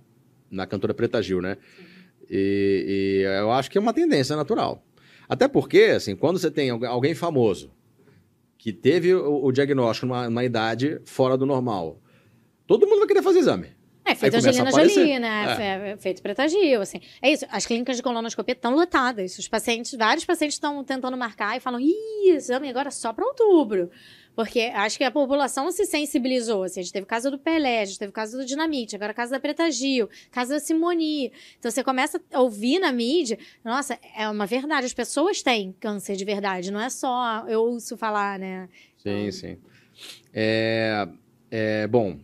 [0.52, 1.58] na cantora Preta Gil, né?
[2.30, 4.86] E, e eu acho que é uma tendência natural.
[5.28, 7.72] Até porque, assim, quando você tem algu- alguém famoso
[8.64, 12.00] que teve o, o diagnóstico numa, numa idade fora do normal,
[12.66, 13.68] todo mundo vai querer fazer exame.
[14.06, 14.72] É, feito Angelina.
[14.72, 15.56] Jolie, né?
[15.58, 17.02] Fe- Feito Preta Gil, assim.
[17.22, 19.38] É isso, as clínicas de colonoscopia estão lotadas.
[19.38, 23.90] Os pacientes, vários pacientes estão tentando marcar e falam, ih, exame agora só para outubro.
[24.36, 26.64] Porque acho que a população se sensibilizou.
[26.64, 28.96] Assim, a gente teve o caso do Pelé, a gente teve o caso do Dinamite,
[28.96, 31.32] agora o caso da Preta Gil, caso da Simoni.
[31.60, 36.16] Então você começa a ouvir na mídia, nossa, é uma verdade, as pessoas têm câncer
[36.16, 38.68] de verdade, não é só eu ouço falar, né?
[38.98, 39.58] Sim, sim.
[40.34, 41.08] É,
[41.52, 42.20] é, bom,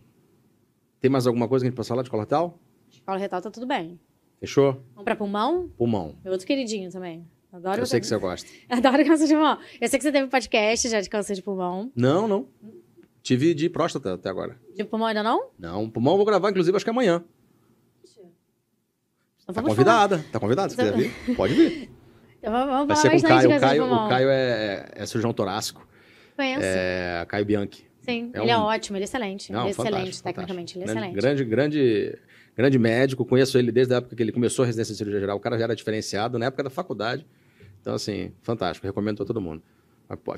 [1.00, 2.58] tem mais alguma coisa que a gente pode falar de coloretal?
[3.04, 3.98] Paulo Retal tá tudo bem.
[4.40, 4.72] Fechou?
[4.94, 5.68] Vamos pra pulmão?
[5.76, 6.16] Pulmão.
[6.24, 7.26] Meu outro queridinho também.
[7.52, 8.48] Adoro Eu sei que você gosta.
[8.70, 9.58] Adoro câncer de pulmão.
[9.80, 11.90] Eu sei que você teve podcast já de câncer de pulmão.
[11.96, 12.48] Não, não.
[13.22, 14.56] Tive de próstata até agora.
[14.74, 15.50] De pulmão ainda não?
[15.58, 17.22] Não, pulmão eu vou gravar, inclusive, acho que amanhã.
[19.42, 19.92] Então Tá vamos falar.
[20.08, 20.24] convidada.
[20.30, 20.70] Tá convidada.
[20.70, 21.90] Se quiser vir, pode vir.
[22.38, 23.56] Então vamos, Vai ser com o Caio.
[23.56, 25.86] O Caio, o Caio é, é cirurgião torácico.
[26.36, 26.60] Conheço.
[26.62, 27.84] É Caio Bianchi.
[28.00, 29.52] Sim, é ele é um- ótimo, ele é excelente.
[29.52, 31.14] Não, ele é excelente, fantástico, tecnicamente, ele é excelente.
[31.14, 32.18] Grande, grande,
[32.56, 33.24] grande médico.
[33.26, 35.36] Conheço ele desde a época que ele começou a residência de cirurgia geral.
[35.36, 37.26] O cara já era diferenciado na época da faculdade.
[37.80, 38.86] Então, assim, fantástico.
[38.86, 39.62] Recomendo para todo mundo.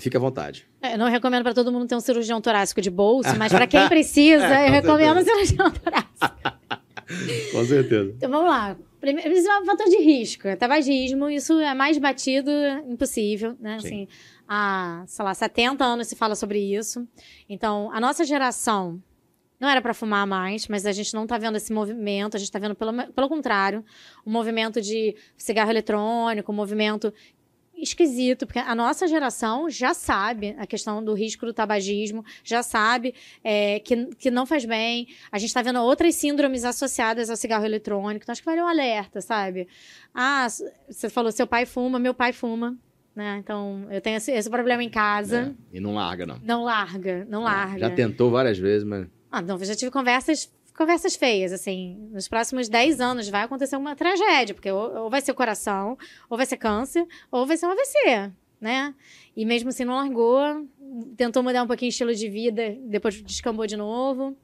[0.00, 0.66] Fique à vontade.
[0.82, 3.66] É, Eu não recomendo para todo mundo ter um cirurgião torácico de bolso, mas para
[3.66, 6.62] quem precisa, É, eu com recomendo um cirurgião torácico.
[7.52, 8.12] Com certeza.
[8.16, 8.76] Então vamos lá.
[9.00, 10.46] Primeiro, isso é um fator de risco.
[10.46, 12.50] É Tabagismo, isso é mais batido
[12.86, 13.78] impossível, né?
[13.80, 13.86] Sim.
[13.86, 14.08] Assim,
[14.48, 17.06] há, sei lá, 70 anos se fala sobre isso.
[17.48, 19.02] Então, a nossa geração
[19.62, 22.48] não era para fumar mais, mas a gente não está vendo esse movimento, a gente
[22.48, 23.84] está vendo, pelo, pelo contrário,
[24.26, 27.14] um movimento de cigarro eletrônico, um movimento
[27.76, 33.14] esquisito, porque a nossa geração já sabe a questão do risco do tabagismo, já sabe
[33.44, 35.06] é, que, que não faz bem.
[35.30, 38.66] A gente está vendo outras síndromes associadas ao cigarro eletrônico, então acho que vale um
[38.66, 39.68] alerta, sabe?
[40.12, 40.48] Ah,
[40.88, 42.76] você falou, seu pai fuma, meu pai fuma,
[43.14, 43.38] né?
[43.38, 45.54] Então eu tenho esse, esse problema em casa.
[45.72, 46.40] É, E não larga, não.
[46.42, 47.78] Não larga, não larga.
[47.78, 49.06] Já tentou várias vezes, mas.
[49.32, 51.96] Ah, não, eu já tive conversas, conversas feias, assim.
[52.12, 55.96] Nos próximos 10 anos vai acontecer uma tragédia, porque ou, ou vai ser coração,
[56.28, 58.30] ou vai ser câncer, ou vai ser um AVC,
[58.60, 58.94] né?
[59.34, 60.68] E mesmo assim não largou,
[61.16, 64.36] tentou mudar um pouquinho o estilo de vida, depois descambou de novo.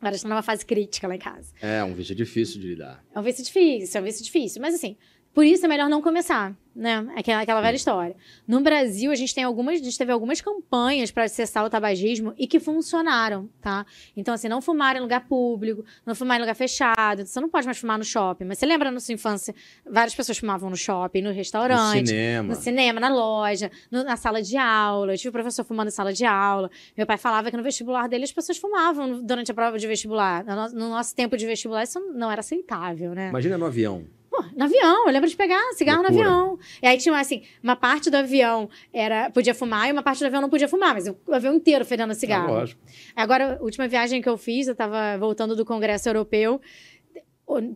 [0.00, 1.52] Agora está numa fase crítica lá em casa.
[1.60, 3.04] É, um vício difícil de lidar.
[3.14, 4.60] É um vício difícil, é um vício difícil.
[4.60, 4.96] Mas assim,
[5.34, 7.06] por isso é melhor não começar, né?
[7.16, 8.14] Aquela, aquela velha história.
[8.46, 12.32] No Brasil, a gente tem algumas, a gente teve algumas campanhas para cessar o tabagismo
[12.38, 13.84] e que funcionaram, tá?
[14.16, 17.26] Então, assim, não fumar em lugar público, não fumar em lugar fechado.
[17.26, 18.44] Você não pode mais fumar no shopping.
[18.44, 19.54] Mas você lembra na sua infância,
[19.84, 22.06] várias pessoas fumavam no shopping, no No restaurante.
[22.08, 22.48] cinema.
[22.54, 25.12] No cinema, na loja, no- na sala de aula.
[25.12, 26.70] Eu tive um professor fumando em sala de aula.
[26.96, 30.44] Meu pai falava que no vestibular dele as pessoas fumavam durante a prova de vestibular.
[30.44, 33.30] No, no nosso tempo de vestibular, isso não era aceitável, né?
[33.30, 34.04] Imagina no avião.
[34.36, 36.24] Pô, no avião, eu lembro de pegar cigarro Loucura.
[36.24, 36.58] no avião.
[36.82, 40.26] E aí tinha, assim, uma parte do avião era, podia fumar e uma parte do
[40.26, 42.48] avião não podia fumar, mas o avião inteiro fedendo cigarro.
[42.54, 42.80] Ah, lógico.
[43.14, 46.60] Agora, a última viagem que eu fiz, eu tava voltando do Congresso Europeu,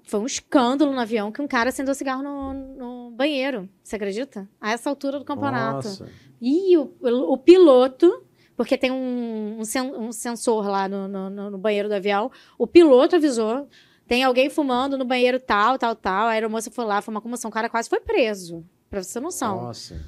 [0.05, 3.69] foi um escândalo no avião que um cara acendeu cigarro no, no banheiro.
[3.83, 4.49] Você acredita?
[4.61, 5.87] A essa altura do campeonato.
[5.89, 6.09] Nossa.
[6.41, 8.25] E o, o piloto,
[8.57, 12.67] porque tem um, um, sen- um sensor lá no- no- no banheiro do avião, o
[12.67, 13.69] piloto avisou:
[14.09, 16.27] tem alguém fumando no banheiro tal, tal, tal.
[16.27, 17.49] A aeromoça foi lá, foi uma comoção.
[17.51, 19.61] O cara quase foi preso, pra você ter noção.
[19.63, 20.01] Nossa.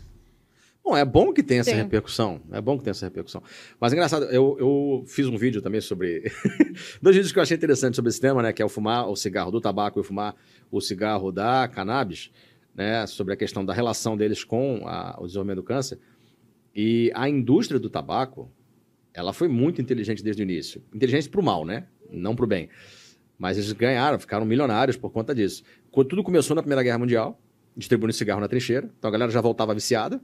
[0.82, 1.76] Bom, é bom que tenha essa Sim.
[1.76, 2.40] repercussão.
[2.50, 3.42] É bom que tenha essa repercussão.
[3.78, 6.22] Mas engraçado, eu, eu fiz um vídeo também sobre.
[7.02, 8.50] Dois vídeos que eu achei interessantes sobre esse tema, né?
[8.52, 10.34] Que é o fumar o cigarro do tabaco e o fumar
[10.70, 12.30] o cigarro da cannabis,
[12.74, 13.06] né?
[13.06, 15.98] Sobre a questão da relação deles com a- o desenvolvimento do câncer.
[16.74, 18.50] E a indústria do tabaco,
[19.12, 20.82] ela foi muito inteligente desde o início.
[20.94, 21.86] Inteligente pro mal, né?
[22.10, 22.70] Não pro bem.
[23.40, 25.62] Mas eles ganharam, ficaram milionários por conta disso.
[25.90, 27.40] Quando tudo começou na Primeira Guerra Mundial,
[27.74, 30.20] distribuindo cigarro na trincheira, então a galera já voltava viciada.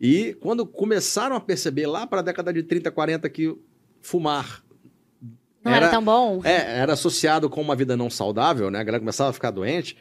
[0.00, 3.56] E quando começaram a perceber lá para a década de 30, 40 que
[4.00, 4.64] fumar
[5.64, 6.40] Não era, era- tão bom?
[6.42, 8.80] é, era associado com uma vida não saudável, né?
[8.80, 9.96] A galera começava a ficar doente.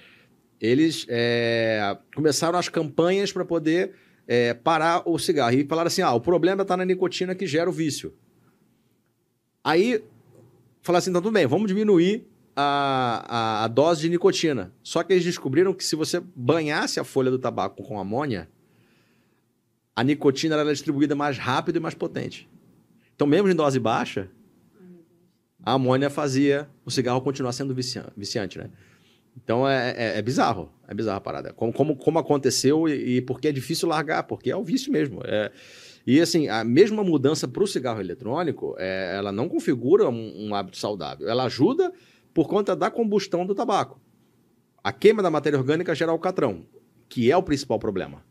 [0.60, 3.94] Eles é, começaram as campanhas para poder
[4.28, 5.54] é, parar o cigarro.
[5.54, 8.16] E falaram assim: ah, o problema está na nicotina que gera o vício.
[9.64, 10.04] Aí
[10.82, 13.26] falaram assim: então tudo bem, vamos diminuir a,
[13.62, 14.72] a, a dose de nicotina.
[14.84, 18.50] Só que eles descobriram que se você banhasse a folha do tabaco com amônia,
[19.96, 22.50] a nicotina era distribuída mais rápido e mais potente.
[23.16, 24.30] Então, mesmo em dose baixa,
[25.64, 28.70] a amônia fazia o cigarro continuar sendo vician- viciante, né?
[29.38, 31.54] Então é, é- é bizarro, é bizarro a parada.
[31.54, 35.22] Como, como, como aconteceu e, e porque é difícil largar, porque é o vício mesmo.
[35.24, 35.52] É-
[36.06, 40.56] e assim, a mesma mudança para o cigarro eletrônico, é, ela não configura um, um
[40.56, 41.30] hábito saudável.
[41.30, 41.94] Ela ajuda
[42.34, 44.00] por conta da combustão do tabaco.
[44.84, 46.66] A queima da matéria orgânica gera alcatrão,
[47.08, 48.24] que é o principal problema.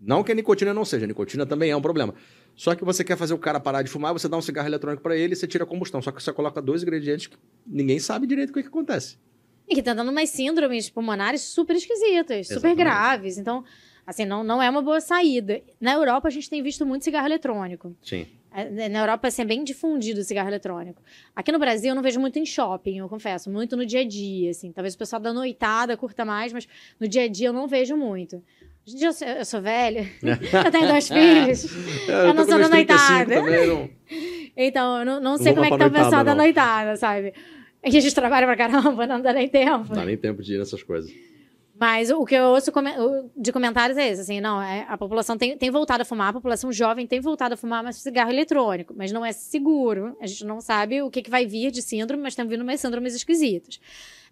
[0.00, 2.14] Não que a nicotina não seja, a nicotina também é um problema.
[2.54, 5.02] Só que você quer fazer o cara parar de fumar, você dá um cigarro eletrônico
[5.02, 6.02] para ele e você tira a combustão.
[6.02, 7.36] Só que você coloca dois ingredientes que
[7.66, 9.18] ninguém sabe direito o que, que acontece.
[9.66, 12.76] E que tá dando umas síndromes pulmonares super esquisitas, super Exatamente.
[12.76, 13.38] graves.
[13.38, 13.64] Então,
[14.06, 15.62] assim, não, não é uma boa saída.
[15.80, 17.96] Na Europa, a gente tem visto muito cigarro eletrônico.
[18.02, 18.26] Sim.
[18.54, 21.02] É, Na Europa, assim, é bem difundido o cigarro eletrônico.
[21.34, 23.50] Aqui no Brasil, eu não vejo muito em shopping, eu confesso.
[23.50, 24.70] Muito no dia a dia, assim.
[24.70, 26.68] Talvez o pessoal da noitada curta mais, mas
[27.00, 28.36] no dia a dia eu não vejo muito.
[28.86, 31.64] Hoje em dia eu sou, eu sou velha, eu tenho dois filhos.
[32.08, 33.34] É, Eu não tô sou da meus 35 noitada.
[33.34, 33.90] também, não-
[34.56, 36.42] Então, eu não, não sei como é que tá o pessoal noitada, da não.
[36.44, 37.32] noitada, sabe?
[37.82, 39.88] E a gente trabalha pra caramba, não dá nem tempo.
[39.88, 41.10] Não dá nem tempo de ir nessas coisas.
[41.78, 42.70] Mas o que eu ouço
[43.36, 46.32] de comentários é esse, assim, não, é, a população tem, tem voltado a fumar, a
[46.32, 50.16] população jovem tem voltado a fumar mais cigarro eletrônico, mas não é seguro.
[50.20, 52.80] A gente não sabe o que, que vai vir de síndrome, mas estão vindo umas
[52.80, 53.80] síndromes esquisitas.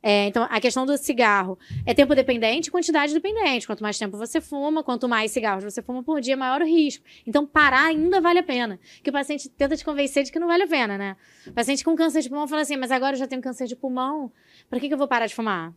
[0.03, 1.57] É, então, a questão do cigarro
[1.87, 3.67] é tempo dependente e quantidade dependente.
[3.67, 7.05] Quanto mais tempo você fuma, quanto mais cigarros você fuma por dia, maior o risco.
[7.25, 8.81] Então, parar ainda vale a pena.
[9.03, 11.17] Que o paciente tenta te convencer de que não vale a pena, né?
[11.47, 13.77] O paciente com câncer de pulmão fala assim, mas agora eu já tenho câncer de
[13.77, 14.33] pulmão,
[14.69, 15.73] para que, que eu vou parar de fumar?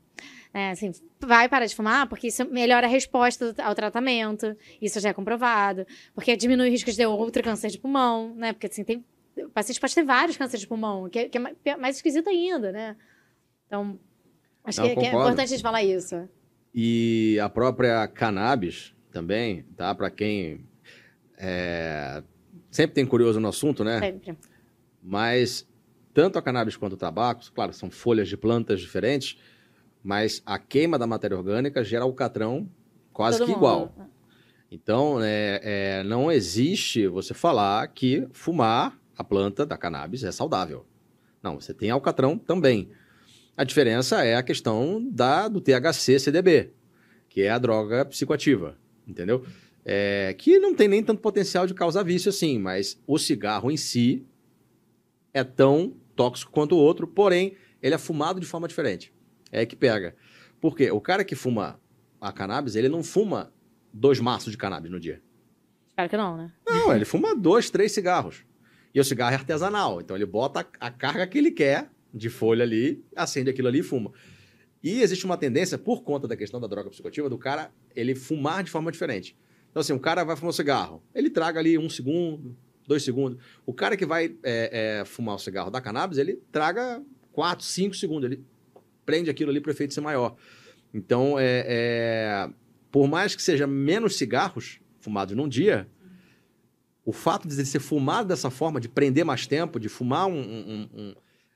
[0.54, 5.10] É, assim, vai parar de fumar porque isso melhora a resposta ao tratamento, isso já
[5.10, 8.54] é comprovado, porque diminui o risco de ter outro câncer de pulmão, né?
[8.54, 9.04] Porque assim, tem,
[9.38, 12.72] o paciente pode ter vários cânceres de pulmão, que é, que é mais esquisito ainda,
[12.72, 12.96] né?
[13.68, 14.00] Então,
[14.66, 16.28] acho Não, que, que é importante a gente falar isso.
[16.74, 19.96] E a própria cannabis também, tá?
[19.96, 20.66] Para quem
[21.38, 22.22] é,
[22.70, 24.00] sempre tem curioso no assunto, né?
[24.00, 24.38] Sempre.
[25.02, 25.68] Mas
[26.14, 29.38] tanto a cannabis quanto o tabaco, claro, são folhas de plantas diferentes,
[30.04, 32.70] mas a queima da matéria orgânica gera alcatrão
[33.14, 33.60] quase Todo que mundo.
[33.60, 33.94] igual.
[34.70, 40.86] Então, é, é, não existe você falar que fumar a planta da cannabis é saudável.
[41.42, 42.90] Não, você tem alcatrão também.
[43.58, 46.72] A diferença é a questão da, do THC-CDB,
[47.30, 48.78] que é a droga psicoativa,
[49.08, 49.46] entendeu?
[49.86, 53.78] É, que não tem nem tanto potencial de causar vício assim, mas o cigarro em
[53.78, 54.26] si
[55.34, 59.14] é tão tóxico quanto o outro, porém, ele é fumado de forma diferente.
[59.52, 60.16] É que pega.
[60.60, 60.92] Por quê?
[60.92, 61.80] O cara que fuma
[62.20, 63.54] a cannabis, ele não fuma
[63.94, 65.22] dois maços de cannabis no dia.
[65.90, 66.52] Espero que não, né?
[66.68, 68.44] Não, ele fuma dois, três cigarros.
[68.94, 70.02] E o cigarro é artesanal.
[70.02, 73.84] Então ele bota a carga que ele quer de folha ali, acende aquilo ali e
[73.84, 74.12] fuma.
[74.82, 78.64] E existe uma tendência, por conta da questão da droga psicoativa, do cara ele fumar
[78.64, 79.36] de forma diferente.
[79.70, 82.56] Então, assim, o cara vai fumar um cigarro, ele traga ali um segundo,
[82.88, 83.38] dois segundos.
[83.66, 87.96] O cara que vai é, é, fumar o cigarro da cannabis, ele traga quatro, cinco
[87.96, 88.32] segundos.
[88.32, 88.44] Ele
[89.06, 90.36] prende aquilo ali para o efeito ser maior.
[90.94, 92.50] Então, é, é,
[92.90, 95.88] por mais que seja menos cigarros fumados num dia,
[97.04, 100.40] o fato de ele ser fumado dessa forma, de prender mais tempo, de fumar um,
[100.40, 101.16] um- um-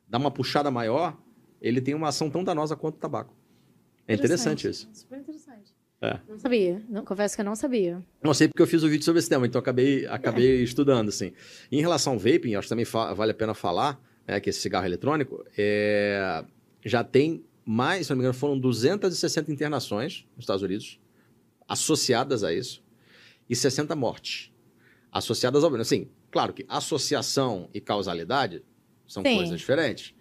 [0.10, 1.18] dar uma puxada maior,
[1.61, 3.36] ele tem uma ação tão danosa quanto o tabaco.
[4.07, 4.90] É interessante isso.
[4.91, 5.73] Super interessante.
[6.02, 6.19] É.
[6.27, 6.81] Não sabia.
[6.90, 8.03] Não, confesso que eu não sabia.
[8.23, 11.34] Não sei porque eu fiz o vídeo sobre esse tema, então acabei, acabei estudando, assim.
[11.72, 14.86] Em relação ao vaping, acho que também vale a pena falar, né, que esse cigarro
[14.86, 16.44] eletrônico é,
[16.84, 20.99] já tem mais, se não me engano, foram 260 internações nos Estados Unidos
[21.68, 22.84] associadas a isso
[23.48, 24.52] e 60 mortes
[25.11, 25.76] associadas ao...
[25.76, 28.64] Assim, claro que associação e causalidade
[29.10, 29.36] são Sim.
[29.36, 30.14] coisas diferentes.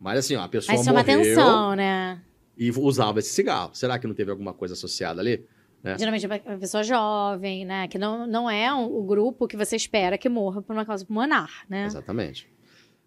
[0.00, 2.20] Mas assim, ó, a pessoa Mas chama morreu atenção, né?
[2.56, 3.70] e usava esse cigarro.
[3.74, 5.44] Será que não teve alguma coisa associada ali?
[5.84, 5.98] É.
[5.98, 7.88] Geralmente é uma pessoa jovem, né?
[7.88, 11.04] Que não, não é um- o grupo que você espera que morra por uma causa
[11.04, 11.86] pulmonar, né?
[11.86, 12.48] Exatamente.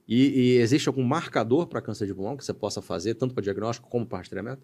[0.07, 3.41] E, e existe algum marcador para câncer de pulmão que você possa fazer, tanto para
[3.43, 4.61] diagnóstico como para rastreamento?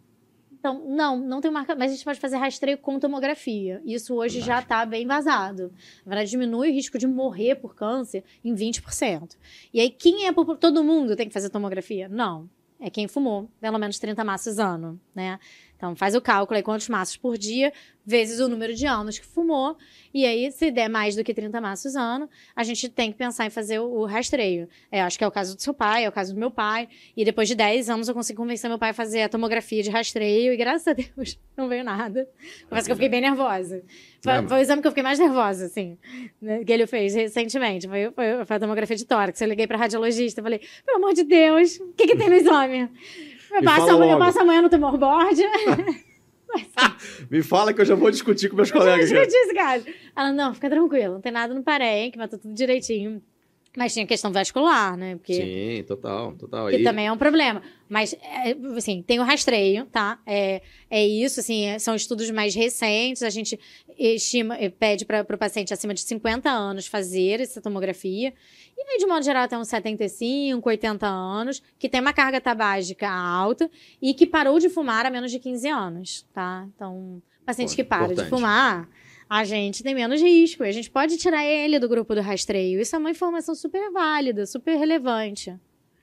[0.61, 3.81] Então, não, não tem marca, mas a gente pode fazer rastreio com tomografia.
[3.83, 5.73] Isso hoje já está bem vazado.
[6.05, 9.38] Na verdade, diminui o risco de morrer por câncer em 20%.
[9.73, 12.07] E aí, quem é todo mundo tem que fazer tomografia?
[12.07, 12.47] Não.
[12.79, 15.39] É quem fumou pelo menos 30 maços ano, né?
[15.82, 17.74] Então, faz o cálculo aí quantos maços por dia,
[18.06, 19.76] vezes o número de anos que fumou.
[20.14, 23.48] E aí, se der mais do que 30 maços ano, a gente tem que pensar
[23.48, 24.70] em fazer o, rastreio.
[24.91, 26.88] É, acho que é o caso do seu pai, é o caso do meu pai.
[27.18, 29.90] E depois de 10 anos, eu consegui convencer meu pai a fazer a tomografia de
[29.90, 30.53] rastreio.
[30.53, 32.30] E graças a Deus, não veio nada.
[32.70, 33.84] Confesso que eu fiquei bem nervosa.
[34.22, 35.98] Foi, É, foi o exame que eu fiquei mais nervosa, assim,
[36.40, 37.88] né, que ele fez recentemente.
[37.88, 39.41] Foi, foi, foi a tomografia de tórax.
[39.41, 42.36] Eu liguei pra radiologista e falei, pelo amor de Deus, o que, que tem no
[42.36, 42.88] exame?
[43.52, 45.41] Eu passo, amanhã, eu passo amanhã no tumor board.
[47.30, 49.10] Me fala que eu já vou discutir com meus Eu colegas.
[49.10, 49.86] discuti esse caso.
[50.15, 53.22] Ela, não, fica tranquilo, não tem nada no parém, que vai tudo direitinho.
[53.77, 55.15] Mas tinha questão vascular, né?
[55.15, 56.68] Porque Sim, total, total.
[56.68, 57.61] que Aí, também é um problema.
[57.88, 60.19] Mas, é, assim, tem o rastreio, tá?
[60.26, 63.23] É, é isso, assim, é- são estudos mais recentes.
[63.23, 63.57] A gente
[63.98, 68.34] estima, eh, pede para o paciente acima de 50 anos fazer essa tomografia.
[68.77, 73.10] E aí, de modo geral, até uns 75, 80 anos, que tem uma carga tabágica
[73.10, 73.69] alta
[74.02, 76.68] e que parou de fumar há menos de 15 anos, tá?
[76.76, 78.30] Então, paciente Pô, que para de importante.
[78.30, 78.89] fumar
[79.32, 80.62] a gente tem menos risco.
[80.62, 82.82] A gente pode tirar ele do grupo do rastreio.
[82.82, 85.58] Isso é uma informação super válida, super relevante.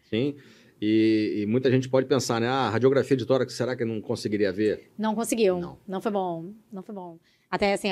[0.08, 0.34] Sim.
[0.80, 2.48] E, e, muita gente pode pensar, né?
[2.48, 4.90] Ah, radiografia de tórax, será que não conseguiria ver?
[4.96, 5.58] Não conseguiu.
[5.58, 6.54] Não, não foi bom.
[6.72, 7.18] Não foi bom.
[7.50, 7.88] Até assim,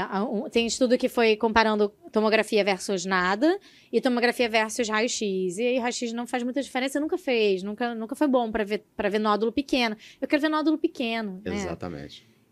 [0.51, 3.59] tem estudo que foi comparando tomografia versus nada
[3.93, 5.59] e tomografia versus raio-x.
[5.59, 8.83] E aí, raio-x não faz muita diferença, nunca fez, nunca, nunca foi bom para ver,
[9.11, 9.99] ver nódulo pequeno.
[10.19, 11.43] Eu quero ver nódulo pequeno.
[11.45, 11.53] Né?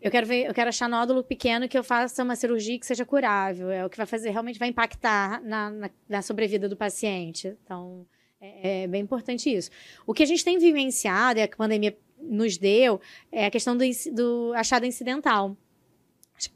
[0.05, 3.03] Eu quero ver, eu quero achar nódulo pequeno que eu faça uma cirurgia que seja
[3.03, 3.71] curável.
[3.71, 7.57] É o que vai fazer, realmente vai impactar na, na, na sobrevida do paciente.
[7.63, 8.05] Então,
[8.39, 9.71] é, é bem importante isso.
[10.05, 13.01] O que a gente tem vivenciado, e a pandemia nos deu,
[13.31, 13.83] é a questão do,
[14.13, 15.57] do achado incidental.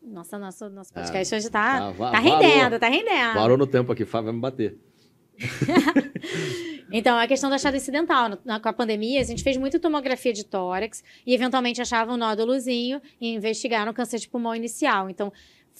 [0.04, 3.34] Nossa, nosso, nosso ah, podcast ah, hoje tá, tá, tá rendendo, tá rendendo.
[3.34, 4.78] Parou no tempo aqui, Fábio vai me bater.
[6.92, 8.38] então, a questão do achado incidental.
[8.44, 12.18] Na, com a pandemia, a gente fez muita tomografia de tórax e, eventualmente, achava um
[12.18, 15.10] nódulozinho e investigaram câncer de pulmão inicial.
[15.10, 15.32] Então,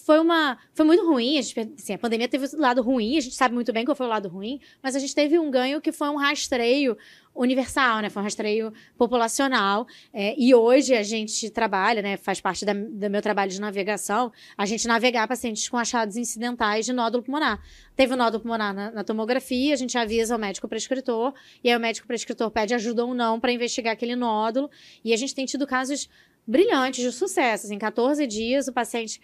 [0.04, 3.20] foi uma foi muito ruim a, gente, assim, a pandemia teve o lado ruim a
[3.20, 5.80] gente sabe muito bem qual foi o lado ruim mas a gente teve um ganho
[5.80, 6.96] que foi um rastreio
[7.34, 8.10] universal, né?
[8.10, 9.86] Foi um rastreio populacional.
[10.12, 12.16] É, e hoje a gente trabalha, né?
[12.16, 16.86] Faz parte da, do meu trabalho de navegação, a gente navegar pacientes com achados incidentais
[16.86, 17.62] de nódulo pulmonar.
[17.94, 21.32] Teve o um nódulo pulmonar na, na, tomografia, a gente avisa o médico prescritor,
[21.62, 24.70] e aí o médico prescritor pede ajuda ou não para investigar aquele nódulo.
[25.04, 26.08] E a gente tem tido casos
[26.46, 27.66] brilhantes de sucesso.
[27.66, 29.20] Em assim, 14 dias, o paciente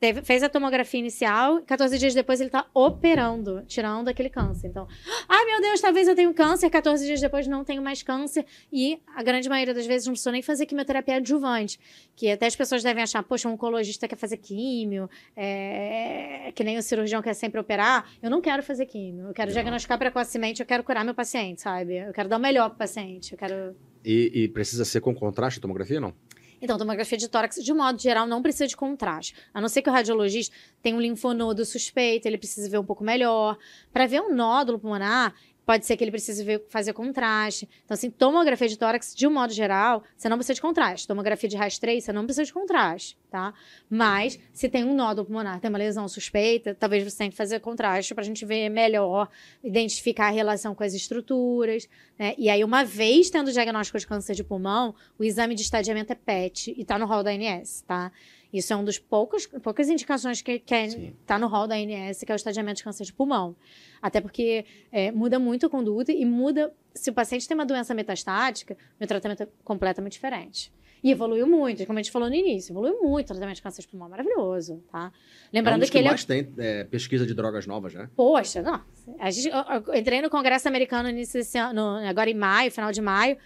[0.00, 4.68] Teve, fez a tomografia inicial, 14 dias depois ele está operando, tirando aquele câncer.
[4.68, 4.86] Então,
[5.28, 8.00] ai ah, meu Deus, talvez eu tenha um câncer, 14 dias depois não tenho mais
[8.00, 8.46] câncer.
[8.72, 11.80] E a grande maioria das vezes não precisou nem fazer quimioterapia adjuvante.
[12.14, 16.78] Que até as pessoas devem achar, poxa, um oncologista quer fazer químio, é, que nem
[16.78, 18.08] o cirurgião quer sempre operar.
[18.22, 19.54] Eu não quero fazer químio, eu quero não.
[19.54, 21.96] diagnosticar precocemente, eu quero curar meu paciente, sabe?
[21.96, 23.74] Eu quero dar o melhor pro paciente, eu quero...
[24.04, 26.14] E, e precisa ser com contraste a tomografia, não?
[26.60, 29.34] Então, tomografia de tórax, de modo geral, não precisa de contraste.
[29.54, 33.04] A não ser que o radiologista tenha um linfonodo suspeito, ele precisa ver um pouco
[33.04, 33.56] melhor.
[33.92, 35.34] Para ver um nódulo pulmonar,
[35.68, 37.68] pode ser que ele precise ver, fazer contraste.
[37.84, 41.06] Então, assim, tomografia de tórax, de um modo geral, você não precisa de contraste.
[41.06, 43.52] Tomografia de rastreio, você não precisa de contraste, tá?
[43.90, 47.60] Mas, se tem um nódulo pulmonar, tem uma lesão suspeita, talvez você tenha que fazer
[47.60, 49.28] contraste para a gente ver melhor,
[49.62, 51.86] identificar a relação com as estruturas,
[52.18, 52.34] né?
[52.38, 56.10] E aí, uma vez tendo o diagnóstico de câncer de pulmão, o exame de estadiamento
[56.10, 58.10] é PET e está no rol da ANS, tá?
[58.52, 62.34] Isso é um dos poucos, poucas indicações que está no rol da ANS, que é
[62.34, 63.54] o estadiamento de câncer de pulmão.
[64.00, 66.72] Até porque é, muda muito a conduta e muda.
[66.94, 70.72] Se o paciente tem uma doença metastática, meu tratamento é completamente diferente.
[71.02, 73.82] E evoluiu muito, como a gente falou no início, evoluiu muito o tratamento de câncer
[73.82, 75.12] de pulmão, maravilhoso, tá?
[75.52, 78.08] Lembrando é um que, que ele é mais tem é, pesquisa de drogas novas, né?
[78.16, 78.82] Poxa, não.
[79.20, 83.36] A gente, eu, eu entrei no Congresso Americano ano, agora em maio, final de maio.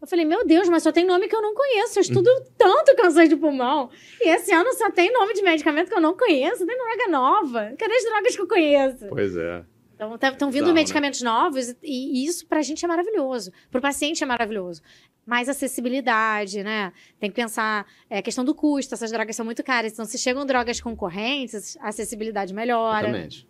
[0.00, 1.98] Eu falei, meu Deus, mas só tem nome que eu não conheço.
[1.98, 3.90] Eu estudo tanto câncer de pulmão.
[4.20, 6.64] E esse ano só tem nome de medicamento que eu não conheço.
[6.64, 7.74] Tem droga nova.
[7.76, 9.06] Cadê as drogas que eu conheço?
[9.08, 9.64] Pois é.
[9.98, 10.72] Então, estão tá, vindo Exato, né?
[10.74, 11.28] medicamentos né?
[11.28, 13.50] novos e, e isso para a gente é maravilhoso.
[13.68, 14.80] Para o paciente é maravilhoso.
[15.26, 16.92] Mais acessibilidade, né?
[17.18, 18.94] Tem que pensar é, a questão do custo.
[18.94, 19.92] Essas drogas são muito caras.
[19.92, 23.08] Então, se chegam drogas concorrentes, a acessibilidade melhora.
[23.08, 23.48] Exatamente.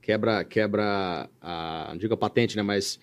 [0.00, 2.62] Quebra, quebra a, não digo a patente, né?
[2.62, 3.00] Mas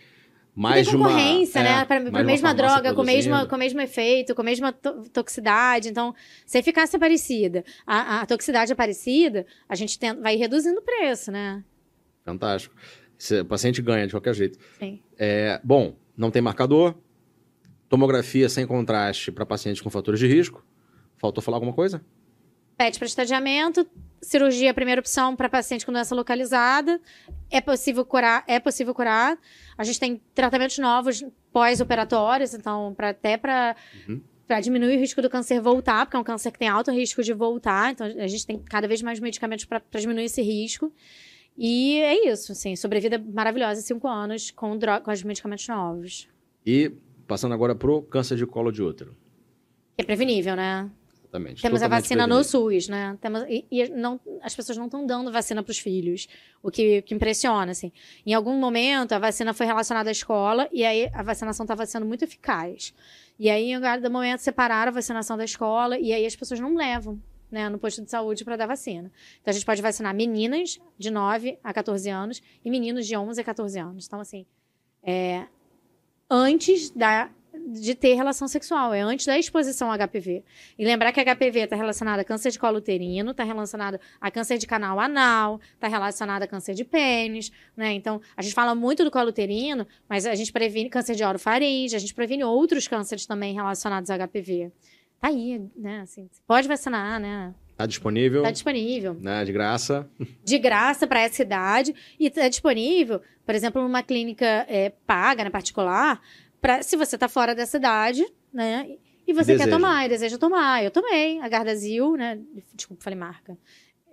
[0.58, 1.82] mais tem concorrência, uma, né?
[1.82, 5.04] É, para a mesma droga, com, mesma, com o mesmo efeito, com a mesma to
[5.14, 5.90] toxicidade.
[5.90, 6.16] Então,
[6.48, 10.80] se a eficácia é parecida, a, a toxicidade é parecida, a gente tem, vai reduzindo
[10.80, 11.64] o preço, né?
[12.26, 12.76] Fantástico.
[13.40, 14.58] O paciente ganha de qualquer jeito.
[14.80, 15.00] Sim.
[15.18, 16.96] É, bom, não tem marcador.
[17.88, 20.66] Tomografia sem contraste para pacientes com fatores de risco.
[21.18, 22.02] Faltou falar alguma coisa?
[22.76, 23.88] PET para estadiamento,
[24.22, 26.99] cirurgia primeira opção para paciente com doença localizada.
[27.49, 29.38] É possível curar, é possível curar.
[29.77, 33.76] A gente tem tratamentos novos pós-operatórios, então pra, até para
[34.07, 34.22] uhum.
[34.48, 37.22] para diminuir o risco do câncer voltar, porque é um câncer que tem alto risco
[37.22, 40.91] de voltar, então a gente tem cada vez mais medicamentos para diminuir esse risco.
[41.57, 46.30] E é isso, assim, sobrevida maravilhosa, cinco anos com, com os medicamentos novos.
[46.64, 46.91] E
[47.27, 49.15] passando agora pro câncer de colo de útero.
[49.98, 50.89] É prevenível, né?
[51.38, 51.61] Exatamente.
[51.61, 53.18] Temos a vacina no SUS, né?
[53.22, 56.27] Temos, e, e não, as pessoas não estão dando vacina para os filhos,
[56.61, 57.91] o que, que, impressiona, assim.
[58.26, 62.05] Em algum momento, a vacina foi relacionada à escola e aí a vacinação estava sendo
[62.05, 62.93] muito eficaz.
[63.39, 66.76] E aí, em algum momento, separaram a vacinação da escola e aí as pessoas não
[66.76, 67.22] levam.
[67.49, 69.09] Né, no posto de saúde para dar vacina.
[69.39, 73.39] Então, a gente pode vacinar meninas de 9 a 14 anos e meninos de 11
[73.39, 74.05] a 14 anos.
[74.05, 74.45] Então, assim,
[75.01, 75.47] é,
[76.30, 77.30] antes da
[77.68, 80.44] de ter relação sexual, é antes da exposição ao HPV.
[80.78, 84.58] E lembrar que HPV está relacionado a câncer de colo uterino, está relacionado a câncer
[84.58, 87.94] de canal anal, está relacionado a câncer de pênis, né?
[87.94, 91.96] Então, a gente fala muito do colo uterino, mas a gente previne câncer de orofaringe,
[91.96, 94.72] a gente previne outros cânceres também relacionados a HPV.
[95.20, 96.02] Tá aí, né?
[96.02, 97.54] Assim, pode vacinar, né?
[97.78, 98.42] Tá disponível?
[98.42, 99.16] Tá disponível.
[99.22, 100.10] Né, de graça.
[100.44, 101.94] De graça para essa idade.
[102.20, 106.20] E tá disponível, por exemplo, numa clínica é, paga, né, particular,
[106.62, 108.88] pra, se você tá fora dessa idade, né?
[109.28, 109.66] E você Deseja.
[109.66, 110.84] quer tomar e deseja tomar.
[110.84, 112.40] Eu tomei a Gardazil, né?
[112.74, 113.58] Desculpa, falei marca.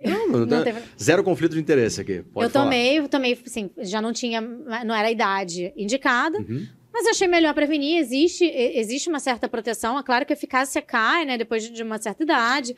[0.03, 2.21] Não, não, Não teve- Zero conflito de interesse aqui.
[2.33, 2.65] Pode eu falar.
[2.65, 6.67] tomei, eu tomei, assim, já não tinha, não era a idade indicada, Uhum.
[6.93, 7.97] mas achei melhor prevenir.
[7.97, 11.81] Existe, existe uma certa proteção, é claro que a eficácia cai, né, depois de- de
[11.81, 12.75] uma certa idade,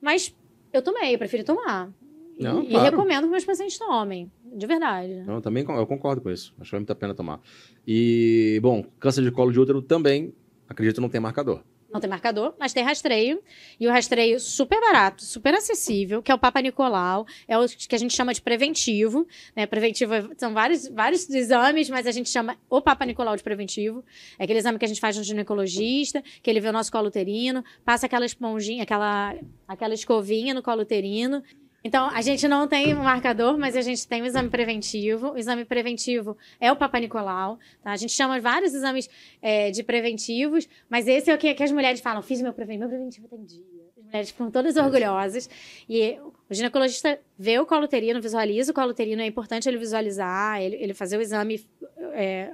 [0.00, 0.34] mas
[0.72, 1.90] eu tomei, eu prefiro tomar.
[2.38, 2.90] E- Não, e, claro.
[2.90, 5.24] recomendo que meus pacientes tomem, de verdade.
[5.26, 6.54] Não, também eu concordo com isso.
[6.60, 7.40] Acho que vale muito a pena tomar.
[7.86, 10.32] E, bom, câncer de colo de útero também,
[10.68, 11.62] acredito, não tem marcador.
[11.90, 13.40] Não tem marcador, mas tem rastreio.
[13.80, 17.26] E o rastreio super barato, super acessível, que é o Papa Nicolau.
[17.48, 19.26] É o que a gente chama de preventivo.
[19.56, 19.66] Né?
[19.66, 24.04] Preventivo é- são vários, vários exames, mas a gente chama o Papa Nicolau de preventivo.
[24.38, 27.08] É aquele exame que a gente faz no ginecologista, que ele vê o nosso colo
[27.08, 29.34] uterino, passa aquela esponjinha, aquela,
[29.66, 31.42] aquela escovinha no colo uterino.
[31.88, 35.30] Então, a gente não tem um marcador, mas a gente tem um exame preventivo.
[35.30, 37.58] O exame preventivo é o Papa Nicolau.
[37.82, 37.92] Tá?
[37.92, 39.08] A gente chama vários exames
[39.40, 42.80] é, de preventivos, mas esse é o que, que as mulheres falam: fiz meu preventivo,
[42.80, 43.64] meu preventivo tem dia.
[43.96, 45.48] As mulheres ficam todas orgulhosas.
[45.88, 50.60] E o ginecologista vê o colo uterino, visualiza o colo uterino, é importante ele visualizar,
[50.60, 51.66] ele, ele fazer o exame,
[52.12, 52.50] é,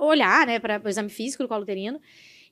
[0.00, 2.00] olhar né, para o exame físico do colo uterino.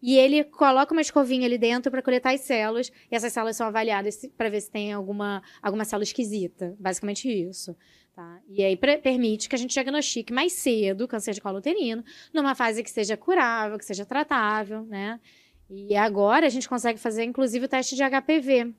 [0.03, 3.67] E ele coloca uma escovinha ali dentro para coletar as células, e essas células são
[3.67, 6.75] avaliadas para ver se tem alguma, alguma célula esquisita.
[6.79, 7.77] Basicamente isso.
[8.15, 8.41] Tá?
[8.49, 12.03] E aí permite que a gente diagnostique mais cedo o câncer de colo uterino,
[12.33, 15.21] numa fase que seja curável, que seja tratável, né?
[15.69, 18.73] E agora a gente consegue fazer, inclusive, o teste de HPV.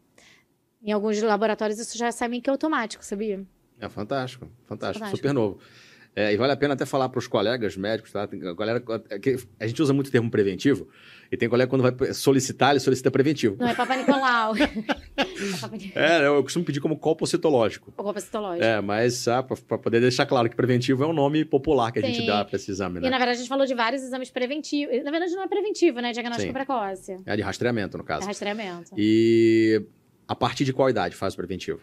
[0.81, 3.45] Em alguns laboratórios isso já sai meio que automático, sabia?
[3.79, 5.17] É fantástico, fantástico, Fantástico.
[5.17, 5.59] super novo.
[6.19, 8.25] É, e vale a pena até falar para os colegas médicos, tá?
[8.25, 8.83] Tem a galera,
[9.59, 10.87] a gente usa muito o termo preventivo,
[11.31, 13.55] e tem colega quando vai solicitar, ele solicita preventivo.
[13.59, 14.55] Não é Papa Nicolau.
[15.93, 16.23] é.
[16.23, 17.93] É, eu costumo pedir como copo citológico.
[17.95, 18.65] O copo citológico.
[18.65, 22.01] É, mas ah, para poder deixar claro que preventivo é um nome popular que a
[22.01, 22.25] gente Sim.
[22.25, 23.09] dá para esse exame, E né?
[23.11, 25.03] na verdade a gente falou de vários exames preventivos.
[25.03, 26.13] Na verdade não é preventivo, né?
[26.13, 26.53] Diagnóstico Sim.
[26.53, 27.15] precoce.
[27.27, 28.25] É de rastreamento, no É caso.
[28.25, 28.89] rastreamento.
[28.97, 29.83] E
[30.27, 31.81] a partir de qual idade faz o preventivo?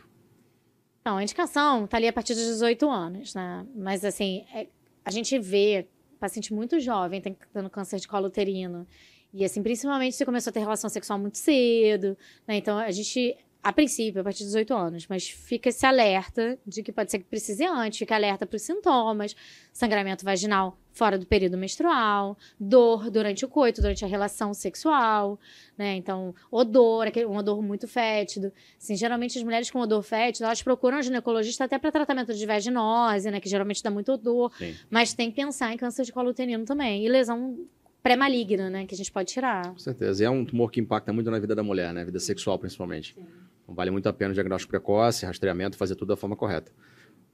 [1.05, 3.67] Não, a indicação tá ali a partir dos 18 anos, né?
[3.75, 4.69] Mas assim, é-
[5.05, 5.87] a gente vê
[6.19, 7.21] paciente muito jovem
[7.53, 8.87] tendo câncer de colo uterino.
[9.33, 12.17] E assim, principalmente se começou a ter relação sexual muito cedo,
[12.47, 12.57] né?
[12.57, 16.83] Então a gente, a princípio, a partir dos 18 anos, mas fica esse alerta de
[16.83, 19.35] que pode ser que precise antes, fica alerta para os sintomas,
[19.73, 25.41] sangramento vaginal fora do período menstrual, dor durante o coito, durante a relação sexual,
[25.79, 25.97] né?
[25.97, 28.53] Então, odor, um odor muito fétido.
[28.79, 32.47] Assim, geralmente as mulheres com odor fétido, elas procuram um ginecologista até para tratamento de
[32.47, 33.41] vaginose, né?
[33.41, 34.53] Que geralmente dá muito odor.
[34.59, 34.77] Sim.
[34.91, 37.05] Mas tem que pensar em câncer de colo uterino também.
[37.05, 37.59] E lesão
[38.05, 38.87] pré-maligna, né?
[38.87, 39.71] Que a gente pode tirar.
[39.71, 40.23] Com certeza.
[40.23, 42.05] E é um tumor que impacta muito na vida da mulher, né?
[42.05, 43.17] Vida sexual, principalmente.
[43.63, 46.71] Então, vale muito a pena o diagnóstico precoce, rastreamento, fazer tudo da forma correta.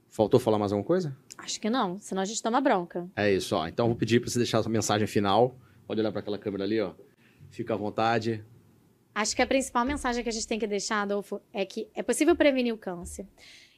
[0.09, 1.15] Faltou falar mais alguma coisa?
[1.37, 3.05] Acho que não, senão a gente toma bronca.
[3.17, 3.67] É isso, ó.
[3.67, 5.57] Então, eu vou pedir para você deixar a sua mensagem final.
[5.85, 6.93] Pode olhar para aquela câmera ali, ó.
[7.49, 8.41] Fica à vontade.
[9.13, 12.01] Acho que a principal mensagem que a gente tem que deixar, Adolfo, é que é
[12.01, 13.27] possível prevenir o câncer.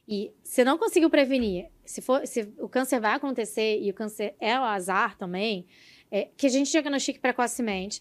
[0.08, 4.36] E se não conseguiu prevenir, se, for, se o câncer vai acontecer e o câncer
[4.40, 5.66] é o azar também,
[6.16, 8.00] é, que a gente diagnostique precocemente.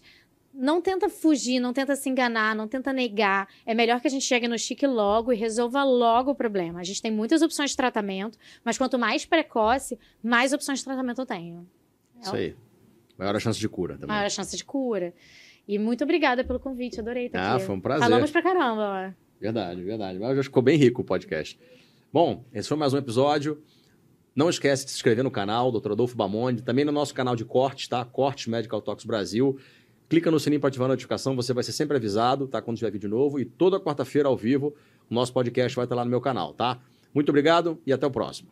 [0.53, 3.47] Não tenta fugir, não tenta se enganar, não tenta negar.
[3.65, 6.79] É melhor que a gente diagnostique logo e resolva logo o problema.
[6.79, 11.19] A gente tem muitas opções de tratamento, mas quanto mais precoce, mais opções de tratamento
[11.21, 11.67] eu tenho.
[12.21, 12.55] Isso aí.
[13.17, 14.09] Maior a chance de cura também.
[14.15, 15.11] maior a chance de cura.
[15.67, 17.65] E muito obrigada pelo convite, adorei estar Ah, aqui.
[17.65, 18.03] foi um prazer.
[18.03, 19.23] Falamos pra caramba, ó.
[19.41, 20.19] Verdade, verdade.
[20.19, 21.59] Mas já ficou bem rico o podcast.
[22.11, 23.59] Bom, esse foi mais um episódio.
[24.35, 25.91] Não esquece de se inscrever no canal, Dr.
[25.91, 28.03] Adolfo Bamonde, também no nosso canal de cortes, tá?
[28.03, 29.59] Cortes Medical Talks Brasil.
[30.09, 32.61] Clica no sininho para ativar a notificação, você vai ser sempre avisado, tá?
[32.61, 33.39] Quando tiver vídeo novo.
[33.39, 34.73] E toda quarta-feira, ao vivo,
[35.09, 36.79] o nosso podcast vai estar lá no meu canal, tá?
[37.13, 38.49] Muito obrigado e até o próximo.